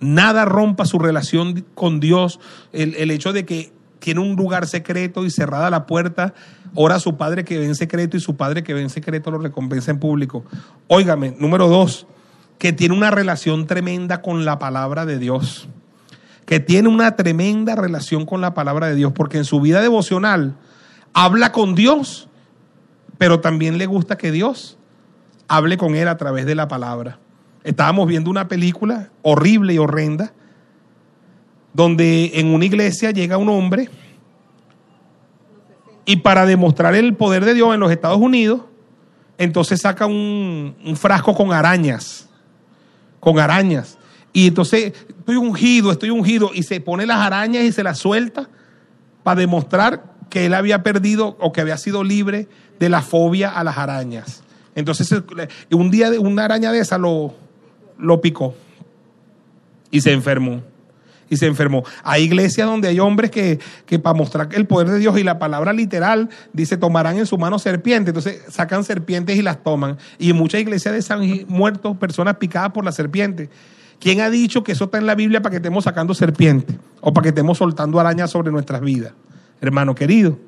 Nada 0.00 0.44
rompa 0.44 0.84
su 0.84 1.00
relación 1.00 1.64
con 1.74 1.98
Dios, 1.98 2.38
el, 2.72 2.94
el 2.94 3.10
hecho 3.10 3.32
de 3.32 3.44
que 3.44 3.72
tiene 3.98 4.20
un 4.20 4.36
lugar 4.36 4.68
secreto 4.68 5.24
y 5.24 5.30
cerrada 5.30 5.70
la 5.70 5.86
puerta, 5.86 6.34
ora 6.74 6.96
a 6.96 7.00
su 7.00 7.16
padre 7.16 7.44
que 7.44 7.58
ve 7.58 7.64
en 7.64 7.74
secreto 7.74 8.16
y 8.16 8.20
su 8.20 8.36
padre 8.36 8.62
que 8.62 8.74
ve 8.74 8.82
en 8.82 8.90
secreto 8.90 9.32
lo 9.32 9.38
recompensa 9.38 9.90
en 9.90 9.98
público. 9.98 10.44
Óigame, 10.86 11.34
número 11.38 11.68
dos, 11.68 12.06
que 12.58 12.72
tiene 12.72 12.94
una 12.94 13.10
relación 13.10 13.66
tremenda 13.66 14.22
con 14.22 14.44
la 14.44 14.58
palabra 14.58 15.06
de 15.06 15.18
Dios. 15.18 15.68
Que 16.44 16.60
tiene 16.60 16.88
una 16.88 17.14
tremenda 17.16 17.76
relación 17.76 18.26
con 18.26 18.40
la 18.40 18.54
palabra 18.54 18.88
de 18.88 18.94
Dios, 18.94 19.12
porque 19.12 19.38
en 19.38 19.44
su 19.44 19.60
vida 19.60 19.80
devocional 19.80 20.54
habla 21.12 21.52
con 21.52 21.74
Dios, 21.74 22.28
pero 23.18 23.40
también 23.40 23.78
le 23.78 23.86
gusta 23.86 24.16
que 24.16 24.32
Dios 24.32 24.78
hable 25.46 25.76
con 25.76 25.94
él 25.94 26.08
a 26.08 26.16
través 26.16 26.46
de 26.46 26.54
la 26.54 26.68
palabra. 26.68 27.18
Estábamos 27.64 28.06
viendo 28.06 28.30
una 28.30 28.48
película 28.48 29.10
horrible 29.22 29.74
y 29.74 29.78
horrenda 29.78 30.32
donde 31.72 32.32
en 32.34 32.52
una 32.54 32.64
iglesia 32.64 33.10
llega 33.10 33.36
un 33.36 33.48
hombre 33.48 33.88
y 36.04 36.16
para 36.16 36.46
demostrar 36.46 36.94
el 36.94 37.14
poder 37.14 37.44
de 37.44 37.54
Dios 37.54 37.74
en 37.74 37.80
los 37.80 37.92
Estados 37.92 38.18
Unidos, 38.18 38.62
entonces 39.36 39.82
saca 39.82 40.06
un, 40.06 40.74
frasco 40.96 41.34
con 41.34 41.52
arañas, 41.52 42.27
con 43.32 43.40
arañas. 43.40 43.98
Y 44.32 44.48
entonces 44.48 44.92
estoy 45.08 45.36
ungido, 45.36 45.92
estoy 45.92 46.10
ungido, 46.10 46.50
y 46.54 46.62
se 46.62 46.80
pone 46.80 47.06
las 47.06 47.18
arañas 47.18 47.64
y 47.64 47.72
se 47.72 47.82
las 47.82 47.98
suelta 47.98 48.48
para 49.22 49.40
demostrar 49.40 50.14
que 50.30 50.46
él 50.46 50.54
había 50.54 50.82
perdido 50.82 51.36
o 51.40 51.52
que 51.52 51.60
había 51.60 51.76
sido 51.76 52.04
libre 52.04 52.48
de 52.78 52.88
la 52.88 53.02
fobia 53.02 53.50
a 53.50 53.64
las 53.64 53.78
arañas. 53.78 54.42
Entonces, 54.74 55.12
un 55.70 55.90
día 55.90 56.10
una 56.18 56.44
araña 56.44 56.70
de 56.70 56.80
esa 56.80 56.98
lo, 56.98 57.34
lo 57.98 58.20
picó 58.20 58.54
y 59.90 60.00
se 60.00 60.12
enfermó 60.12 60.62
y 61.30 61.36
se 61.36 61.46
enfermó. 61.46 61.84
Hay 62.02 62.24
iglesias 62.24 62.66
donde 62.66 62.88
hay 62.88 63.00
hombres 63.00 63.30
que, 63.30 63.58
que 63.86 63.98
para 63.98 64.14
mostrar 64.14 64.48
el 64.52 64.66
poder 64.66 64.88
de 64.88 64.98
Dios 64.98 65.18
y 65.18 65.24
la 65.24 65.38
palabra 65.38 65.72
literal 65.72 66.28
dice 66.52 66.76
tomarán 66.76 67.18
en 67.18 67.26
su 67.26 67.38
mano 67.38 67.58
serpientes, 67.58 68.14
entonces 68.14 68.42
sacan 68.52 68.84
serpientes 68.84 69.36
y 69.36 69.42
las 69.42 69.62
toman. 69.62 69.98
Y 70.18 70.30
en 70.30 70.36
muchas 70.36 70.60
iglesias 70.60 70.94
de 70.94 71.02
San 71.02 71.18
muertos 71.48 71.96
personas 71.96 72.36
picadas 72.36 72.72
por 72.72 72.84
la 72.84 72.92
serpiente. 72.92 73.50
¿Quién 74.00 74.20
ha 74.20 74.30
dicho 74.30 74.62
que 74.62 74.72
eso 74.72 74.84
está 74.84 74.98
en 74.98 75.06
la 75.06 75.14
Biblia 75.14 75.42
para 75.42 75.50
que 75.50 75.56
estemos 75.56 75.84
sacando 75.84 76.14
serpientes 76.14 76.76
o 77.00 77.12
para 77.12 77.24
que 77.24 77.28
estemos 77.30 77.58
soltando 77.58 77.98
arañas 77.98 78.30
sobre 78.30 78.52
nuestras 78.52 78.80
vidas? 78.80 79.12
Hermano 79.60 79.94
querido. 79.94 80.38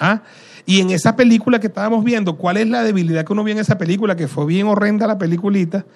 ¿Ah? 0.00 0.22
Y 0.66 0.80
en 0.80 0.90
esa 0.90 1.14
película 1.14 1.60
que 1.60 1.68
estábamos 1.68 2.04
viendo, 2.04 2.36
¿cuál 2.36 2.56
es 2.56 2.66
la 2.66 2.82
debilidad 2.82 3.24
que 3.24 3.32
uno 3.32 3.44
vio 3.44 3.52
en 3.52 3.60
esa 3.60 3.78
película? 3.78 4.16
Que 4.16 4.26
fue 4.26 4.44
bien 4.46 4.66
horrenda 4.66 5.06
la 5.06 5.16
peliculita. 5.16 5.86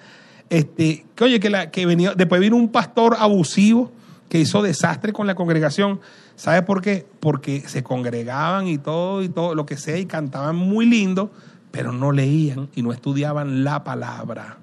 Este, 0.49 1.05
que 1.13 1.23
oye, 1.25 1.39
que, 1.41 1.49
la, 1.49 1.69
que 1.69 1.85
venía, 1.85 2.13
después 2.15 2.39
vino 2.39 2.55
un 2.55 2.69
pastor 2.69 3.17
abusivo 3.19 3.91
que 4.31 4.39
hizo 4.39 4.61
desastre 4.61 5.11
con 5.11 5.27
la 5.27 5.35
congregación. 5.35 5.99
¿Sabe 6.37 6.61
por 6.61 6.81
qué? 6.81 7.05
Porque 7.19 7.67
se 7.67 7.83
congregaban 7.83 8.65
y 8.65 8.77
todo 8.77 9.21
y 9.23 9.27
todo 9.27 9.55
lo 9.55 9.65
que 9.65 9.75
sea 9.75 9.97
y 9.97 10.05
cantaban 10.05 10.55
muy 10.55 10.85
lindo, 10.85 11.33
pero 11.69 11.91
no 11.91 12.13
leían 12.13 12.69
y 12.73 12.81
no 12.81 12.93
estudiaban 12.93 13.65
la 13.65 13.83
palabra. 13.83 14.59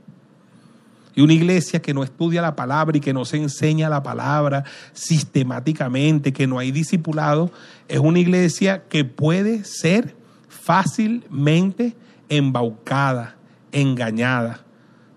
Y 1.14 1.20
una 1.20 1.34
iglesia 1.34 1.82
que 1.82 1.92
no 1.92 2.02
estudia 2.02 2.40
la 2.40 2.56
palabra 2.56 2.96
y 2.96 3.00
que 3.00 3.12
no 3.12 3.26
se 3.26 3.36
enseña 3.36 3.90
la 3.90 4.02
palabra 4.02 4.64
sistemáticamente, 4.94 6.32
que 6.32 6.46
no 6.46 6.58
hay 6.58 6.72
discipulado, 6.72 7.50
es 7.88 7.98
una 7.98 8.20
iglesia 8.20 8.84
que 8.88 9.04
puede 9.04 9.64
ser 9.64 10.16
fácilmente 10.48 11.94
embaucada, 12.30 13.36
engañada. 13.72 14.64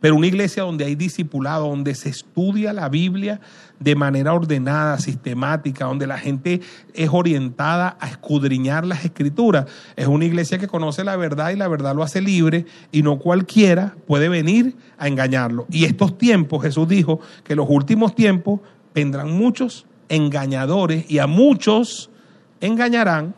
Pero 0.01 0.15
una 0.15 0.25
iglesia 0.25 0.63
donde 0.63 0.83
hay 0.83 0.95
discipulado, 0.95 1.69
donde 1.69 1.93
se 1.93 2.09
estudia 2.09 2.73
la 2.73 2.89
Biblia 2.89 3.39
de 3.79 3.95
manera 3.95 4.33
ordenada, 4.33 4.97
sistemática, 4.97 5.85
donde 5.85 6.07
la 6.07 6.17
gente 6.17 6.59
es 6.95 7.09
orientada 7.11 7.97
a 7.99 8.09
escudriñar 8.09 8.85
las 8.85 9.05
escrituras, 9.05 9.65
es 9.95 10.07
una 10.07 10.25
iglesia 10.25 10.57
que 10.57 10.67
conoce 10.67 11.03
la 11.03 11.15
verdad 11.15 11.51
y 11.51 11.55
la 11.55 11.67
verdad 11.67 11.95
lo 11.95 12.01
hace 12.01 12.19
libre 12.19 12.65
y 12.91 13.03
no 13.03 13.19
cualquiera 13.19 13.95
puede 14.07 14.27
venir 14.27 14.75
a 14.97 15.07
engañarlo. 15.07 15.67
Y 15.69 15.85
estos 15.85 16.17
tiempos, 16.17 16.63
Jesús 16.63 16.87
dijo 16.87 17.19
que 17.43 17.55
los 17.55 17.67
últimos 17.69 18.15
tiempos 18.15 18.59
vendrán 18.95 19.31
muchos 19.31 19.85
engañadores 20.09 21.09
y 21.09 21.19
a 21.19 21.27
muchos 21.27 22.09
engañarán, 22.59 23.35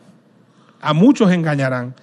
a 0.80 0.94
muchos 0.94 1.30
engañarán. 1.30 1.94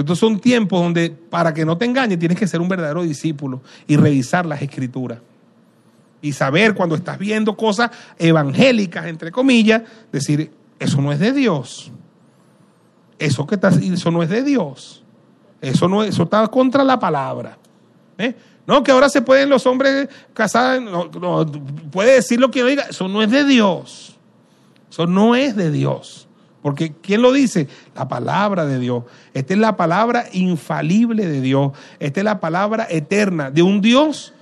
Entonces 0.00 0.20
son 0.20 0.40
tiempos 0.40 0.80
donde 0.80 1.10
para 1.10 1.52
que 1.54 1.64
no 1.64 1.76
te 1.76 1.84
engañes 1.84 2.18
tienes 2.18 2.38
que 2.38 2.46
ser 2.46 2.60
un 2.60 2.68
verdadero 2.68 3.02
discípulo 3.02 3.62
y 3.86 3.96
revisar 3.96 4.46
las 4.46 4.62
escrituras. 4.62 5.18
Y 6.22 6.32
saber 6.32 6.74
cuando 6.74 6.94
estás 6.94 7.18
viendo 7.18 7.56
cosas 7.56 7.90
evangélicas, 8.18 9.06
entre 9.06 9.30
comillas, 9.30 9.82
decir, 10.12 10.50
eso 10.78 11.00
no 11.00 11.12
es 11.12 11.18
de 11.18 11.32
Dios. 11.32 11.90
Eso, 13.18 13.46
que 13.46 13.54
estás, 13.54 13.76
eso 13.76 14.10
no 14.10 14.22
es 14.22 14.28
de 14.28 14.42
Dios. 14.42 15.02
Eso, 15.60 15.88
no, 15.88 16.02
eso 16.02 16.22
está 16.24 16.46
contra 16.48 16.84
la 16.84 16.98
palabra. 16.98 17.58
¿Eh? 18.18 18.34
No, 18.66 18.82
que 18.82 18.92
ahora 18.92 19.08
se 19.08 19.22
pueden 19.22 19.48
los 19.48 19.66
hombres 19.66 20.08
casar, 20.32 20.80
no, 20.80 21.10
puede 21.90 22.14
decir 22.14 22.40
lo 22.40 22.50
que 22.50 22.64
diga, 22.64 22.84
eso 22.84 23.08
no 23.08 23.22
es 23.22 23.30
de 23.30 23.44
Dios. 23.44 24.16
Eso 24.90 25.06
no 25.06 25.34
es 25.34 25.56
de 25.56 25.70
Dios. 25.70 26.28
Porque 26.62 26.92
¿quién 27.00 27.22
lo 27.22 27.32
dice? 27.32 27.68
La 27.94 28.08
palabra 28.08 28.66
de 28.66 28.78
Dios. 28.78 29.04
Esta 29.32 29.54
es 29.54 29.60
la 29.60 29.76
palabra 29.76 30.26
infalible 30.32 31.26
de 31.26 31.40
Dios. 31.40 31.72
Esta 31.98 32.20
es 32.20 32.24
la 32.24 32.40
palabra 32.40 32.86
eterna 32.90 33.50
de 33.50 33.62
un 33.62 33.80
Dios 33.80 34.34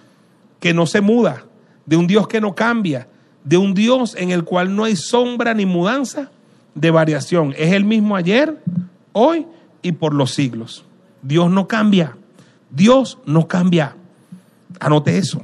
que 0.60 0.74
no 0.74 0.86
se 0.86 1.00
muda, 1.00 1.44
de 1.86 1.96
un 1.96 2.06
Dios 2.06 2.26
que 2.26 2.40
no 2.40 2.54
cambia, 2.54 3.08
de 3.44 3.56
un 3.56 3.74
Dios 3.74 4.16
en 4.16 4.30
el 4.30 4.44
cual 4.44 4.74
no 4.74 4.84
hay 4.84 4.96
sombra 4.96 5.54
ni 5.54 5.64
mudanza 5.64 6.30
de 6.74 6.90
variación. 6.90 7.54
Es 7.56 7.72
el 7.72 7.84
mismo 7.84 8.16
ayer, 8.16 8.60
hoy 9.12 9.46
y 9.82 9.92
por 9.92 10.12
los 10.12 10.32
siglos. 10.32 10.84
Dios 11.22 11.50
no 11.50 11.68
cambia. 11.68 12.16
Dios 12.70 13.18
no 13.26 13.46
cambia. 13.48 13.96
Anote 14.80 15.18
eso. 15.18 15.42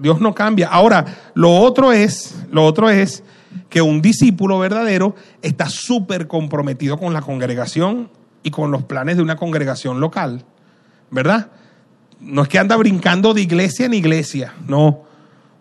Dios 0.00 0.20
no 0.20 0.34
cambia. 0.34 0.68
Ahora, 0.68 1.04
lo 1.34 1.56
otro 1.56 1.92
es, 1.92 2.34
lo 2.50 2.64
otro 2.64 2.90
es 2.90 3.22
que 3.68 3.82
un 3.82 4.00
discípulo 4.00 4.58
verdadero 4.58 5.14
está 5.42 5.68
súper 5.68 6.26
comprometido 6.26 6.98
con 6.98 7.12
la 7.12 7.22
congregación 7.22 8.10
y 8.42 8.50
con 8.50 8.70
los 8.70 8.84
planes 8.84 9.16
de 9.16 9.22
una 9.22 9.36
congregación 9.36 10.00
local, 10.00 10.44
¿verdad? 11.10 11.50
No 12.20 12.42
es 12.42 12.48
que 12.48 12.58
anda 12.58 12.76
brincando 12.76 13.34
de 13.34 13.42
iglesia 13.42 13.86
en 13.86 13.94
iglesia, 13.94 14.54
no. 14.66 15.02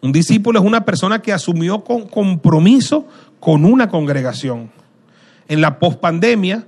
Un 0.02 0.12
discípulo 0.12 0.60
es 0.60 0.66
una 0.66 0.84
persona 0.84 1.22
que 1.22 1.32
asumió 1.32 1.84
con 1.84 2.08
compromiso 2.08 3.08
con 3.40 3.66
una 3.66 3.90
congregación. 3.90 4.70
En 5.48 5.62
la 5.62 5.80
pospandemia, 5.80 6.66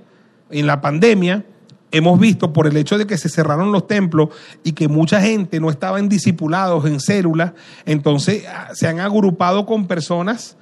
en 0.50 0.66
la 0.66 0.80
pandemia, 0.80 1.44
hemos 1.90 2.18
visto 2.18 2.52
por 2.52 2.66
el 2.66 2.76
hecho 2.76 2.98
de 2.98 3.06
que 3.06 3.16
se 3.16 3.28
cerraron 3.28 3.72
los 3.72 3.86
templos 3.86 4.30
y 4.64 4.72
que 4.72 4.88
mucha 4.88 5.20
gente 5.20 5.60
no 5.60 5.70
estaba 5.70 5.98
en 5.98 6.08
discipulados, 6.08 6.84
en 6.84 7.00
células, 7.00 7.52
entonces 7.84 8.44
ah, 8.46 8.70
se 8.74 8.88
han 8.88 9.00
agrupado 9.00 9.66
con 9.66 9.86
personas 9.86 10.56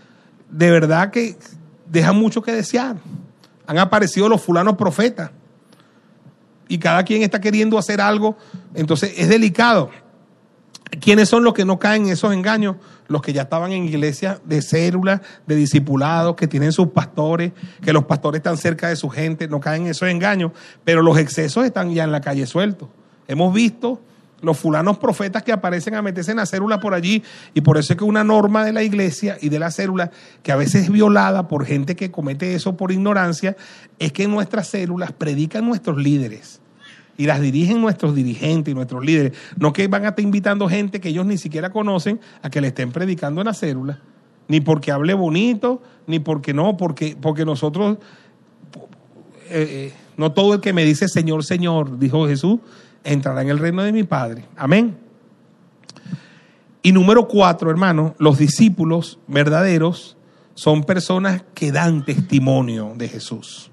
de 0.51 0.71
verdad 0.71 1.11
que 1.11 1.37
dejan 1.91 2.17
mucho 2.17 2.43
que 2.43 2.53
desear. 2.53 2.97
Han 3.67 3.79
aparecido 3.79 4.29
los 4.29 4.43
fulanos 4.43 4.77
profetas 4.77 5.31
y 6.69 6.79
cada 6.79 7.03
quien 7.05 7.23
está 7.23 7.41
queriendo 7.41 7.79
hacer 7.79 8.01
algo, 8.01 8.37
entonces 8.75 9.15
es 9.17 9.29
delicado. 9.29 9.91
¿Quiénes 11.01 11.29
son 11.29 11.45
los 11.45 11.55
que 11.55 11.65
no 11.65 11.79
caen 11.79 12.07
en 12.07 12.13
esos 12.13 12.33
engaños? 12.33 12.77
Los 13.09 13.23
que 13.23 13.33
ya 13.33 13.43
estaban 13.43 13.73
en 13.73 13.85
iglesias 13.85 14.41
de 14.45 14.63
células, 14.63 15.21
de 15.47 15.57
discipulados, 15.57 16.37
que 16.37 16.47
tienen 16.47 16.73
sus 16.73 16.89
pastores, 16.89 17.53
que 17.83 17.93
los 17.93 18.05
pastores 18.05 18.39
están 18.39 18.57
cerca 18.57 18.89
de 18.89 18.97
su 18.97 19.09
gente, 19.09 19.49
no 19.49 19.61
caen 19.61 19.83
en 19.83 19.89
esos 19.89 20.09
engaños, 20.09 20.53
pero 20.85 21.03
los 21.03 21.19
excesos 21.19 21.65
están 21.65 21.93
ya 21.93 22.05
en 22.05 22.13
la 22.13 22.21
calle 22.21 22.47
sueltos. 22.47 22.89
Hemos 23.29 23.55
visto 23.55 24.01
los 24.41 24.59
fulanos 24.59 24.99
profetas 24.99 25.43
que 25.43 25.53
aparecen 25.53 25.95
a 25.95 26.03
meterse 26.03 26.33
en 26.33 26.37
la 26.37 26.47
célula 26.47 26.81
por 26.81 26.95
allí, 26.95 27.23
y 27.55 27.63
por 27.63 27.79
eso 27.79 27.93
es 27.95 27.99
que 27.99 28.05
una 28.05 28.25
norma 28.25 28.65
de 28.65 28.73
la 28.73 28.83
iglesia 28.83 29.39
y 29.41 29.49
de 29.49 29.59
la 29.59 29.71
célula, 29.71 30.11
que 30.43 30.53
a 30.53 30.57
veces 30.57 30.85
es 30.85 30.91
violada 30.91 31.49
por 31.49 31.65
gente 31.65 31.97
que 31.97 32.11
comete 32.11 32.55
eso 32.55 32.77
por 32.77 32.93
ignorancia, 32.93 33.57
es 33.99 34.13
que 34.13 34.25
en 34.25 34.31
nuestras 34.31 34.69
células 34.69 35.13
predican 35.13 35.65
nuestros 35.65 35.97
líderes 35.97 36.61
y 37.17 37.27
las 37.27 37.41
dirigen 37.41 37.81
nuestros 37.81 38.15
dirigentes 38.15 38.73
y 38.73 38.75
nuestros 38.75 39.05
líderes. 39.05 39.33
No 39.57 39.73
que 39.73 39.87
van 39.89 40.05
a 40.05 40.09
estar 40.09 40.25
invitando 40.25 40.69
gente 40.69 41.01
que 41.01 41.11
ellos 41.11 41.27
ni 41.27 41.39
siquiera 41.39 41.71
conocen 41.71 42.21
a 42.43 42.51
que 42.51 42.61
le 42.61 42.69
estén 42.69 42.93
predicando 42.93 43.41
en 43.41 43.47
la 43.47 43.55
célula, 43.55 44.01
ni 44.49 44.61
porque 44.61 44.93
hable 44.93 45.15
bonito, 45.15 45.83
ni 46.07 46.19
porque 46.19 46.53
no, 46.53 46.77
porque, 46.77 47.17
porque 47.21 47.45
nosotros, 47.45 47.99
eh, 49.49 49.91
eh, 49.91 49.93
no 50.17 50.33
todo 50.33 50.55
el 50.55 50.61
que 50.61 50.73
me 50.73 50.85
dice 50.85 51.09
Señor, 51.09 51.45
Señor, 51.45 51.99
dijo 51.99 52.27
Jesús, 52.27 52.61
entrará 53.05 53.43
en 53.43 53.49
el 53.49 53.59
reino 53.59 53.83
de 53.83 53.93
mi 53.93 54.03
Padre. 54.05 54.45
Amén. 54.57 54.97
Y 56.83 56.93
número 56.93 57.29
cuatro, 57.29 57.71
hermano, 57.71 58.15
los 58.19 58.37
discípulos 58.37 59.19
verdaderos 59.27 60.19
son 60.55 60.85
personas 60.85 61.43
que 61.55 61.73
dan 61.73 62.05
testimonio 62.05 62.93
de 62.97 63.09
Jesús. 63.09 63.71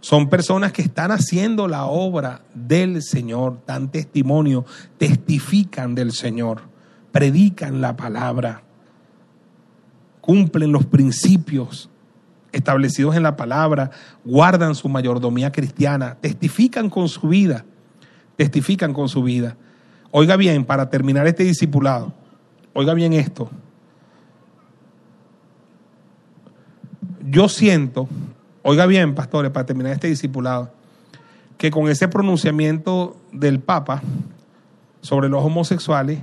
Son 0.00 0.28
personas 0.28 0.72
que 0.72 0.82
están 0.82 1.10
haciendo 1.10 1.68
la 1.68 1.86
obra 1.86 2.42
del 2.54 3.02
Señor, 3.02 3.60
dan 3.66 3.90
testimonio, 3.90 4.64
testifican 4.98 5.94
del 5.94 6.12
Señor, 6.12 6.62
predican 7.12 7.80
la 7.80 7.96
palabra, 7.96 8.62
cumplen 10.20 10.72
los 10.72 10.84
principios 10.86 11.88
establecidos 12.52 13.16
en 13.16 13.22
la 13.22 13.36
palabra, 13.36 13.90
guardan 14.24 14.74
su 14.74 14.88
mayordomía 14.88 15.52
cristiana, 15.52 16.16
testifican 16.20 16.88
con 16.90 17.08
su 17.08 17.28
vida, 17.28 17.64
testifican 18.36 18.92
con 18.92 19.08
su 19.08 19.22
vida. 19.22 19.56
Oiga 20.10 20.36
bien, 20.36 20.64
para 20.64 20.88
terminar 20.88 21.26
este 21.26 21.44
discipulado, 21.44 22.12
oiga 22.72 22.94
bien 22.94 23.12
esto. 23.12 23.50
Yo 27.28 27.48
siento 27.48 28.08
Oiga 28.68 28.86
bien, 28.86 29.14
pastores, 29.14 29.52
para 29.52 29.64
terminar 29.64 29.92
este 29.92 30.08
discipulado, 30.08 30.72
que 31.56 31.70
con 31.70 31.88
ese 31.88 32.08
pronunciamiento 32.08 33.16
del 33.30 33.60
Papa 33.60 34.02
sobre 35.02 35.28
los 35.28 35.44
homosexuales 35.44 36.18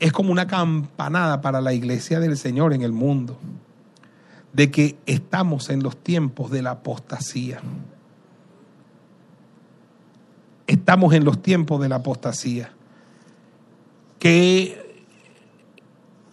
es 0.00 0.10
como 0.10 0.32
una 0.32 0.48
campanada 0.48 1.40
para 1.40 1.60
la 1.60 1.72
iglesia 1.72 2.18
del 2.18 2.36
Señor 2.36 2.74
en 2.74 2.82
el 2.82 2.90
mundo, 2.90 3.38
de 4.52 4.72
que 4.72 4.98
estamos 5.06 5.70
en 5.70 5.84
los 5.84 5.96
tiempos 5.96 6.50
de 6.50 6.62
la 6.62 6.72
apostasía. 6.72 7.60
Estamos 10.66 11.14
en 11.14 11.24
los 11.24 11.40
tiempos 11.40 11.80
de 11.80 11.90
la 11.90 11.94
apostasía. 11.94 12.72
¿Qué, 14.18 15.04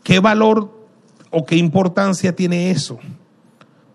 qué 0.01 0.19
valor 0.19 0.75
o 1.29 1.45
qué 1.45 1.55
importancia 1.55 2.35
tiene 2.35 2.71
eso? 2.71 2.97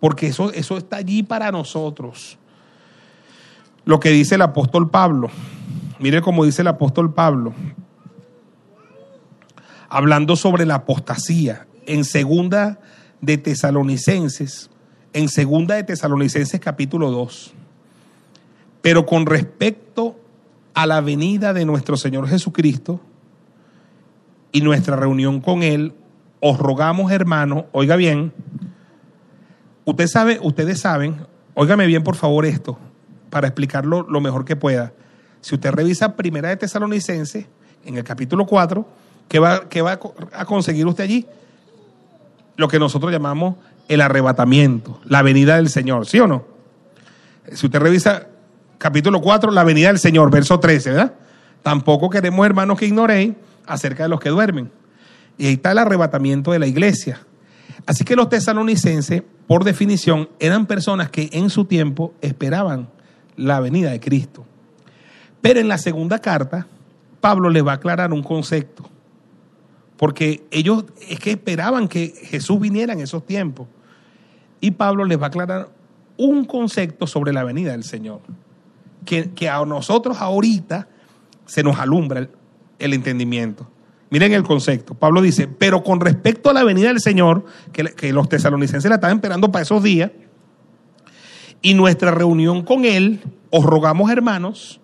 Porque 0.01 0.29
eso, 0.29 0.51
eso 0.53 0.79
está 0.79 0.97
allí 0.97 1.23
para 1.23 1.53
nosotros. 1.53 2.39
Lo 3.85 4.01
que 4.01 4.11
dice 4.11 4.35
el 4.35 4.43
apóstol 4.43 4.91
Pablo, 4.91 5.31
mire 5.99 6.23
cómo 6.23 6.45
dice 6.45 6.63
el 6.63 6.69
apóstol 6.69 7.13
Pablo, 7.13 7.53
hablando 9.89 10.37
sobre 10.37 10.67
la 10.67 10.77
apostasía, 10.77 11.67
en 11.87 12.05
segunda 12.05 12.81
de 13.21 13.37
Tesalonicenses, 13.37 14.71
en 15.13 15.29
segunda 15.29 15.75
de 15.75 15.85
Tesalonicenses 15.85 16.61
capítulo 16.61 17.11
2. 17.11 17.53
Pero 18.81 19.05
con 19.05 19.27
respecto 19.27 20.19
a 20.73 20.87
la 20.87 21.01
venida 21.01 21.53
de 21.53 21.65
nuestro 21.65 21.97
Señor 21.97 22.29
Jesucristo 22.29 23.01
y 24.53 24.63
nuestra 24.63 24.97
reunión 24.97 25.41
con 25.41 25.63
Él, 25.63 25.93
os 26.41 26.59
rogamos, 26.59 27.13
hermanos, 27.13 27.65
oiga 27.73 27.97
bien, 27.97 28.33
Usted 29.91 30.07
sabe, 30.07 30.39
ustedes 30.41 30.79
saben, 30.79 31.17
óigame 31.53 31.85
bien 31.85 32.05
por 32.05 32.15
favor 32.15 32.47
esto, 32.47 32.79
para 33.29 33.49
explicarlo 33.49 34.07
lo 34.09 34.21
mejor 34.21 34.45
que 34.45 34.55
pueda. 34.55 34.93
Si 35.41 35.57
usted 35.57 35.73
revisa 35.73 36.15
Primera 36.15 36.49
de 36.49 36.57
Tesalonicense, 36.57 37.49
en 37.85 37.97
el 37.97 38.05
capítulo 38.05 38.47
4, 38.47 38.87
¿qué 39.27 39.41
va, 39.41 39.69
qué 39.69 39.83
va 39.83 39.99
a 40.33 40.45
conseguir 40.45 40.87
usted 40.87 41.03
allí? 41.03 41.27
Lo 42.55 42.69
que 42.69 42.79
nosotros 42.79 43.11
llamamos 43.11 43.57
el 43.89 44.01
arrebatamiento, 44.01 45.01
la 45.07 45.23
venida 45.23 45.57
del 45.57 45.69
Señor, 45.71 46.07
¿sí 46.07 46.21
o 46.21 46.29
no? 46.29 46.45
Si 47.53 47.67
usted 47.67 47.81
revisa 47.81 48.29
capítulo 48.79 49.21
4, 49.21 49.51
la 49.51 49.65
venida 49.65 49.89
del 49.89 49.99
Señor, 49.99 50.31
verso 50.31 50.61
13, 50.61 50.91
¿verdad? 50.91 51.15
Tampoco 51.65 52.11
queremos, 52.11 52.47
hermanos, 52.47 52.79
que 52.79 52.87
ignoréis 52.87 53.33
acerca 53.67 54.05
de 54.05 54.09
los 54.09 54.21
que 54.21 54.29
duermen. 54.29 54.71
Y 55.37 55.47
ahí 55.47 55.55
está 55.55 55.73
el 55.73 55.79
arrebatamiento 55.79 56.53
de 56.53 56.61
la 56.61 56.69
iglesia. 56.69 57.23
Así 57.91 58.05
que 58.05 58.15
los 58.15 58.29
tesalonicenses, 58.29 59.25
por 59.49 59.65
definición, 59.65 60.29
eran 60.39 60.67
personas 60.67 61.11
que 61.11 61.29
en 61.33 61.51
su 61.51 61.65
tiempo 61.65 62.15
esperaban 62.21 62.89
la 63.35 63.59
venida 63.59 63.91
de 63.91 63.99
Cristo. 63.99 64.47
Pero 65.41 65.59
en 65.59 65.67
la 65.67 65.77
segunda 65.77 66.21
carta, 66.21 66.69
Pablo 67.21 67.51
les 67.51 67.67
va 67.67 67.73
a 67.73 67.75
aclarar 67.75 68.13
un 68.13 68.23
concepto. 68.23 68.89
Porque 69.97 70.47
ellos 70.53 70.85
es 71.09 71.19
que 71.19 71.33
esperaban 71.33 71.89
que 71.89 72.15
Jesús 72.27 72.61
viniera 72.61 72.93
en 72.93 73.01
esos 73.01 73.27
tiempos. 73.27 73.67
Y 74.61 74.71
Pablo 74.71 75.05
les 75.05 75.19
va 75.19 75.25
a 75.25 75.29
aclarar 75.31 75.71
un 76.17 76.45
concepto 76.45 77.09
sobre 77.09 77.33
la 77.33 77.43
venida 77.43 77.73
del 77.73 77.83
Señor. 77.83 78.21
Que, 79.05 79.49
a 79.49 79.65
nosotros 79.65 80.19
ahorita 80.21 80.87
se 81.45 81.65
nos 81.65 81.81
alumbra 81.81 82.29
el 82.79 82.95
entendimiento. 82.95 83.67
Miren 84.11 84.33
el 84.33 84.43
concepto. 84.43 84.95
Pablo 84.95 85.23
dice, 85.23 85.47
pero 85.47 85.85
con 85.85 86.01
respecto 86.01 86.51
a 86.51 86.53
la 86.53 86.65
venida 86.65 86.89
del 86.89 87.01
Señor, 87.01 87.45
que, 87.73 88.13
los 88.13 88.29
tesalonicenses 88.29 88.89
la 88.89 88.97
estaban 88.97 89.19
esperando 89.19 89.53
para 89.53 89.63
esos 89.63 89.83
días, 89.83 90.11
y 91.63 91.75
nuestra 91.75 92.11
reunión 92.11 92.63
con 92.63 92.85
Él, 92.85 93.21
os 93.51 93.65
rogamos, 93.65 94.11
hermanos, 94.11 94.81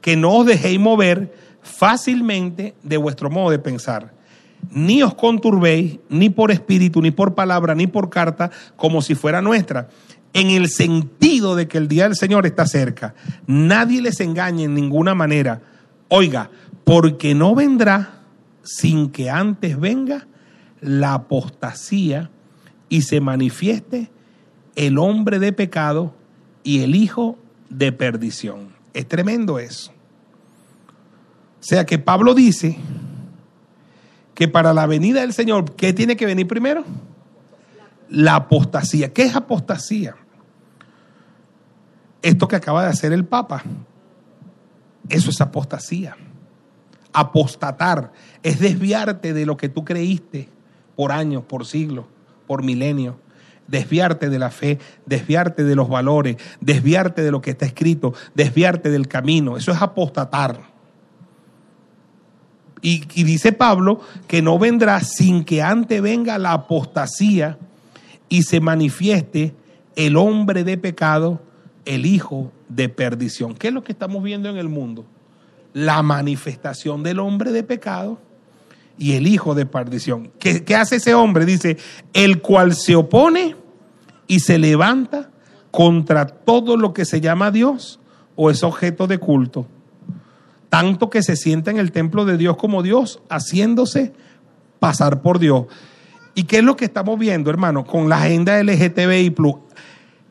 que 0.00 0.16
no 0.16 0.32
os 0.32 0.46
dejéis 0.46 0.80
mover 0.80 1.32
fácilmente 1.62 2.74
de 2.82 2.96
vuestro 2.96 3.30
modo 3.30 3.50
de 3.50 3.58
pensar. 3.60 4.14
Ni 4.70 5.02
os 5.02 5.14
conturbéis, 5.14 6.00
ni 6.08 6.28
por 6.28 6.50
espíritu, 6.50 7.00
ni 7.00 7.12
por 7.12 7.34
palabra, 7.34 7.74
ni 7.74 7.86
por 7.86 8.10
carta, 8.10 8.50
como 8.74 9.00
si 9.00 9.14
fuera 9.14 9.42
nuestra, 9.42 9.88
en 10.32 10.50
el 10.50 10.68
sentido 10.68 11.54
de 11.54 11.68
que 11.68 11.78
el 11.78 11.86
día 11.86 12.04
del 12.04 12.16
Señor 12.16 12.46
está 12.46 12.66
cerca. 12.66 13.14
Nadie 13.46 14.02
les 14.02 14.18
engañe 14.20 14.64
en 14.64 14.74
ninguna 14.74 15.14
manera. 15.14 15.60
Oiga, 16.08 16.50
porque 16.84 17.34
no 17.34 17.54
vendrá 17.54 18.16
sin 18.66 19.10
que 19.10 19.30
antes 19.30 19.78
venga 19.78 20.26
la 20.80 21.14
apostasía 21.14 22.30
y 22.88 23.02
se 23.02 23.20
manifieste 23.20 24.10
el 24.74 24.98
hombre 24.98 25.38
de 25.38 25.52
pecado 25.52 26.14
y 26.62 26.82
el 26.82 26.94
hijo 26.94 27.38
de 27.70 27.92
perdición. 27.92 28.74
Es 28.92 29.06
tremendo 29.06 29.58
eso. 29.58 29.92
O 31.60 31.62
sea 31.68 31.86
que 31.86 31.98
Pablo 31.98 32.34
dice 32.34 32.76
que 34.34 34.48
para 34.48 34.74
la 34.74 34.86
venida 34.86 35.20
del 35.20 35.32
Señor, 35.32 35.74
¿qué 35.76 35.92
tiene 35.92 36.16
que 36.16 36.26
venir 36.26 36.46
primero? 36.46 36.84
La 38.08 38.34
apostasía. 38.34 39.12
¿Qué 39.12 39.22
es 39.22 39.34
apostasía? 39.34 40.16
Esto 42.20 42.48
que 42.48 42.56
acaba 42.56 42.82
de 42.82 42.90
hacer 42.90 43.12
el 43.12 43.24
Papa. 43.24 43.62
Eso 45.08 45.30
es 45.30 45.40
apostasía 45.40 46.16
apostatar, 47.16 48.12
es 48.42 48.60
desviarte 48.60 49.32
de 49.32 49.46
lo 49.46 49.56
que 49.56 49.70
tú 49.70 49.86
creíste 49.86 50.50
por 50.96 51.12
años, 51.12 51.42
por 51.44 51.64
siglos, 51.64 52.04
por 52.46 52.62
milenios. 52.62 53.16
Desviarte 53.66 54.28
de 54.28 54.38
la 54.38 54.50
fe, 54.50 54.78
desviarte 55.06 55.64
de 55.64 55.74
los 55.74 55.88
valores, 55.88 56.36
desviarte 56.60 57.22
de 57.22 57.32
lo 57.32 57.40
que 57.40 57.50
está 57.50 57.66
escrito, 57.66 58.14
desviarte 58.34 58.90
del 58.90 59.08
camino. 59.08 59.56
Eso 59.56 59.72
es 59.72 59.82
apostatar. 59.82 60.60
Y, 62.82 63.00
dice 63.24 63.50
Pablo 63.50 64.00
que 64.28 64.42
no 64.42 64.58
vendrá 64.58 65.00
sin 65.00 65.42
que 65.42 65.62
antes 65.62 66.00
venga 66.00 66.38
la 66.38 66.52
apostasía 66.52 67.58
y 68.28 68.42
se 68.42 68.60
manifieste 68.60 69.54
el 69.96 70.16
hombre 70.16 70.62
de 70.62 70.76
pecado, 70.76 71.40
el 71.86 72.06
hijo 72.06 72.52
de 72.68 72.88
perdición. 72.88 73.54
¿Qué 73.54 73.68
es 73.68 73.74
lo 73.74 73.82
que 73.82 73.92
estamos 73.92 74.22
viendo 74.22 74.48
en 74.50 74.58
el 74.58 74.68
mundo? 74.68 75.06
La 75.76 76.02
manifestación 76.02 77.02
del 77.02 77.18
hombre 77.18 77.52
de 77.52 77.62
pecado 77.62 78.18
y 78.96 79.12
el 79.12 79.26
hijo 79.26 79.54
de 79.54 79.66
perdición. 79.66 80.32
¿Qué, 80.38 80.64
hace 80.74 80.96
ese 80.96 81.12
hombre? 81.12 81.44
Dice, 81.44 81.76
el 82.14 82.40
cual 82.40 82.74
se 82.74 82.96
opone 82.96 83.56
y 84.26 84.40
se 84.40 84.56
levanta 84.56 85.28
contra 85.70 86.28
todo 86.28 86.78
lo 86.78 86.94
que 86.94 87.04
se 87.04 87.20
llama 87.20 87.50
Dios 87.50 88.00
o 88.36 88.50
es 88.50 88.62
objeto 88.62 89.06
de 89.06 89.18
culto, 89.18 89.66
tanto 90.70 91.10
que 91.10 91.22
se 91.22 91.36
sienta 91.36 91.72
en 91.72 91.76
el 91.76 91.92
templo 91.92 92.24
de 92.24 92.38
Dios 92.38 92.56
como 92.56 92.82
Dios, 92.82 93.20
haciéndose 93.28 94.14
pasar 94.78 95.20
por 95.20 95.38
Dios. 95.38 95.66
¿Y 96.34 96.44
qué 96.44 96.56
es 96.56 96.64
lo 96.64 96.74
que 96.74 96.86
estamos 96.86 97.18
viendo, 97.18 97.50
hermano, 97.50 97.84
con 97.84 98.08
la 98.08 98.22
agenda 98.22 98.62
LGTBI 98.62 99.34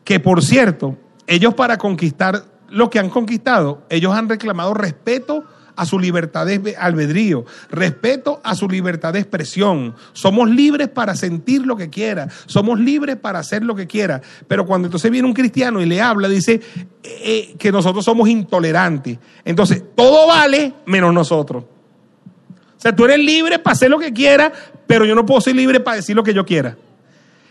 Que 0.02 0.18
por 0.18 0.42
cierto, 0.42 0.96
ellos 1.28 1.54
para 1.54 1.78
conquistar 1.78 2.55
lo 2.68 2.90
que 2.90 2.98
han 2.98 3.10
conquistado, 3.10 3.82
ellos 3.88 4.14
han 4.14 4.28
reclamado 4.28 4.74
respeto 4.74 5.44
a 5.76 5.84
su 5.84 5.98
libertad 5.98 6.46
de 6.46 6.74
albedrío, 6.76 7.44
respeto 7.70 8.40
a 8.42 8.54
su 8.54 8.68
libertad 8.68 9.12
de 9.12 9.20
expresión. 9.20 9.94
Somos 10.14 10.48
libres 10.48 10.88
para 10.88 11.14
sentir 11.14 11.66
lo 11.66 11.76
que 11.76 11.90
quiera, 11.90 12.28
somos 12.46 12.80
libres 12.80 13.16
para 13.16 13.38
hacer 13.38 13.62
lo 13.62 13.76
que 13.76 13.86
quiera. 13.86 14.20
Pero 14.48 14.66
cuando 14.66 14.86
entonces 14.86 15.10
viene 15.10 15.28
un 15.28 15.34
cristiano 15.34 15.80
y 15.80 15.86
le 15.86 16.00
habla, 16.00 16.28
dice 16.28 16.54
eh, 16.54 16.62
eh, 17.02 17.54
que 17.58 17.70
nosotros 17.70 18.04
somos 18.04 18.28
intolerantes. 18.28 19.18
Entonces, 19.44 19.82
todo 19.94 20.26
vale 20.26 20.72
menos 20.86 21.12
nosotros. 21.12 21.64
O 21.64 22.80
sea, 22.80 22.94
tú 22.94 23.04
eres 23.04 23.18
libre 23.18 23.58
para 23.58 23.72
hacer 23.72 23.90
lo 23.90 23.98
que 23.98 24.12
quieras, 24.12 24.52
pero 24.86 25.04
yo 25.04 25.14
no 25.14 25.26
puedo 25.26 25.40
ser 25.40 25.56
libre 25.56 25.80
para 25.80 25.96
decir 25.96 26.16
lo 26.16 26.24
que 26.24 26.34
yo 26.34 26.44
quiera. 26.44 26.76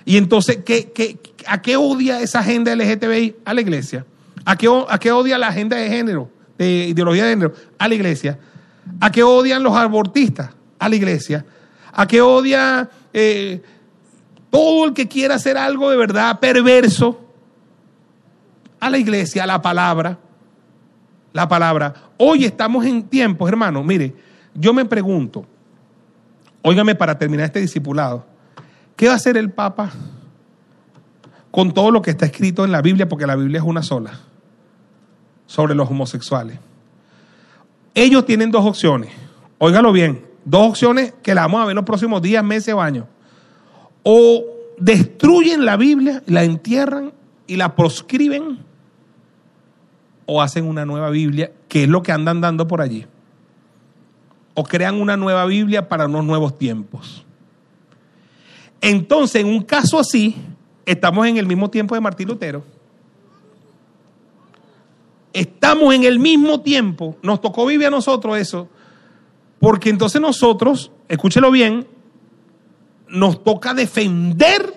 Y 0.03 0.17
entonces, 0.17 0.59
¿qué, 0.63 0.91
qué, 0.93 1.17
a 1.47 1.61
qué 1.61 1.77
odia 1.77 2.21
esa 2.21 2.39
agenda 2.39 2.75
LGTBI? 2.75 3.37
A 3.43 3.53
la 3.53 3.61
iglesia. 3.61 4.05
¿A 4.45 4.55
qué, 4.55 4.69
¿A 4.87 4.99
qué 4.99 5.11
odia 5.11 5.37
la 5.37 5.47
agenda 5.47 5.75
de 5.77 5.89
género? 5.89 6.29
de 6.57 6.87
ideología 6.87 7.25
de 7.25 7.31
género 7.31 7.53
a 7.77 7.87
la 7.87 7.95
iglesia. 7.95 8.39
¿A 8.99 9.11
qué 9.11 9.23
odian 9.23 9.63
los 9.63 9.75
abortistas? 9.75 10.51
A 10.79 10.89
la 10.89 10.95
iglesia. 10.95 11.45
¿A 11.91 12.07
qué 12.07 12.21
odia 12.21 12.89
eh, 13.13 13.61
todo 14.49 14.85
el 14.85 14.93
que 14.93 15.07
quiera 15.07 15.35
hacer 15.35 15.57
algo 15.57 15.89
de 15.89 15.97
verdad 15.97 16.39
perverso? 16.39 17.21
A 18.79 18.89
la 18.89 18.97
iglesia, 18.97 19.43
a 19.43 19.47
la 19.47 19.61
palabra. 19.61 20.17
La 21.33 21.47
palabra. 21.47 21.93
Hoy 22.17 22.45
estamos 22.45 22.85
en 22.85 23.03
tiempos, 23.03 23.49
hermano. 23.49 23.83
Mire, 23.83 24.15
yo 24.53 24.73
me 24.73 24.85
pregunto, 24.85 25.45
óigame 26.61 26.95
para 26.95 27.17
terminar 27.17 27.47
este 27.47 27.59
discipulado, 27.59 28.25
¿qué 28.95 29.07
va 29.07 29.13
a 29.13 29.17
hacer 29.17 29.35
el 29.35 29.51
Papa 29.51 29.91
con 31.51 31.73
todo 31.73 31.91
lo 31.91 32.01
que 32.01 32.11
está 32.11 32.25
escrito 32.25 32.63
en 32.63 32.71
la 32.71 32.81
Biblia? 32.81 33.09
Porque 33.09 33.27
la 33.27 33.35
Biblia 33.35 33.59
es 33.59 33.65
una 33.65 33.83
sola 33.83 34.19
sobre 35.47 35.75
los 35.75 35.89
homosexuales. 35.89 36.59
Ellos 37.93 38.25
tienen 38.25 38.51
dos 38.51 38.65
opciones. 38.65 39.11
Óigalo 39.57 39.91
bien. 39.91 40.25
Dos 40.43 40.69
opciones 40.69 41.13
que 41.23 41.33
la 41.33 41.41
vamos 41.41 41.61
a 41.61 41.65
ver 41.65 41.71
en 41.71 41.77
los 41.77 41.85
próximos 41.85 42.21
días, 42.21 42.43
meses 42.43 42.73
o 42.73 42.81
años. 42.81 43.05
O 44.03 44.43
destruyen 44.77 45.65
la 45.65 45.77
Biblia, 45.77 46.21
la 46.27 46.43
entierran 46.43 47.13
y 47.47 47.55
la 47.55 47.75
proscriben. 47.75 48.59
O 50.25 50.41
hacen 50.41 50.65
una 50.65 50.85
nueva 50.85 51.09
Biblia, 51.09 51.51
que 51.67 51.83
es 51.83 51.89
lo 51.89 52.03
que 52.03 52.11
andan 52.11 52.41
dando 52.41 52.67
por 52.67 52.81
allí. 52.81 53.05
O 54.53 54.63
crean 54.63 54.99
una 54.99 55.17
nueva 55.17 55.45
Biblia 55.45 55.87
para 55.87 56.05
unos 56.05 56.25
nuevos 56.25 56.57
tiempos. 56.57 57.25
Entonces, 58.81 59.41
en 59.41 59.47
un 59.47 59.63
caso 59.63 59.99
así, 59.99 60.35
estamos 60.85 61.25
en 61.27 61.37
el 61.37 61.47
mismo 61.47 61.69
tiempo 61.69 61.95
de 61.95 62.01
Martín 62.01 62.27
Lutero 62.27 62.74
estamos 65.35 65.93
en 65.93 66.05
el 66.05 66.17
mismo 66.17 66.61
tiempo, 66.61 67.17
nos 67.21 67.41
tocó 67.41 67.65
vivir 67.65 67.87
a 67.87 67.91
nosotros 67.91 68.37
eso, 68.37 68.69
porque 69.59 69.89
entonces 69.89 70.21
nosotros, 70.21 70.91
escúchelo 71.09 71.51
bien, 71.51 71.85
nos 73.09 73.43
toca 73.43 73.73
defender 73.73 74.73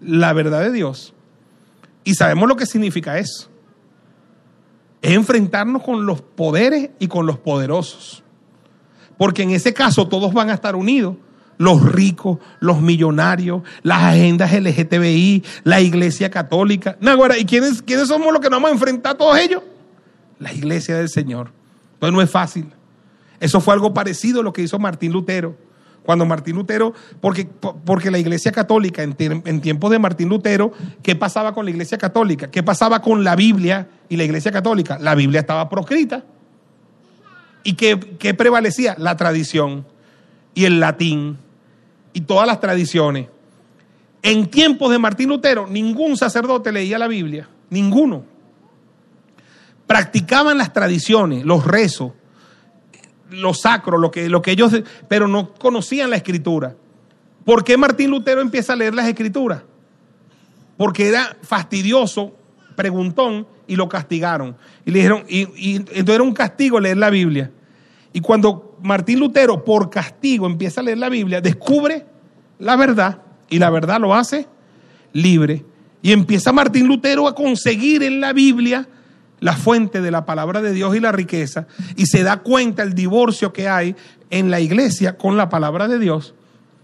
la 0.00 0.32
verdad 0.32 0.60
de 0.60 0.70
Dios. 0.70 1.12
Y 2.04 2.14
sabemos 2.14 2.48
lo 2.48 2.56
que 2.56 2.64
significa 2.64 3.18
eso. 3.18 3.50
Es 5.02 5.12
enfrentarnos 5.12 5.82
con 5.82 6.06
los 6.06 6.22
poderes 6.22 6.90
y 7.00 7.08
con 7.08 7.26
los 7.26 7.38
poderosos. 7.38 8.22
Porque 9.18 9.42
en 9.42 9.50
ese 9.50 9.74
caso 9.74 10.08
todos 10.08 10.32
van 10.32 10.50
a 10.50 10.54
estar 10.54 10.76
unidos 10.76 11.16
los 11.60 11.82
ricos, 11.92 12.38
los 12.58 12.80
millonarios, 12.80 13.60
las 13.82 14.02
agendas 14.02 14.50
LGTBI, 14.50 15.44
la 15.62 15.82
iglesia 15.82 16.30
católica. 16.30 16.96
¿y 17.38 17.44
quiénes, 17.44 17.82
quiénes 17.82 18.08
somos 18.08 18.32
los 18.32 18.40
que 18.40 18.48
nos 18.48 18.56
vamos 18.56 18.70
a 18.70 18.72
enfrentar 18.72 19.12
a 19.12 19.18
todos 19.18 19.38
ellos? 19.38 19.62
La 20.38 20.54
iglesia 20.54 20.96
del 20.96 21.10
Señor. 21.10 21.52
Entonces 21.92 22.14
no 22.14 22.22
es 22.22 22.30
fácil. 22.30 22.72
Eso 23.40 23.60
fue 23.60 23.74
algo 23.74 23.92
parecido 23.92 24.40
a 24.40 24.42
lo 24.42 24.54
que 24.54 24.62
hizo 24.62 24.78
Martín 24.78 25.12
Lutero. 25.12 25.54
Cuando 26.02 26.24
Martín 26.24 26.56
Lutero, 26.56 26.94
porque, 27.20 27.46
porque 27.84 28.10
la 28.10 28.18
iglesia 28.18 28.52
católica, 28.52 29.02
en, 29.02 29.14
en 29.18 29.60
tiempos 29.60 29.90
de 29.90 29.98
Martín 29.98 30.30
Lutero, 30.30 30.72
¿qué 31.02 31.14
pasaba 31.14 31.52
con 31.52 31.66
la 31.66 31.72
iglesia 31.72 31.98
católica? 31.98 32.50
¿Qué 32.50 32.62
pasaba 32.62 33.02
con 33.02 33.22
la 33.22 33.36
Biblia 33.36 33.86
y 34.08 34.16
la 34.16 34.24
iglesia 34.24 34.50
católica? 34.50 34.98
La 34.98 35.14
Biblia 35.14 35.40
estaba 35.40 35.68
proscrita. 35.68 36.24
¿Y 37.64 37.74
qué, 37.74 38.00
qué 38.18 38.32
prevalecía? 38.32 38.94
La 38.96 39.14
tradición 39.18 39.84
y 40.54 40.64
el 40.64 40.80
latín 40.80 41.38
y 42.12 42.22
todas 42.22 42.46
las 42.46 42.60
tradiciones. 42.60 43.28
En 44.22 44.48
tiempos 44.48 44.90
de 44.90 44.98
Martín 44.98 45.28
Lutero, 45.28 45.66
ningún 45.66 46.16
sacerdote 46.16 46.72
leía 46.72 46.98
la 46.98 47.08
Biblia, 47.08 47.48
ninguno. 47.70 48.24
Practicaban 49.86 50.58
las 50.58 50.72
tradiciones, 50.72 51.44
los 51.44 51.64
rezos, 51.64 52.12
los 53.30 53.60
sacros, 53.60 54.00
lo 54.00 54.10
que, 54.10 54.28
lo 54.28 54.42
que 54.42 54.52
ellos, 54.52 54.72
pero 55.08 55.26
no 55.26 55.54
conocían 55.54 56.10
la 56.10 56.16
escritura. 56.16 56.76
¿Por 57.44 57.64
qué 57.64 57.76
Martín 57.76 58.10
Lutero 58.10 58.40
empieza 58.40 58.74
a 58.74 58.76
leer 58.76 58.94
las 58.94 59.08
escrituras? 59.08 59.62
Porque 60.76 61.08
era 61.08 61.36
fastidioso, 61.42 62.34
preguntón, 62.76 63.46
y 63.66 63.76
lo 63.76 63.88
castigaron. 63.88 64.56
Y 64.84 64.90
le 64.90 64.98
dijeron, 64.98 65.24
y, 65.28 65.48
y 65.56 65.76
entonces 65.76 66.14
era 66.14 66.24
un 66.24 66.34
castigo 66.34 66.78
leer 66.78 66.96
la 66.96 67.10
Biblia. 67.10 67.50
Y 68.12 68.20
cuando 68.20 68.69
Martín 68.82 69.18
Lutero, 69.18 69.64
por 69.64 69.90
castigo, 69.90 70.46
empieza 70.46 70.80
a 70.80 70.84
leer 70.84 70.98
la 70.98 71.08
Biblia, 71.08 71.40
descubre 71.40 72.04
la 72.58 72.76
verdad 72.76 73.18
y 73.48 73.58
la 73.58 73.70
verdad 73.70 74.00
lo 74.00 74.14
hace 74.14 74.46
libre. 75.12 75.64
Y 76.02 76.12
empieza 76.12 76.52
Martín 76.52 76.86
Lutero 76.86 77.28
a 77.28 77.34
conseguir 77.34 78.02
en 78.02 78.20
la 78.20 78.32
Biblia 78.32 78.88
la 79.40 79.54
fuente 79.54 80.00
de 80.00 80.10
la 80.10 80.24
palabra 80.24 80.60
de 80.62 80.72
Dios 80.72 80.94
y 80.94 81.00
la 81.00 81.12
riqueza 81.12 81.66
y 81.96 82.06
se 82.06 82.22
da 82.22 82.38
cuenta 82.38 82.82
el 82.82 82.94
divorcio 82.94 83.52
que 83.52 83.68
hay 83.68 83.96
en 84.30 84.50
la 84.50 84.60
iglesia 84.60 85.16
con 85.16 85.36
la 85.36 85.48
palabra 85.48 85.88
de 85.88 85.98
Dios. 85.98 86.34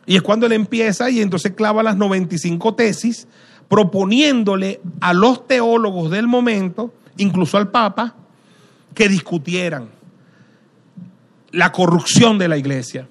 Y 0.07 0.17
es 0.17 0.23
cuando 0.23 0.47
él 0.47 0.53
empieza 0.53 1.11
y 1.11 1.21
entonces 1.21 1.53
clava 1.53 1.83
las 1.83 1.97
95 1.97 2.75
tesis 2.75 3.27
proponiéndole 3.69 4.81
a 5.01 5.13
los 5.13 5.47
teólogos 5.47 6.11
del 6.11 6.29
momento, 6.29 6.95
incluso 7.17 7.57
al 7.59 7.71
Papa, 7.71 8.15
que 8.95 9.09
discutieran 9.09 9.96
la 11.57 11.73
corrupción 11.73 12.37
de 12.37 12.49
la 12.49 12.59
iglesia, 12.59 13.09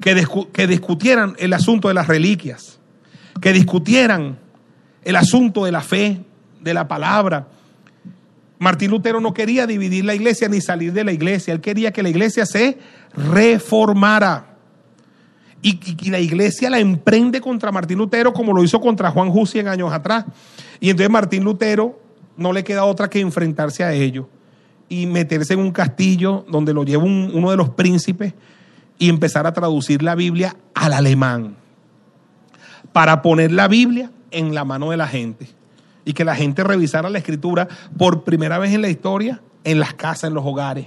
que, 0.00 0.26
que 0.50 0.66
discutieran 0.66 1.36
el 1.38 1.52
asunto 1.52 1.88
de 1.88 1.94
las 1.94 2.08
reliquias, 2.08 2.80
que 3.42 3.52
discutieran 3.52 4.38
el 5.04 5.14
asunto 5.14 5.66
de 5.66 5.72
la 5.72 5.82
fe, 5.82 6.22
de 6.58 6.72
la 6.72 6.88
palabra. 6.88 7.48
Martín 8.58 8.90
Lutero 8.90 9.20
no 9.20 9.34
quería 9.34 9.66
dividir 9.66 10.06
la 10.06 10.14
iglesia 10.14 10.48
ni 10.48 10.62
salir 10.62 10.94
de 10.94 11.04
la 11.04 11.12
iglesia, 11.12 11.52
él 11.52 11.60
quería 11.60 11.92
que 11.92 12.02
la 12.02 12.08
iglesia 12.08 12.46
se 12.46 12.78
reformara. 13.14 14.56
Y, 15.60 15.78
y, 16.00 16.10
la 16.10 16.20
iglesia 16.20 16.70
la 16.70 16.78
emprende 16.78 17.42
contra 17.42 17.72
Martín 17.72 17.98
Lutero 17.98 18.32
como 18.32 18.54
lo 18.54 18.64
hizo 18.64 18.80
contra 18.80 19.10
Juan 19.10 19.28
Hus 19.30 19.50
100 19.50 19.68
años 19.68 19.92
atrás. 19.92 20.24
Y 20.80 20.88
entonces 20.88 21.10
Martín 21.10 21.44
Lutero 21.44 22.00
no 22.38 22.54
le 22.54 22.64
queda 22.64 22.84
otra 22.84 23.10
que 23.10 23.20
enfrentarse 23.20 23.84
a 23.84 23.92
ello 23.92 24.30
y 24.88 25.06
meterse 25.06 25.54
en 25.54 25.60
un 25.60 25.72
castillo 25.72 26.44
donde 26.48 26.72
lo 26.72 26.84
lleva 26.84 27.04
uno 27.04 27.50
de 27.50 27.56
los 27.56 27.70
príncipes 27.70 28.34
y 28.98 29.08
empezar 29.08 29.46
a 29.46 29.52
traducir 29.52 30.02
la 30.02 30.14
Biblia 30.14 30.56
al 30.74 30.92
alemán 30.92 31.56
para 32.92 33.22
poner 33.22 33.52
la 33.52 33.68
Biblia 33.68 34.10
en 34.30 34.54
la 34.54 34.64
mano 34.64 34.90
de 34.90 34.96
la 34.96 35.08
gente 35.08 35.48
y 36.04 36.12
que 36.12 36.24
la 36.24 36.36
gente 36.36 36.64
revisara 36.64 37.10
la 37.10 37.18
escritura 37.18 37.68
por 37.98 38.24
primera 38.24 38.58
vez 38.58 38.72
en 38.72 38.82
la 38.82 38.88
historia 38.88 39.42
en 39.64 39.80
las 39.80 39.94
casas, 39.94 40.28
en 40.28 40.34
los 40.34 40.46
hogares 40.46 40.86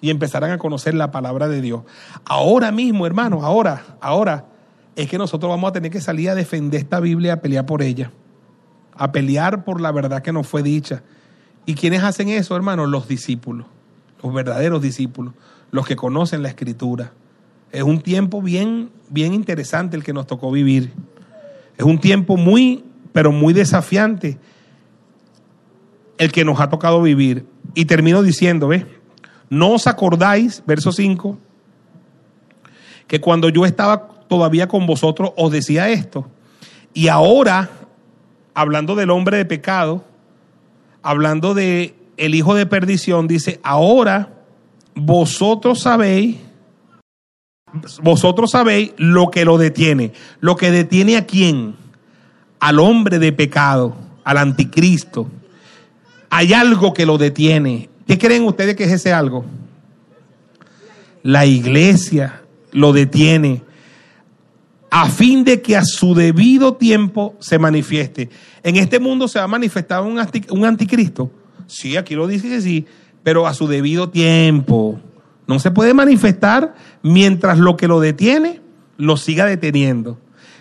y 0.00 0.10
empezaran 0.10 0.50
a 0.50 0.58
conocer 0.58 0.94
la 0.94 1.10
palabra 1.10 1.46
de 1.46 1.60
Dios. 1.60 1.82
Ahora 2.24 2.72
mismo, 2.72 3.06
hermano, 3.06 3.44
ahora, 3.44 3.96
ahora 4.00 4.46
es 4.96 5.08
que 5.08 5.18
nosotros 5.18 5.50
vamos 5.50 5.68
a 5.68 5.72
tener 5.72 5.90
que 5.92 6.00
salir 6.00 6.30
a 6.30 6.34
defender 6.34 6.80
esta 6.80 7.00
Biblia, 7.00 7.34
a 7.34 7.40
pelear 7.40 7.66
por 7.66 7.82
ella, 7.82 8.10
a 8.96 9.12
pelear 9.12 9.64
por 9.64 9.80
la 9.80 9.92
verdad 9.92 10.22
que 10.22 10.32
nos 10.32 10.46
fue 10.46 10.62
dicha 10.62 11.02
¿Y 11.66 11.74
quiénes 11.74 12.02
hacen 12.02 12.28
eso, 12.28 12.56
hermanos? 12.56 12.88
Los 12.88 13.08
discípulos, 13.08 13.66
los 14.22 14.34
verdaderos 14.34 14.82
discípulos, 14.82 15.34
los 15.70 15.86
que 15.86 15.96
conocen 15.96 16.42
la 16.42 16.48
escritura. 16.48 17.12
Es 17.70 17.82
un 17.82 18.00
tiempo 18.00 18.42
bien, 18.42 18.90
bien 19.08 19.32
interesante 19.32 19.96
el 19.96 20.04
que 20.04 20.12
nos 20.12 20.26
tocó 20.26 20.50
vivir. 20.50 20.92
Es 21.78 21.84
un 21.84 21.98
tiempo 21.98 22.36
muy, 22.36 22.84
pero 23.12 23.32
muy 23.32 23.52
desafiante 23.52 24.38
el 26.18 26.32
que 26.32 26.44
nos 26.44 26.60
ha 26.60 26.68
tocado 26.68 27.00
vivir. 27.00 27.46
Y 27.74 27.86
termino 27.86 28.22
diciendo, 28.22 28.68
¿ves? 28.68 28.84
No 29.48 29.72
os 29.72 29.86
acordáis, 29.86 30.62
verso 30.66 30.92
5, 30.92 31.38
que 33.06 33.20
cuando 33.20 33.48
yo 33.48 33.64
estaba 33.64 34.08
todavía 34.28 34.66
con 34.68 34.86
vosotros 34.86 35.32
os 35.36 35.52
decía 35.52 35.90
esto. 35.90 36.26
Y 36.94 37.08
ahora, 37.08 37.70
hablando 38.54 38.94
del 38.94 39.10
hombre 39.10 39.36
de 39.36 39.44
pecado, 39.44 40.04
hablando 41.02 41.54
de 41.54 41.94
el 42.16 42.34
hijo 42.34 42.54
de 42.54 42.66
perdición, 42.66 43.26
dice, 43.26 43.60
ahora 43.62 44.44
vosotros 44.94 45.80
sabéis, 45.80 46.36
vosotros 48.02 48.50
sabéis 48.50 48.92
lo 48.96 49.30
que 49.30 49.44
lo 49.44 49.58
detiene. 49.58 50.12
Lo 50.40 50.56
que 50.56 50.70
detiene 50.70 51.16
a 51.16 51.26
quién? 51.26 51.74
Al 52.60 52.78
hombre 52.78 53.18
de 53.18 53.32
pecado, 53.32 53.96
al 54.24 54.38
anticristo. 54.38 55.26
Hay 56.30 56.52
algo 56.52 56.94
que 56.94 57.06
lo 57.06 57.18
detiene. 57.18 57.88
¿Qué 58.06 58.18
creen 58.18 58.44
ustedes 58.44 58.76
que 58.76 58.84
es 58.84 58.92
ese 58.92 59.12
algo? 59.12 59.44
La 61.22 61.46
iglesia 61.46 62.42
lo 62.72 62.92
detiene 62.92 63.62
a 64.94 65.08
fin 65.08 65.42
de 65.42 65.62
que 65.62 65.74
a 65.74 65.86
su 65.86 66.14
debido 66.14 66.74
tiempo 66.74 67.34
se 67.40 67.58
manifieste. 67.58 68.28
En 68.62 68.76
este 68.76 69.00
mundo 69.00 69.26
se 69.26 69.38
va 69.38 69.46
a 69.46 69.48
manifestar 69.48 70.02
un, 70.02 70.20
un 70.50 70.64
anticristo. 70.66 71.30
Sí, 71.66 71.96
aquí 71.96 72.14
lo 72.14 72.26
dice 72.26 72.50
que 72.50 72.60
sí, 72.60 72.84
pero 73.22 73.46
a 73.46 73.54
su 73.54 73.66
debido 73.66 74.10
tiempo. 74.10 75.00
No 75.46 75.58
se 75.60 75.70
puede 75.70 75.94
manifestar 75.94 76.74
mientras 77.02 77.58
lo 77.58 77.78
que 77.78 77.88
lo 77.88 78.00
detiene 78.00 78.60
lo 78.98 79.16
siga 79.16 79.46
deteniendo. 79.46 80.18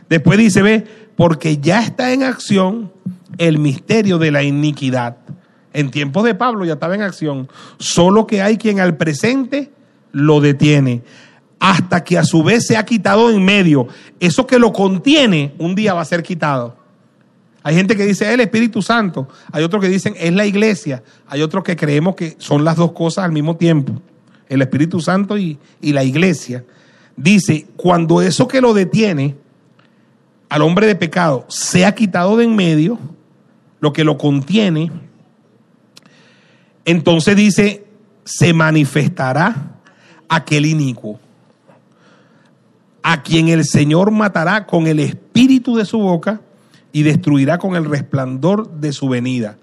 Después 0.07 0.39
dice, 0.39 0.61
ve, 0.61 0.86
porque 1.17 1.57
ya 1.57 1.84
está 1.84 2.13
en 2.13 2.23
acción 2.23 2.89
el 3.38 3.59
misterio 3.59 4.17
de 4.17 4.32
la 4.32 4.43
iniquidad. 4.43 5.17
En 5.73 5.91
tiempos 5.91 6.23
de 6.23 6.36
Pablo 6.36 6.63
ya 6.63 6.75
estaba 6.75 6.95
en 6.95 7.01
acción, 7.01 7.49
solo 7.79 8.27
que 8.27 8.41
hay 8.41 8.57
quien 8.57 8.79
al 8.79 8.95
presente 8.95 9.73
lo 10.13 10.39
detiene, 10.39 11.03
hasta 11.62 12.03
que 12.03 12.18
a 12.18 12.24
su 12.24 12.41
vez 12.43 12.66
se 12.66 12.76
ha 12.76 12.84
quitado 12.84 13.30
en 13.30 13.45
medio. 13.45 13.88
Eso 14.20 14.47
que 14.47 14.57
lo 14.57 14.74
contiene, 14.74 15.53
un 15.59 15.76
día 15.76 15.93
va 15.93 16.01
a 16.01 16.05
ser 16.05 16.24
quitado. 16.24 16.76
Hay 17.62 17.76
gente 17.76 17.95
que 17.95 18.03
dice 18.03 18.26
es 18.26 18.32
el 18.32 18.39
Espíritu 18.39 18.82
Santo, 18.82 19.30
hay 19.51 19.64
otros 19.64 19.84
que 19.84 19.88
dicen 19.88 20.16
es 20.18 20.34
la 20.34 20.47
iglesia, 20.47 21.03
hay 21.28 21.43
otros 21.43 21.64
que 21.64 21.76
creemos 21.76 22.16
que 22.16 22.36
son 22.39 22.66
las 22.66 22.78
dos 22.78 22.93
cosas 22.93 23.26
al 23.26 23.32
mismo 23.32 23.55
tiempo, 23.55 23.93
el 24.49 24.64
Espíritu 24.64 24.99
Santo 24.99 25.38
y, 25.38 25.59
y 25.80 25.93
la 25.93 26.03
iglesia. 26.03 26.66
Dice, 27.16 27.68
cuando 27.76 28.24
eso 28.24 28.47
que 28.47 28.59
lo 28.59 28.74
detiene 28.74 29.36
al 30.49 30.64
hombre 30.64 30.88
de 30.88 30.95
pecado 30.95 31.45
se 31.47 31.86
ha 31.86 31.93
quitado 31.93 32.38
de 32.38 32.45
en 32.45 32.55
medio, 32.55 32.97
lo 33.80 33.93
que 33.93 34.03
lo 34.03 34.18
contiene, 34.18 34.91
entonces 36.86 37.36
dice, 37.36 37.86
se 38.24 38.51
manifestará 38.51 39.80
aquel 40.28 40.66
inicuo, 40.66 41.20
a 43.04 43.24
quien 43.24 43.47
el 43.49 43.66
Señor 43.66 44.12
matará 44.12 44.66
con 44.66 44.88
el 44.88 44.99
espíritu 44.99 45.76
de 45.76 45.86
su 45.86 45.99
boca 45.99 46.41
y 46.91 47.04
destruirá 47.04 47.58
con 47.58 47.76
el 47.76 47.86
resplandor 47.86 48.70
de 48.80 48.93
su 48.93 49.10
venida. 49.10 49.58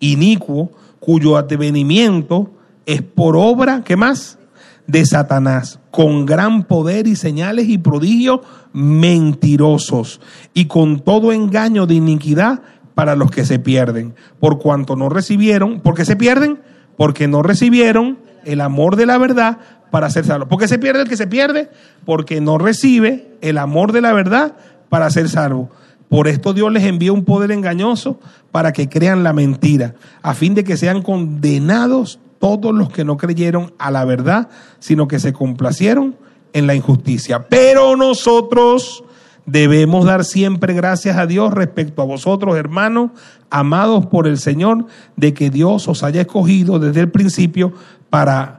Inicuo, 0.00 0.70
cuyo 1.00 1.36
advenimiento 1.36 2.50
es 2.86 3.02
por 3.02 3.36
obra, 3.36 3.82
¿qué 3.84 3.96
más? 3.96 4.38
De 4.86 5.04
Satanás, 5.06 5.80
con 5.90 6.26
gran 6.26 6.64
poder 6.64 7.06
y 7.06 7.16
señales 7.16 7.68
y 7.68 7.78
prodigios 7.78 8.40
mentirosos, 8.72 10.20
y 10.52 10.66
con 10.66 11.00
todo 11.00 11.32
engaño 11.32 11.86
de 11.86 11.94
iniquidad 11.94 12.60
para 12.94 13.16
los 13.16 13.30
que 13.30 13.44
se 13.44 13.58
pierden, 13.58 14.14
por 14.40 14.58
cuanto 14.58 14.94
no 14.96 15.08
recibieron, 15.08 15.80
¿por 15.80 15.94
qué 15.94 16.04
se 16.04 16.16
pierden? 16.16 16.60
Porque 16.96 17.28
no 17.28 17.42
recibieron 17.42 18.18
el 18.44 18.60
amor 18.60 18.96
de 18.96 19.06
la 19.06 19.18
verdad 19.18 19.58
para 19.94 20.10
ser 20.10 20.24
salvos. 20.24 20.48
¿Por 20.48 20.58
qué 20.58 20.66
se 20.66 20.80
pierde 20.80 21.02
el 21.02 21.08
que 21.08 21.16
se 21.16 21.28
pierde? 21.28 21.70
Porque 22.04 22.40
no 22.40 22.58
recibe 22.58 23.28
el 23.42 23.58
amor 23.58 23.92
de 23.92 24.00
la 24.00 24.12
verdad 24.12 24.56
para 24.88 25.08
ser 25.08 25.28
salvo. 25.28 25.70
Por 26.08 26.26
esto 26.26 26.52
Dios 26.52 26.72
les 26.72 26.82
envía 26.82 27.12
un 27.12 27.24
poder 27.24 27.52
engañoso 27.52 28.18
para 28.50 28.72
que 28.72 28.88
crean 28.88 29.22
la 29.22 29.32
mentira, 29.32 29.94
a 30.20 30.34
fin 30.34 30.56
de 30.56 30.64
que 30.64 30.76
sean 30.76 31.00
condenados 31.00 32.18
todos 32.40 32.74
los 32.74 32.90
que 32.90 33.04
no 33.04 33.16
creyeron 33.16 33.72
a 33.78 33.92
la 33.92 34.04
verdad, 34.04 34.48
sino 34.80 35.06
que 35.06 35.20
se 35.20 35.32
complacieron 35.32 36.16
en 36.52 36.66
la 36.66 36.74
injusticia. 36.74 37.46
Pero 37.48 37.94
nosotros 37.94 39.04
debemos 39.46 40.06
dar 40.06 40.24
siempre 40.24 40.74
gracias 40.74 41.18
a 41.18 41.26
Dios 41.26 41.54
respecto 41.54 42.02
a 42.02 42.04
vosotros, 42.04 42.56
hermanos, 42.56 43.12
amados 43.48 44.06
por 44.06 44.26
el 44.26 44.38
Señor, 44.38 44.86
de 45.14 45.34
que 45.34 45.50
Dios 45.50 45.86
os 45.86 46.02
haya 46.02 46.22
escogido 46.22 46.80
desde 46.80 46.98
el 46.98 47.12
principio 47.12 47.72
para 48.10 48.58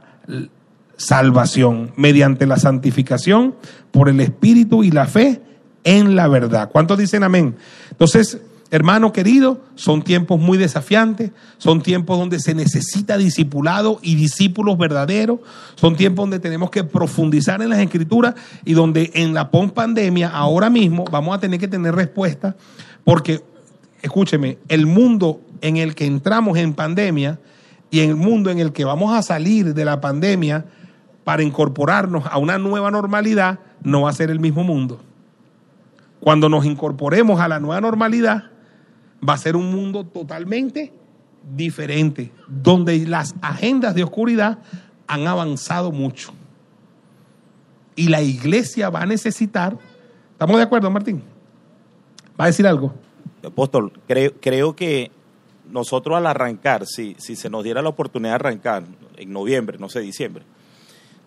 salvación, 0.96 1.92
mediante 1.96 2.46
la 2.46 2.56
santificación 2.56 3.54
por 3.90 4.08
el 4.08 4.20
Espíritu 4.20 4.82
y 4.82 4.90
la 4.90 5.06
fe 5.06 5.40
en 5.84 6.16
la 6.16 6.28
verdad. 6.28 6.70
¿Cuántos 6.70 6.98
dicen 6.98 7.22
amén? 7.22 7.56
Entonces, 7.90 8.40
hermano 8.70 9.12
querido, 9.12 9.60
son 9.74 10.02
tiempos 10.02 10.40
muy 10.40 10.58
desafiantes, 10.58 11.30
son 11.58 11.82
tiempos 11.82 12.18
donde 12.18 12.40
se 12.40 12.54
necesita 12.54 13.16
discipulado 13.16 13.98
y 14.02 14.16
discípulos 14.16 14.78
verdaderos, 14.78 15.40
son 15.76 15.96
tiempos 15.96 16.24
donde 16.24 16.40
tenemos 16.40 16.70
que 16.70 16.84
profundizar 16.84 17.62
en 17.62 17.70
las 17.70 17.78
escrituras 17.78 18.34
y 18.64 18.72
donde 18.72 19.10
en 19.14 19.34
la 19.34 19.50
pandemia 19.50 20.28
ahora 20.30 20.70
mismo 20.70 21.04
vamos 21.10 21.36
a 21.36 21.40
tener 21.40 21.60
que 21.60 21.68
tener 21.68 21.94
respuesta 21.94 22.56
porque, 23.04 23.42
escúcheme, 24.02 24.58
el 24.68 24.86
mundo 24.86 25.40
en 25.60 25.76
el 25.76 25.94
que 25.94 26.06
entramos 26.06 26.58
en 26.58 26.74
pandemia 26.74 27.38
y 27.90 28.00
el 28.00 28.16
mundo 28.16 28.50
en 28.50 28.58
el 28.58 28.72
que 28.72 28.84
vamos 28.84 29.16
a 29.16 29.22
salir 29.22 29.74
de 29.74 29.84
la 29.84 30.00
pandemia 30.00 30.64
para 31.26 31.42
incorporarnos 31.42 32.24
a 32.30 32.38
una 32.38 32.56
nueva 32.56 32.88
normalidad 32.92 33.58
no 33.82 34.02
va 34.02 34.10
a 34.10 34.12
ser 34.12 34.30
el 34.30 34.38
mismo 34.38 34.62
mundo. 34.62 35.00
Cuando 36.20 36.48
nos 36.48 36.64
incorporemos 36.64 37.40
a 37.40 37.48
la 37.48 37.58
nueva 37.58 37.80
normalidad, 37.80 38.44
va 39.28 39.34
a 39.34 39.36
ser 39.36 39.56
un 39.56 39.74
mundo 39.74 40.04
totalmente 40.04 40.92
diferente, 41.56 42.30
donde 42.46 43.04
las 43.06 43.34
agendas 43.42 43.96
de 43.96 44.04
oscuridad 44.04 44.60
han 45.08 45.26
avanzado 45.26 45.90
mucho. 45.90 46.32
Y 47.96 48.06
la 48.06 48.22
iglesia 48.22 48.88
va 48.88 49.00
a 49.00 49.06
necesitar, 49.06 49.76
¿estamos 50.30 50.58
de 50.58 50.62
acuerdo, 50.62 50.88
Martín? 50.92 51.24
¿Va 52.40 52.44
a 52.44 52.46
decir 52.46 52.68
algo? 52.68 52.94
Apóstol, 53.44 53.92
creo, 54.06 54.32
creo 54.40 54.76
que 54.76 55.10
nosotros 55.68 56.16
al 56.16 56.26
arrancar, 56.28 56.86
si, 56.86 57.16
si 57.18 57.34
se 57.34 57.50
nos 57.50 57.64
diera 57.64 57.82
la 57.82 57.88
oportunidad 57.88 58.30
de 58.30 58.36
arrancar 58.36 58.84
en 59.16 59.32
noviembre, 59.32 59.76
no 59.80 59.88
sé, 59.88 59.98
diciembre, 59.98 60.44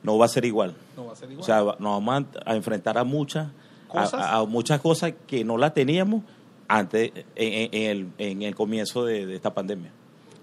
no 0.04 0.18
va 0.18 0.26
a 0.26 0.30
ser 0.30 0.46
igual. 0.46 0.76
No 0.96 1.06
va 1.06 1.14
a 1.14 1.16
ser 1.16 1.32
igual. 1.32 1.44
O 1.44 1.46
sea, 1.46 1.58
nos 1.80 1.80
vamos 1.80 2.26
a 2.46 2.56
enfrentar 2.56 2.98
a 2.98 3.04
muchas 3.04 3.48
a, 3.94 4.46
muchas 4.48 4.80
cosas 4.82 5.14
que 5.28 5.44
no 5.44 5.58
las 5.58 5.74
teníamos 5.74 6.24
antes, 6.68 7.12
en, 7.36 8.14
el, 8.18 8.56
comienzo 8.56 9.06
de, 9.06 9.36
esta 9.36 9.54
pandemia. 9.54 9.92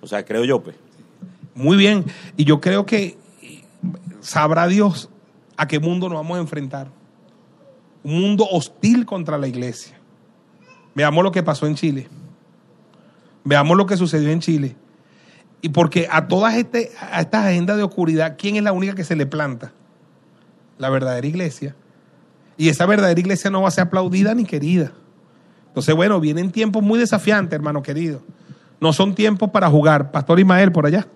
O 0.00 0.06
sea, 0.06 0.24
creo 0.24 0.44
yo, 0.44 0.60
pues. 0.60 0.76
Muy 1.54 1.76
bien. 1.76 2.04
Y 2.36 2.44
yo 2.44 2.60
creo 2.60 2.84
que 2.84 3.16
sabrá 4.20 4.66
Dios 4.66 5.08
a 5.56 5.68
qué 5.68 5.78
mundo 5.78 6.08
nos 6.08 6.18
vamos 6.18 6.38
a 6.38 6.40
enfrentar. 6.40 6.88
Un 8.02 8.20
mundo 8.20 8.46
hostil 8.50 9.06
contra 9.06 9.38
la 9.38 9.46
iglesia. 9.46 9.98
Veamos 10.94 11.22
lo 11.22 11.30
que 11.30 11.42
pasó 11.42 11.66
en 11.66 11.76
Chile. 11.76 12.08
Veamos 13.44 13.76
lo 13.76 13.86
que 13.86 13.96
sucedió 13.96 14.30
en 14.30 14.40
Chile. 14.40 14.76
Y 15.66 15.68
porque 15.68 16.06
a 16.08 16.28
todas 16.28 16.54
este, 16.54 16.92
a 17.00 17.20
estas 17.20 17.46
agendas 17.46 17.76
de 17.76 17.82
oscuridad, 17.82 18.36
¿quién 18.38 18.54
es 18.54 18.62
la 18.62 18.70
única 18.70 18.94
que 18.94 19.02
se 19.02 19.16
le 19.16 19.26
planta? 19.26 19.72
La 20.78 20.90
verdadera 20.90 21.26
iglesia. 21.26 21.74
Y 22.56 22.68
esa 22.68 22.86
verdadera 22.86 23.18
iglesia 23.18 23.50
no 23.50 23.62
va 23.62 23.66
a 23.66 23.72
ser 23.72 23.82
aplaudida 23.82 24.32
ni 24.32 24.44
querida. 24.44 24.92
Entonces, 25.66 25.92
bueno, 25.96 26.20
vienen 26.20 26.52
tiempos 26.52 26.84
muy 26.84 27.00
desafiantes, 27.00 27.52
hermano 27.52 27.82
querido. 27.82 28.22
No 28.78 28.92
son 28.92 29.16
tiempos 29.16 29.50
para 29.50 29.68
jugar. 29.68 30.12
Pastor 30.12 30.38
Ismael, 30.38 30.70
por 30.70 30.86
allá. 30.86 31.08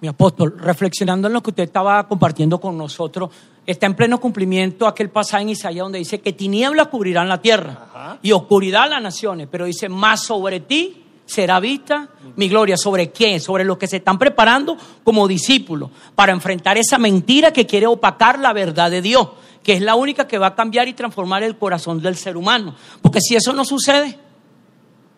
Mi 0.00 0.08
apóstol, 0.08 0.56
reflexionando 0.58 1.28
en 1.28 1.34
lo 1.34 1.40
que 1.40 1.50
usted 1.50 1.62
estaba 1.62 2.08
compartiendo 2.08 2.60
con 2.60 2.76
nosotros, 2.76 3.30
está 3.64 3.86
en 3.86 3.94
pleno 3.94 4.18
cumplimiento 4.18 4.88
aquel 4.88 5.08
pasaje 5.08 5.44
en 5.44 5.50
Isaías 5.50 5.84
donde 5.84 6.00
dice 6.00 6.20
que 6.20 6.32
tinieblas 6.32 6.88
cubrirán 6.88 7.28
la 7.28 7.40
tierra 7.40 8.18
y 8.22 8.32
oscuridad 8.32 8.90
las 8.90 9.00
naciones, 9.00 9.46
pero 9.48 9.66
dice, 9.66 9.88
más 9.88 10.22
sobre 10.22 10.58
ti 10.58 11.03
será 11.26 11.60
vista 11.60 12.08
mi 12.36 12.48
gloria. 12.48 12.76
¿Sobre 12.76 13.10
quién? 13.10 13.40
Sobre 13.40 13.64
los 13.64 13.78
que 13.78 13.86
se 13.86 13.96
están 13.96 14.18
preparando 14.18 14.76
como 15.02 15.26
discípulos 15.28 15.90
para 16.14 16.32
enfrentar 16.32 16.78
esa 16.78 16.98
mentira 16.98 17.52
que 17.52 17.66
quiere 17.66 17.86
opacar 17.86 18.38
la 18.38 18.52
verdad 18.52 18.90
de 18.90 19.02
Dios 19.02 19.28
que 19.64 19.72
es 19.72 19.80
la 19.80 19.96
única 19.96 20.28
que 20.28 20.38
va 20.38 20.48
a 20.48 20.54
cambiar 20.54 20.86
y 20.86 20.92
transformar 20.92 21.42
el 21.42 21.56
corazón 21.56 22.00
del 22.00 22.16
ser 22.16 22.36
humano. 22.36 22.76
Porque 23.00 23.20
si 23.20 23.34
eso 23.34 23.52
no 23.54 23.64
sucede, 23.64 24.18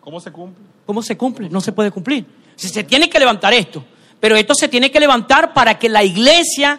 ¿cómo 0.00 0.20
se 0.20 0.30
cumple? 0.30 0.64
¿Cómo 0.86 1.02
se 1.02 1.16
cumple? 1.16 1.50
No 1.50 1.60
se 1.60 1.72
puede 1.72 1.90
cumplir. 1.90 2.24
Si 2.54 2.68
se 2.68 2.84
tiene 2.84 3.10
que 3.10 3.18
levantar 3.18 3.52
esto, 3.52 3.84
pero 4.20 4.36
esto 4.36 4.54
se 4.54 4.68
tiene 4.68 4.90
que 4.90 5.00
levantar 5.00 5.52
para 5.52 5.78
que 5.78 5.88
la 5.88 6.04
iglesia 6.04 6.78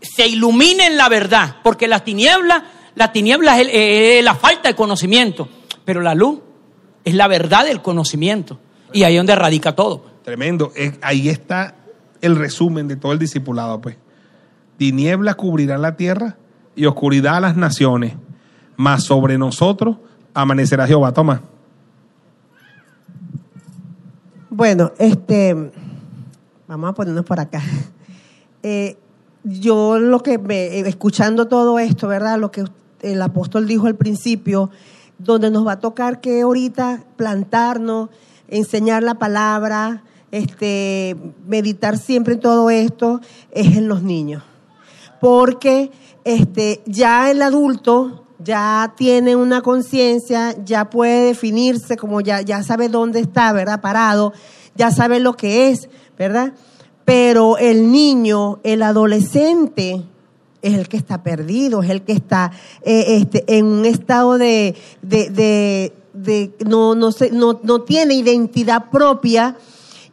se 0.00 0.26
ilumine 0.26 0.86
en 0.86 0.96
la 0.96 1.08
verdad, 1.08 1.56
porque 1.62 1.88
las 1.88 2.04
tinieblas, 2.04 2.62
la 2.94 3.12
tiniebla 3.12 3.60
es, 3.60 4.24
la 4.24 4.34
falta 4.36 4.68
de 4.68 4.76
conocimiento, 4.76 5.48
pero 5.84 6.00
la 6.00 6.14
luz 6.14 6.38
es 7.04 7.14
la 7.14 7.28
verdad 7.28 7.64
del 7.64 7.82
conocimiento 7.82 8.58
y 8.92 9.04
ahí 9.04 9.14
es 9.14 9.18
donde 9.18 9.34
radica 9.34 9.74
todo. 9.74 10.04
Tremendo, 10.24 10.72
ahí 11.00 11.28
está 11.28 11.74
el 12.20 12.36
resumen 12.36 12.88
de 12.88 12.96
todo 12.96 13.12
el 13.12 13.18
discipulado, 13.18 13.80
pues. 13.80 13.96
Tinieblas 14.76 15.36
cubrirán 15.36 15.82
la 15.82 15.96
tierra 15.96 16.36
y 16.74 16.86
oscuridad 16.86 17.36
a 17.36 17.40
las 17.40 17.56
naciones, 17.56 18.14
mas 18.76 19.04
sobre 19.04 19.38
nosotros 19.38 19.96
amanecerá 20.34 20.86
Jehová. 20.86 21.12
Toma. 21.12 21.42
Bueno, 24.50 24.92
este, 24.98 25.70
vamos 26.66 26.90
a 26.90 26.94
ponernos 26.94 27.24
por 27.24 27.40
acá. 27.40 27.62
Eh, 28.64 28.96
yo 29.42 29.98
lo 29.98 30.22
que 30.22 30.38
me, 30.38 30.78
escuchando 30.80 31.48
todo 31.48 31.80
esto, 31.80 32.06
¿verdad? 32.06 32.38
Lo 32.38 32.52
que 32.52 32.64
el 33.00 33.20
apóstol 33.22 33.66
dijo 33.66 33.88
al 33.88 33.96
principio, 33.96 34.70
donde 35.22 35.50
nos 35.50 35.66
va 35.66 35.72
a 35.72 35.80
tocar 35.80 36.20
que 36.20 36.42
ahorita 36.42 37.04
plantarnos, 37.16 38.10
enseñar 38.48 39.02
la 39.02 39.14
palabra, 39.14 40.02
este, 40.30 41.16
meditar 41.46 41.98
siempre 41.98 42.34
en 42.34 42.40
todo 42.40 42.70
esto, 42.70 43.20
es 43.50 43.76
en 43.76 43.88
los 43.88 44.02
niños. 44.02 44.42
Porque 45.20 45.90
este, 46.24 46.82
ya 46.86 47.30
el 47.30 47.42
adulto 47.42 48.24
ya 48.38 48.94
tiene 48.96 49.36
una 49.36 49.60
conciencia, 49.60 50.54
ya 50.64 50.90
puede 50.90 51.26
definirse 51.26 51.96
como 51.96 52.20
ya, 52.20 52.40
ya 52.40 52.62
sabe 52.62 52.88
dónde 52.88 53.20
está, 53.20 53.52
¿verdad? 53.52 53.80
Parado, 53.80 54.32
ya 54.74 54.90
sabe 54.90 55.20
lo 55.20 55.34
que 55.34 55.70
es, 55.70 55.88
¿verdad? 56.18 56.52
Pero 57.04 57.58
el 57.58 57.90
niño, 57.90 58.58
el 58.64 58.82
adolescente, 58.82 60.02
es 60.62 60.74
el 60.74 60.88
que 60.88 60.96
está 60.96 61.22
perdido, 61.22 61.82
es 61.82 61.90
el 61.90 62.02
que 62.02 62.12
está 62.12 62.52
eh, 62.82 63.16
este, 63.18 63.44
en 63.58 63.66
un 63.66 63.84
estado 63.84 64.38
de, 64.38 64.74
de, 65.02 65.92
de, 66.12 66.54
no, 66.66 66.94
no, 66.94 67.10
no, 67.32 67.60
no 67.62 67.82
tiene 67.82 68.14
identidad 68.14 68.90
propia 68.90 69.56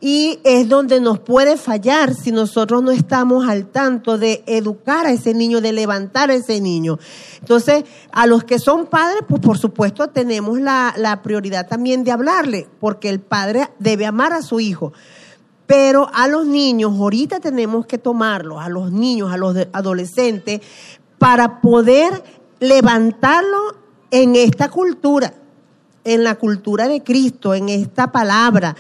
y 0.02 0.40
es 0.44 0.70
donde 0.70 1.02
nos 1.02 1.20
puede 1.20 1.58
fallar 1.58 2.14
si 2.16 2.32
nosotros 2.32 2.82
no 2.82 2.92
estamos 2.92 3.48
al 3.48 3.66
tanto 3.68 4.18
de 4.18 4.44
educar 4.48 5.06
a 5.06 5.12
ese 5.12 5.34
niño, 5.34 5.60
de 5.60 5.74
levantar 5.74 6.32
a 6.32 6.36
ese 6.36 6.62
niño. 6.62 6.98
Entonces, 7.42 7.84
a 8.12 8.26
los 8.26 8.46
que 8.46 8.60
son 8.60 8.88
padres, 8.88 9.24
pues 9.28 9.42
por 9.42 9.58
supuesto 9.58 10.08
tenemos 10.08 10.60
la, 10.60 10.94
la 10.98 11.22
prioridad 11.22 11.68
también 11.68 12.04
de 12.04 12.12
hablarle, 12.12 12.68
porque 12.80 13.10
el 13.10 13.20
padre 13.20 13.70
debe 13.78 14.06
amar 14.06 14.32
a 14.32 14.42
su 14.42 14.60
hijo. 14.62 14.94
Pero 15.70 16.10
a 16.12 16.28
los 16.28 16.48
niños, 16.48 16.94
ahorita 16.98 17.40
tenemos 17.40 17.86
que 17.86 18.00
tomarlos, 18.00 18.60
a 18.60 18.70
los 18.70 18.92
niños, 18.92 19.32
a 19.32 19.38
los 19.38 19.56
adolescentes, 19.72 20.62
para 21.20 21.62
poder 21.62 22.24
levantarlo 22.60 23.76
en 24.10 24.36
esta 24.36 24.70
cultura, 24.70 25.32
en 26.06 26.24
la 26.24 26.34
cultura 26.34 26.88
de 26.88 27.04
Cristo, 27.04 27.54
en 27.54 27.70
esta 27.70 28.12
palabra, 28.12 28.76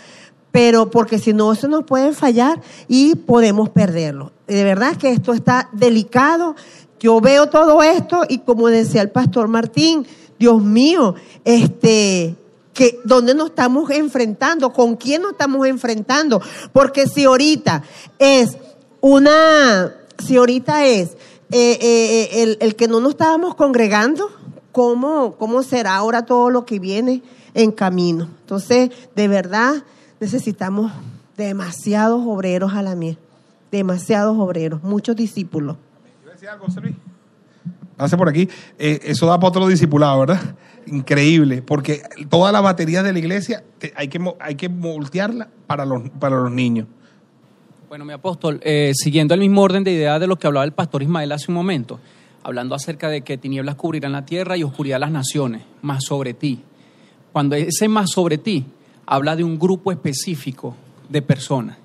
pero 0.51 0.89
porque 0.89 1.19
si 1.19 1.31
no 1.31 1.53
se 1.53 1.67
nos 1.67 1.83
puede 1.83 2.11
fallar 2.11 2.59
y 2.87 3.13
podemos 3.13 3.69
perderlo. 3.69 4.31
De 4.47 4.63
verdad 4.63 4.97
que 4.97 5.11
esto 5.11 5.33
está 5.33 5.69
delicado. 5.71 6.55
Yo 6.99 7.21
veo 7.21 7.49
todo 7.49 7.83
esto 7.83 8.23
y 8.27 8.39
como 8.39 8.67
decía 8.67 9.03
el 9.03 9.11
pastor 9.11 9.47
Martín, 9.47 10.07
Dios 10.39 10.63
mío, 10.63 11.13
este 11.45 12.35
que 12.73 12.99
dónde 13.03 13.35
nos 13.35 13.49
estamos 13.49 13.89
enfrentando, 13.89 14.71
con 14.71 14.95
quién 14.95 15.21
nos 15.21 15.31
estamos 15.31 15.67
enfrentando, 15.67 16.41
porque 16.71 17.07
si 17.07 17.25
ahorita 17.25 17.83
es 18.17 18.57
una, 19.01 19.95
si 20.25 20.37
ahorita 20.37 20.85
es 20.85 21.09
eh, 21.09 21.17
eh, 21.51 21.79
eh, 21.81 22.43
el, 22.43 22.57
el, 22.61 22.75
que 22.75 22.87
no 22.87 22.99
nos 22.99 23.11
estábamos 23.11 23.55
congregando, 23.55 24.29
¿cómo, 24.71 25.35
¿cómo 25.37 25.63
será 25.63 25.95
ahora 25.95 26.25
todo 26.25 26.49
lo 26.49 26.65
que 26.65 26.79
viene 26.79 27.23
en 27.53 27.71
camino? 27.71 28.29
Entonces, 28.41 28.91
de 29.15 29.27
verdad, 29.27 29.83
necesitamos 30.19 30.91
demasiados 31.37 32.21
obreros 32.25 32.73
a 32.73 32.83
la 32.83 32.95
miel, 32.95 33.17
demasiados 33.71 34.37
obreros, 34.37 34.83
muchos 34.83 35.15
discípulos. 35.15 35.77
Yo 36.23 36.31
decía 36.31 36.53
algo, 36.53 36.67
Pase 37.97 38.15
por 38.15 38.29
aquí. 38.29 38.47
Eso 38.77 39.25
da 39.25 39.37
para 39.37 39.49
otro 39.49 39.67
discipulado, 39.67 40.21
¿verdad? 40.21 40.55
Increíble, 40.91 41.61
porque 41.61 42.01
toda 42.29 42.51
la 42.51 42.61
batería 42.61 43.03
de 43.03 43.13
la 43.13 43.19
iglesia 43.19 43.63
hay 43.95 44.07
que, 44.07 44.19
hay 44.39 44.55
que 44.55 44.67
voltearla 44.67 45.49
para 45.67 45.85
los, 45.85 46.09
para 46.19 46.37
los 46.37 46.51
niños. 46.51 46.87
Bueno, 47.87 48.05
mi 48.05 48.13
apóstol, 48.13 48.59
eh, 48.63 48.91
siguiendo 48.93 49.33
el 49.33 49.39
mismo 49.39 49.61
orden 49.61 49.83
de 49.83 49.91
ideas 49.91 50.19
de 50.19 50.27
lo 50.27 50.37
que 50.37 50.47
hablaba 50.47 50.63
el 50.63 50.73
pastor 50.73 51.03
Ismael 51.03 51.31
hace 51.31 51.45
un 51.49 51.55
momento, 51.55 51.99
hablando 52.43 52.75
acerca 52.75 53.09
de 53.09 53.21
que 53.21 53.37
tinieblas 53.37 53.75
cubrirán 53.75 54.11
la 54.11 54.25
tierra 54.25 54.57
y 54.57 54.63
oscuridad 54.63 54.99
las 54.99 55.11
naciones, 55.11 55.63
más 55.81 56.03
sobre 56.03 56.33
ti. 56.33 56.61
Cuando 57.31 57.55
ese 57.55 57.87
más 57.87 58.11
sobre 58.11 58.37
ti 58.37 58.65
habla 59.05 59.35
de 59.35 59.43
un 59.43 59.57
grupo 59.57 59.91
específico 59.91 60.75
de 61.09 61.21
personas. 61.21 61.77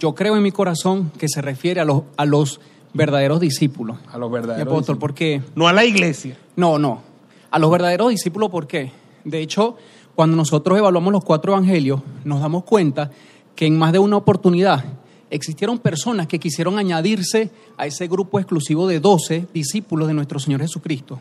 Yo 0.00 0.14
creo 0.14 0.36
en 0.36 0.42
mi 0.42 0.50
corazón 0.50 1.12
que 1.16 1.28
se 1.28 1.40
refiere 1.40 1.80
a 1.80 1.84
los, 1.84 2.02
a 2.16 2.24
los 2.24 2.60
verdaderos 2.92 3.38
discípulos. 3.38 3.98
A 4.10 4.18
los 4.18 4.30
verdaderos 4.30 4.72
apóstol, 4.72 4.98
¿por 4.98 5.14
qué? 5.14 5.40
No 5.54 5.68
a 5.68 5.72
la 5.72 5.84
iglesia. 5.84 6.36
No, 6.56 6.78
no. 6.78 7.11
A 7.52 7.58
los 7.60 7.70
verdaderos 7.70 8.10
discípulos, 8.10 8.50
¿por 8.50 8.66
qué? 8.66 8.90
De 9.24 9.40
hecho, 9.40 9.76
cuando 10.16 10.36
nosotros 10.36 10.76
evaluamos 10.76 11.12
los 11.12 11.24
cuatro 11.24 11.52
evangelios, 11.52 12.00
nos 12.24 12.40
damos 12.40 12.64
cuenta 12.64 13.12
que 13.54 13.66
en 13.66 13.78
más 13.78 13.92
de 13.92 14.00
una 14.00 14.16
oportunidad 14.16 14.84
existieron 15.30 15.78
personas 15.78 16.26
que 16.26 16.40
quisieron 16.40 16.78
añadirse 16.78 17.50
a 17.76 17.86
ese 17.86 18.08
grupo 18.08 18.40
exclusivo 18.40 18.88
de 18.88 18.98
doce 18.98 19.46
discípulos 19.54 20.08
de 20.08 20.14
nuestro 20.14 20.40
Señor 20.40 20.62
Jesucristo. 20.62 21.20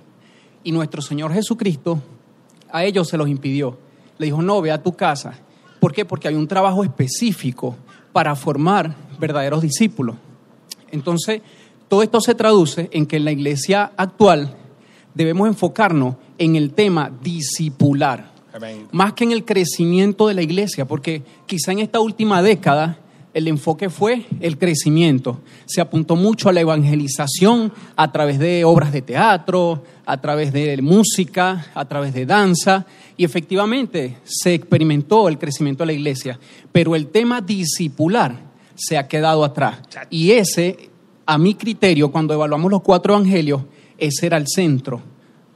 Y 0.63 0.71
nuestro 0.71 1.03
Señor 1.03 1.31
Jesucristo 1.31 2.01
a 2.71 2.83
ellos 2.83 3.07
se 3.07 3.17
los 3.17 3.29
impidió 3.29 3.77
le 4.21 4.27
dijo, 4.27 4.43
no, 4.43 4.61
ve 4.61 4.71
a 4.71 4.83
tu 4.83 4.93
casa. 4.93 5.33
¿Por 5.79 5.93
qué? 5.93 6.05
Porque 6.05 6.27
hay 6.27 6.35
un 6.35 6.47
trabajo 6.47 6.83
específico 6.83 7.75
para 8.13 8.35
formar 8.35 8.95
verdaderos 9.19 9.63
discípulos. 9.63 10.15
Entonces, 10.91 11.41
todo 11.87 12.03
esto 12.03 12.21
se 12.21 12.35
traduce 12.35 12.87
en 12.93 13.07
que 13.07 13.17
en 13.17 13.25
la 13.25 13.31
iglesia 13.31 13.91
actual 13.97 14.55
debemos 15.13 15.47
enfocarnos 15.47 16.15
en 16.37 16.55
el 16.55 16.71
tema 16.71 17.11
discipular, 17.21 18.31
más 18.91 19.13
que 19.13 19.23
en 19.23 19.31
el 19.31 19.45
crecimiento 19.45 20.27
de 20.27 20.33
la 20.33 20.41
iglesia, 20.41 20.85
porque 20.85 21.23
quizá 21.45 21.71
en 21.71 21.79
esta 21.79 21.99
última 21.99 22.41
década 22.41 22.97
el 23.33 23.47
enfoque 23.47 23.89
fue 23.89 24.25
el 24.41 24.57
crecimiento. 24.57 25.39
Se 25.65 25.79
apuntó 25.79 26.15
mucho 26.15 26.49
a 26.49 26.53
la 26.53 26.61
evangelización 26.61 27.71
a 27.95 28.11
través 28.11 28.39
de 28.39 28.65
obras 28.65 28.91
de 28.91 29.01
teatro, 29.01 29.83
a 30.05 30.19
través 30.19 30.51
de 30.51 30.81
música, 30.81 31.67
a 31.73 31.85
través 31.85 32.13
de 32.13 32.25
danza, 32.25 32.85
y 33.15 33.23
efectivamente 33.23 34.17
se 34.23 34.53
experimentó 34.53 35.29
el 35.29 35.37
crecimiento 35.37 35.83
de 35.83 35.87
la 35.87 35.93
iglesia, 35.93 36.39
pero 36.71 36.95
el 36.95 37.07
tema 37.07 37.39
discipular 37.39 38.51
se 38.75 38.97
ha 38.97 39.07
quedado 39.07 39.43
atrás. 39.45 39.79
Y 40.09 40.31
ese, 40.31 40.89
a 41.25 41.37
mi 41.37 41.55
criterio, 41.55 42.11
cuando 42.11 42.33
evaluamos 42.33 42.71
los 42.71 42.81
cuatro 42.81 43.13
evangelios, 43.13 43.61
ese 44.01 44.25
era 44.25 44.35
el 44.35 44.47
centro 44.47 45.01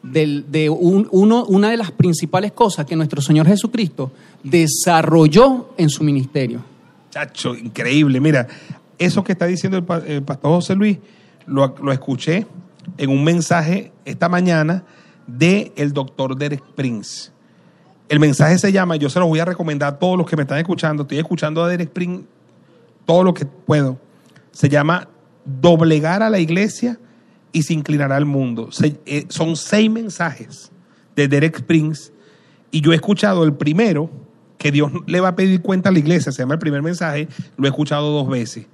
de 0.01 0.69
una 0.69 1.69
de 1.71 1.77
las 1.77 1.91
principales 1.91 2.51
cosas 2.51 2.85
que 2.85 2.95
nuestro 2.95 3.21
Señor 3.21 3.47
Jesucristo 3.47 4.11
desarrolló 4.43 5.73
en 5.77 5.89
su 5.89 6.03
ministerio. 6.03 6.63
Chacho, 7.09 7.55
increíble. 7.55 8.19
Mira, 8.19 8.47
eso 8.99 9.23
que 9.23 9.31
está 9.31 9.47
diciendo 9.47 9.77
el, 9.77 10.23
pastor 10.23 10.51
José 10.51 10.75
Luis, 10.75 10.99
lo, 11.47 11.91
escuché 11.91 12.45
en 12.97 13.09
un 13.09 13.23
mensaje 13.23 13.91
esta 14.05 14.29
mañana 14.29 14.83
del 15.25 15.71
el 15.75 15.91
doctor 15.91 16.37
Derek 16.37 16.63
Prince. 16.75 17.31
El 18.07 18.19
mensaje 18.19 18.59
se 18.59 18.71
llama, 18.71 18.97
yo 18.97 19.09
se 19.09 19.19
lo 19.19 19.25
voy 19.25 19.39
a 19.39 19.45
recomendar 19.45 19.93
a 19.93 19.97
todos 19.97 20.17
los 20.19 20.29
que 20.29 20.35
me 20.35 20.43
están 20.43 20.59
escuchando, 20.59 21.01
estoy 21.03 21.17
escuchando 21.17 21.63
a 21.63 21.67
Derek 21.67 21.89
Prince 21.89 22.25
todo 23.05 23.23
lo 23.23 23.33
que 23.33 23.45
puedo. 23.45 23.97
Se 24.51 24.69
llama 24.69 25.07
Doblegar 25.45 26.21
a 26.21 26.29
la 26.29 26.39
iglesia 26.39 26.99
y 27.55 27.63
se 27.63 27.73
inclinará 27.73 28.17
al 28.17 28.25
mundo. 28.25 28.67
Eh, 29.05 29.27
son 29.29 29.55
seis 29.55 29.89
mensajes 29.89 30.73
de 31.15 31.29
Derek 31.29 31.63
Prince 31.63 32.11
y 32.69 32.81
yo 32.81 32.91
he 32.91 32.95
escuchado 32.95 33.45
el 33.45 33.53
primero 33.53 34.09
que 34.57 34.73
Dios 34.73 34.91
le 35.07 35.21
va 35.21 35.29
a 35.29 35.35
pedir 35.37 35.61
cuenta 35.61 35.87
a 35.87 35.93
la 35.93 35.99
iglesia, 35.99 36.33
se 36.33 36.41
llama 36.41 36.55
el 36.55 36.59
primer 36.59 36.81
mensaje, 36.81 37.29
lo 37.55 37.65
he 37.65 37.69
escuchado 37.69 38.11
dos 38.11 38.27
veces. 38.27 38.67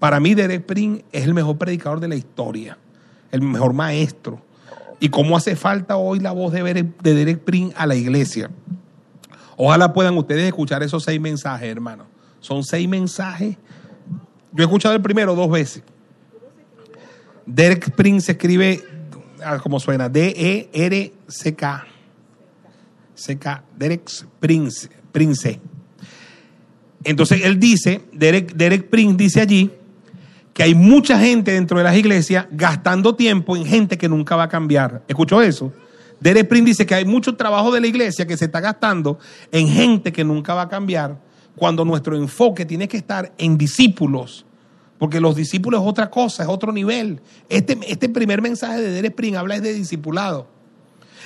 Para 0.00 0.18
mí, 0.18 0.34
Derek 0.34 0.66
Prince 0.66 1.04
es 1.12 1.22
el 1.22 1.32
mejor 1.32 1.58
predicador 1.58 2.00
de 2.00 2.08
la 2.08 2.16
historia, 2.16 2.76
el 3.30 3.40
mejor 3.40 3.72
maestro. 3.72 4.42
Y 4.98 5.10
cómo 5.10 5.36
hace 5.36 5.54
falta 5.54 5.96
hoy 5.96 6.18
la 6.18 6.32
voz 6.32 6.52
de, 6.52 6.88
Derek 7.04 7.38
Prince 7.38 7.72
a 7.78 7.86
la 7.86 7.94
iglesia. 7.94 8.50
Ojalá 9.56 9.92
puedan 9.92 10.18
ustedes 10.18 10.42
escuchar 10.42 10.82
esos 10.82 11.04
seis 11.04 11.20
mensajes, 11.20 11.70
hermano. 11.70 12.06
Son 12.40 12.64
seis 12.64 12.88
mensajes. 12.88 13.56
Yo 14.50 14.64
he 14.64 14.66
escuchado 14.66 14.96
el 14.96 15.02
primero 15.02 15.36
dos 15.36 15.48
veces. 15.52 15.84
Derek 17.46 17.90
Prince 17.94 18.32
escribe, 18.32 18.82
ah, 19.42 19.58
como 19.58 19.78
suena, 19.80 20.08
D-E-R-C-K. 20.08 21.86
C-K, 23.14 23.64
Derek 23.76 24.10
Prince. 24.40 24.88
Prince. 25.12 25.60
Entonces 27.04 27.42
él 27.44 27.60
dice, 27.60 28.00
Derek, 28.12 28.54
Derek 28.54 28.88
Prince 28.88 29.16
dice 29.16 29.40
allí, 29.40 29.70
que 30.52 30.62
hay 30.62 30.74
mucha 30.74 31.18
gente 31.18 31.52
dentro 31.52 31.78
de 31.78 31.84
las 31.84 31.96
iglesias 31.96 32.46
gastando 32.50 33.14
tiempo 33.14 33.56
en 33.56 33.66
gente 33.66 33.98
que 33.98 34.08
nunca 34.08 34.36
va 34.36 34.44
a 34.44 34.48
cambiar. 34.48 35.02
¿Escuchó 35.08 35.42
eso? 35.42 35.72
Derek 36.20 36.48
Prince 36.48 36.66
dice 36.66 36.86
que 36.86 36.94
hay 36.94 37.04
mucho 37.04 37.34
trabajo 37.34 37.72
de 37.72 37.80
la 37.80 37.86
iglesia 37.86 38.26
que 38.26 38.36
se 38.36 38.46
está 38.46 38.60
gastando 38.60 39.18
en 39.52 39.68
gente 39.68 40.12
que 40.12 40.24
nunca 40.24 40.54
va 40.54 40.62
a 40.62 40.68
cambiar, 40.68 41.20
cuando 41.56 41.84
nuestro 41.84 42.16
enfoque 42.16 42.64
tiene 42.64 42.88
que 42.88 42.96
estar 42.96 43.32
en 43.36 43.58
discípulos, 43.58 44.46
porque 44.98 45.20
los 45.20 45.36
discípulos 45.36 45.82
es 45.82 45.86
otra 45.86 46.10
cosa, 46.10 46.44
es 46.44 46.48
otro 46.48 46.72
nivel. 46.72 47.20
Este, 47.48 47.78
este 47.86 48.08
primer 48.08 48.40
mensaje 48.42 48.80
de 48.80 48.90
Derek 48.90 49.14
Prince 49.14 49.36
habla 49.36 49.60
de 49.60 49.74
discipulado. 49.74 50.46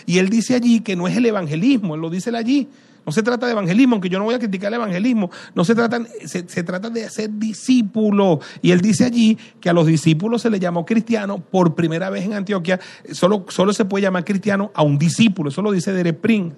Y 0.06 0.18
él 0.18 0.30
dice 0.30 0.54
allí 0.54 0.80
que 0.80 0.96
no 0.96 1.06
es 1.06 1.16
el 1.16 1.26
evangelismo, 1.26 1.94
él 1.94 2.00
lo 2.00 2.10
dice 2.10 2.34
allí, 2.34 2.68
No 3.08 3.12
se 3.12 3.22
trata 3.22 3.46
de 3.46 3.52
evangelismo, 3.52 3.94
aunque 3.94 4.10
yo 4.10 4.18
no 4.18 4.26
voy 4.26 4.34
a 4.34 4.38
criticar 4.38 4.68
el 4.68 4.74
evangelismo. 4.74 5.30
No 5.54 5.64
se 5.64 5.74
trata, 5.74 5.98
se, 6.26 6.42
trata 6.62 6.90
de 6.90 7.06
hacer 7.06 7.30
discípulos. 7.38 8.40
Y 8.60 8.70
él 8.70 8.82
dice 8.82 9.06
allí 9.06 9.38
que 9.62 9.70
a 9.70 9.72
los 9.72 9.86
discípulos 9.86 10.42
se 10.42 10.50
les 10.50 10.60
llamó 10.60 10.84
cristiano 10.84 11.38
por 11.38 11.74
primera 11.74 12.10
vez 12.10 12.26
en 12.26 12.34
Antioquia. 12.34 12.78
Solo, 13.12 13.46
solo 13.48 13.72
se 13.72 13.86
puede 13.86 14.02
llamar 14.02 14.26
cristiano 14.26 14.72
a 14.74 14.82
un 14.82 14.98
discípulo. 14.98 15.48
Eso 15.48 15.62
lo 15.62 15.72
dice 15.72 15.90
Derek 15.94 16.18
Prince. 16.18 16.54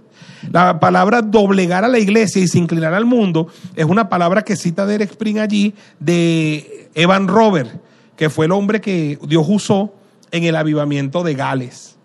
La 0.51 0.81
palabra 0.81 1.23
doblegar 1.23 1.85
a 1.85 1.89
la 1.89 2.01
iglesia 2.01 2.43
y 2.43 2.49
se 2.49 2.59
inclinar 2.59 2.95
al 2.95 3.05
mundo 3.05 3.47
es 3.77 3.85
una 3.85 4.09
palabra 4.09 4.43
que 4.43 4.57
cita 4.57 4.87
Derek 4.87 5.13
Spring 5.13 5.39
allí 5.39 5.73
de 6.01 6.89
Evan 6.97 7.29
Robert, 7.29 7.71
que 8.17 8.29
fue 8.29 8.47
el 8.47 8.51
hombre 8.51 8.81
que 8.81 9.21
Dios 9.23 9.47
usó 9.49 9.95
en 10.33 10.43
el 10.43 10.57
avivamiento 10.57 11.23
de 11.23 11.35
Gales. 11.35 11.97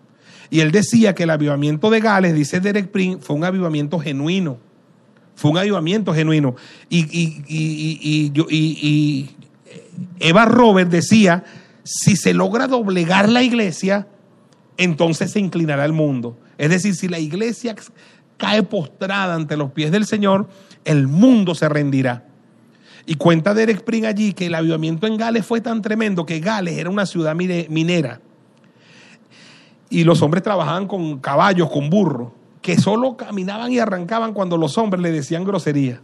Y 0.50 0.60
él 0.60 0.70
decía 0.70 1.14
que 1.14 1.24
el 1.24 1.30
avivamiento 1.30 1.90
de 1.90 2.00
Gales, 2.00 2.34
dice 2.34 2.60
Derek 2.60 2.86
Spring, 2.86 3.18
fue 3.20 3.36
un 3.36 3.44
avivamiento 3.44 3.98
genuino. 3.98 4.58
Fue 5.34 5.50
un 5.50 5.58
avivamiento 5.58 6.14
genuino. 6.14 6.56
Y, 6.88 7.00
y, 7.00 7.44
y, 7.46 8.32
y 8.50 9.30
Evan 10.20 10.50
Robert 10.50 10.90
decía, 10.90 11.44
si 11.84 12.16
se 12.16 12.34
logra 12.34 12.66
doblegar 12.66 13.28
la 13.28 13.42
iglesia, 13.42 14.08
entonces 14.76 15.32
se 15.32 15.40
inclinará 15.40 15.84
el 15.84 15.92
mundo. 15.92 16.38
Es 16.58 16.70
decir, 16.70 16.94
si 16.94 17.08
la 17.08 17.18
iglesia 17.18 17.74
cae 18.36 18.62
postrada 18.62 19.34
ante 19.34 19.56
los 19.56 19.72
pies 19.72 19.90
del 19.90 20.06
Señor, 20.06 20.48
el 20.84 21.06
mundo 21.06 21.54
se 21.54 21.68
rendirá. 21.68 22.24
Y 23.06 23.14
cuenta 23.14 23.54
Derek 23.54 23.76
Spring 23.76 24.04
allí 24.04 24.32
que 24.32 24.46
el 24.46 24.54
avivamiento 24.54 25.06
en 25.06 25.16
Gales 25.16 25.46
fue 25.46 25.60
tan 25.60 25.80
tremendo 25.80 26.26
que 26.26 26.40
Gales 26.40 26.76
era 26.76 26.90
una 26.90 27.06
ciudad 27.06 27.34
minera. 27.34 28.20
Y 29.88 30.04
los 30.04 30.22
hombres 30.22 30.42
trabajaban 30.42 30.86
con 30.86 31.18
caballos, 31.18 31.70
con 31.70 31.90
burros, 31.90 32.30
que 32.60 32.76
solo 32.78 33.16
caminaban 33.16 33.72
y 33.72 33.78
arrancaban 33.78 34.32
cuando 34.32 34.56
los 34.56 34.76
hombres 34.78 35.02
le 35.02 35.12
decían 35.12 35.44
grosería. 35.44 36.00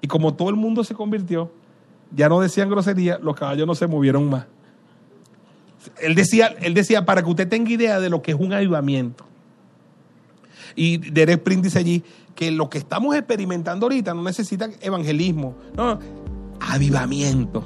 Y 0.00 0.08
como 0.08 0.34
todo 0.34 0.48
el 0.48 0.56
mundo 0.56 0.82
se 0.84 0.94
convirtió, 0.94 1.52
ya 2.14 2.28
no 2.28 2.40
decían 2.40 2.70
grosería, 2.70 3.18
los 3.18 3.36
caballos 3.36 3.66
no 3.66 3.74
se 3.74 3.86
movieron 3.86 4.28
más. 4.30 4.46
Él 6.00 6.14
decía, 6.14 6.54
él 6.60 6.74
decía, 6.74 7.04
para 7.04 7.22
que 7.22 7.30
usted 7.30 7.48
tenga 7.48 7.70
idea 7.70 8.00
de 8.00 8.10
lo 8.10 8.22
que 8.22 8.32
es 8.32 8.38
un 8.38 8.52
avivamiento. 8.52 9.24
Y 10.74 10.98
Derek 10.98 11.38
Sprint 11.38 11.64
dice 11.64 11.78
allí 11.78 12.04
que 12.34 12.50
lo 12.50 12.70
que 12.70 12.78
estamos 12.78 13.14
experimentando 13.16 13.86
ahorita 13.86 14.14
no 14.14 14.22
necesita 14.22 14.68
evangelismo, 14.80 15.54
no, 15.76 15.98
avivamiento. 16.60 17.64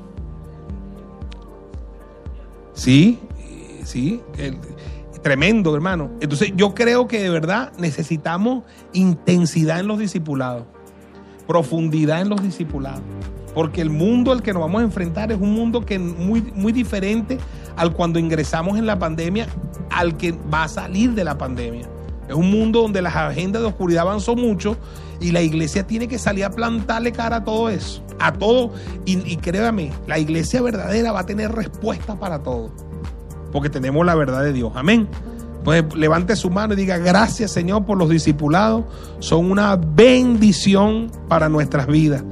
Sí, 2.72 3.20
sí, 3.84 4.20
tremendo, 5.24 5.74
hermano. 5.74 6.10
Entonces 6.20 6.52
yo 6.54 6.74
creo 6.74 7.08
que 7.08 7.18
de 7.20 7.30
verdad 7.30 7.72
necesitamos 7.78 8.62
intensidad 8.92 9.80
en 9.80 9.88
los 9.88 9.98
discipulados, 9.98 10.64
profundidad 11.48 12.20
en 12.20 12.28
los 12.28 12.40
discipulados. 12.40 13.00
Porque 13.54 13.80
el 13.80 13.90
mundo 13.90 14.32
al 14.32 14.42
que 14.42 14.52
nos 14.52 14.60
vamos 14.60 14.82
a 14.82 14.84
enfrentar 14.84 15.32
es 15.32 15.40
un 15.40 15.52
mundo 15.52 15.84
que 15.86 15.98
muy, 15.98 16.42
muy 16.54 16.72
diferente 16.72 17.38
al 17.76 17.92
cuando 17.92 18.18
ingresamos 18.18 18.78
en 18.78 18.86
la 18.86 18.98
pandemia, 18.98 19.48
al 19.90 20.16
que 20.16 20.32
va 20.32 20.64
a 20.64 20.68
salir 20.68 21.12
de 21.12 21.24
la 21.24 21.38
pandemia. 21.38 21.88
Es 22.28 22.34
un 22.34 22.50
mundo 22.50 22.82
donde 22.82 23.00
las 23.00 23.16
agendas 23.16 23.62
de 23.62 23.68
oscuridad 23.68 24.02
avanzó 24.02 24.36
mucho 24.36 24.76
y 25.20 25.32
la 25.32 25.40
iglesia 25.40 25.86
tiene 25.86 26.06
que 26.06 26.18
salir 26.18 26.44
a 26.44 26.50
plantarle 26.50 27.12
cara 27.12 27.36
a 27.36 27.44
todo 27.44 27.70
eso, 27.70 28.04
a 28.18 28.32
todo. 28.32 28.72
Y, 29.06 29.36
créame, 29.36 29.90
la 30.06 30.18
iglesia 30.18 30.60
verdadera 30.60 31.12
va 31.12 31.20
a 31.20 31.26
tener 31.26 31.52
respuesta 31.52 32.18
para 32.18 32.42
todo, 32.42 32.72
porque 33.54 33.70
tenemos 33.70 34.04
la 34.04 34.16
verdad 34.16 34.42
de 34.42 34.52
Dios. 34.52 34.72
Amén. 34.74 35.06
Pues 35.62 35.84
levante 35.94 36.34
su 36.34 36.50
mano 36.50 36.74
y 36.74 36.76
diga, 36.76 36.98
gracias 36.98 37.52
Señor 37.52 37.86
por 37.86 37.96
los 37.96 38.10
discipulados, 38.10 38.84
son 39.20 39.48
una 39.48 39.76
bendición 39.76 41.08
para 41.28 41.48
nuestras 41.48 41.86
vidas. 41.86 42.24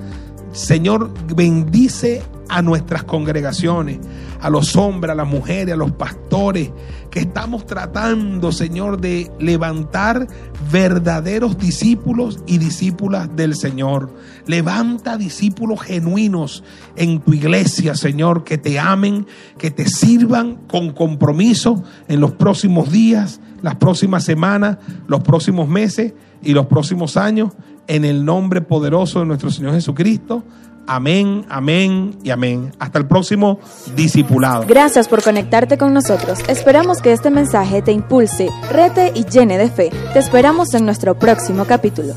Señor, 0.50 1.10
bendice 1.34 2.22
a 2.52 2.60
nuestras 2.60 3.04
congregaciones, 3.04 3.98
a 4.38 4.50
los 4.50 4.76
hombres, 4.76 5.12
a 5.12 5.14
las 5.14 5.26
mujeres, 5.26 5.72
a 5.72 5.76
los 5.78 5.92
pastores, 5.92 6.70
que 7.10 7.20
estamos 7.20 7.64
tratando, 7.64 8.52
Señor, 8.52 9.00
de 9.00 9.30
levantar 9.40 10.26
verdaderos 10.70 11.56
discípulos 11.56 12.40
y 12.46 12.58
discípulas 12.58 13.34
del 13.34 13.54
Señor. 13.54 14.14
Levanta 14.46 15.16
discípulos 15.16 15.80
genuinos 15.80 16.62
en 16.94 17.20
tu 17.22 17.32
iglesia, 17.32 17.94
Señor, 17.94 18.44
que 18.44 18.58
te 18.58 18.78
amen, 18.78 19.26
que 19.56 19.70
te 19.70 19.88
sirvan 19.88 20.56
con 20.68 20.92
compromiso 20.92 21.82
en 22.06 22.20
los 22.20 22.32
próximos 22.32 22.92
días, 22.92 23.40
las 23.62 23.76
próximas 23.76 24.24
semanas, 24.24 24.76
los 25.06 25.22
próximos 25.22 25.68
meses 25.68 26.12
y 26.42 26.52
los 26.52 26.66
próximos 26.66 27.16
años, 27.16 27.54
en 27.86 28.04
el 28.04 28.26
nombre 28.26 28.60
poderoso 28.60 29.20
de 29.20 29.26
nuestro 29.26 29.50
Señor 29.50 29.72
Jesucristo. 29.72 30.44
Amén, 30.86 31.44
amén 31.48 32.18
y 32.22 32.30
amén. 32.30 32.72
Hasta 32.78 32.98
el 32.98 33.06
próximo 33.06 33.60
discipulado. 33.94 34.64
Gracias 34.66 35.08
por 35.08 35.22
conectarte 35.22 35.78
con 35.78 35.94
nosotros. 35.94 36.40
Esperamos 36.48 37.00
que 37.00 37.12
este 37.12 37.30
mensaje 37.30 37.82
te 37.82 37.92
impulse, 37.92 38.48
rete 38.70 39.12
y 39.14 39.24
llene 39.24 39.58
de 39.58 39.70
fe. 39.70 39.90
Te 40.12 40.18
esperamos 40.18 40.74
en 40.74 40.84
nuestro 40.84 41.18
próximo 41.18 41.64
capítulo. 41.64 42.14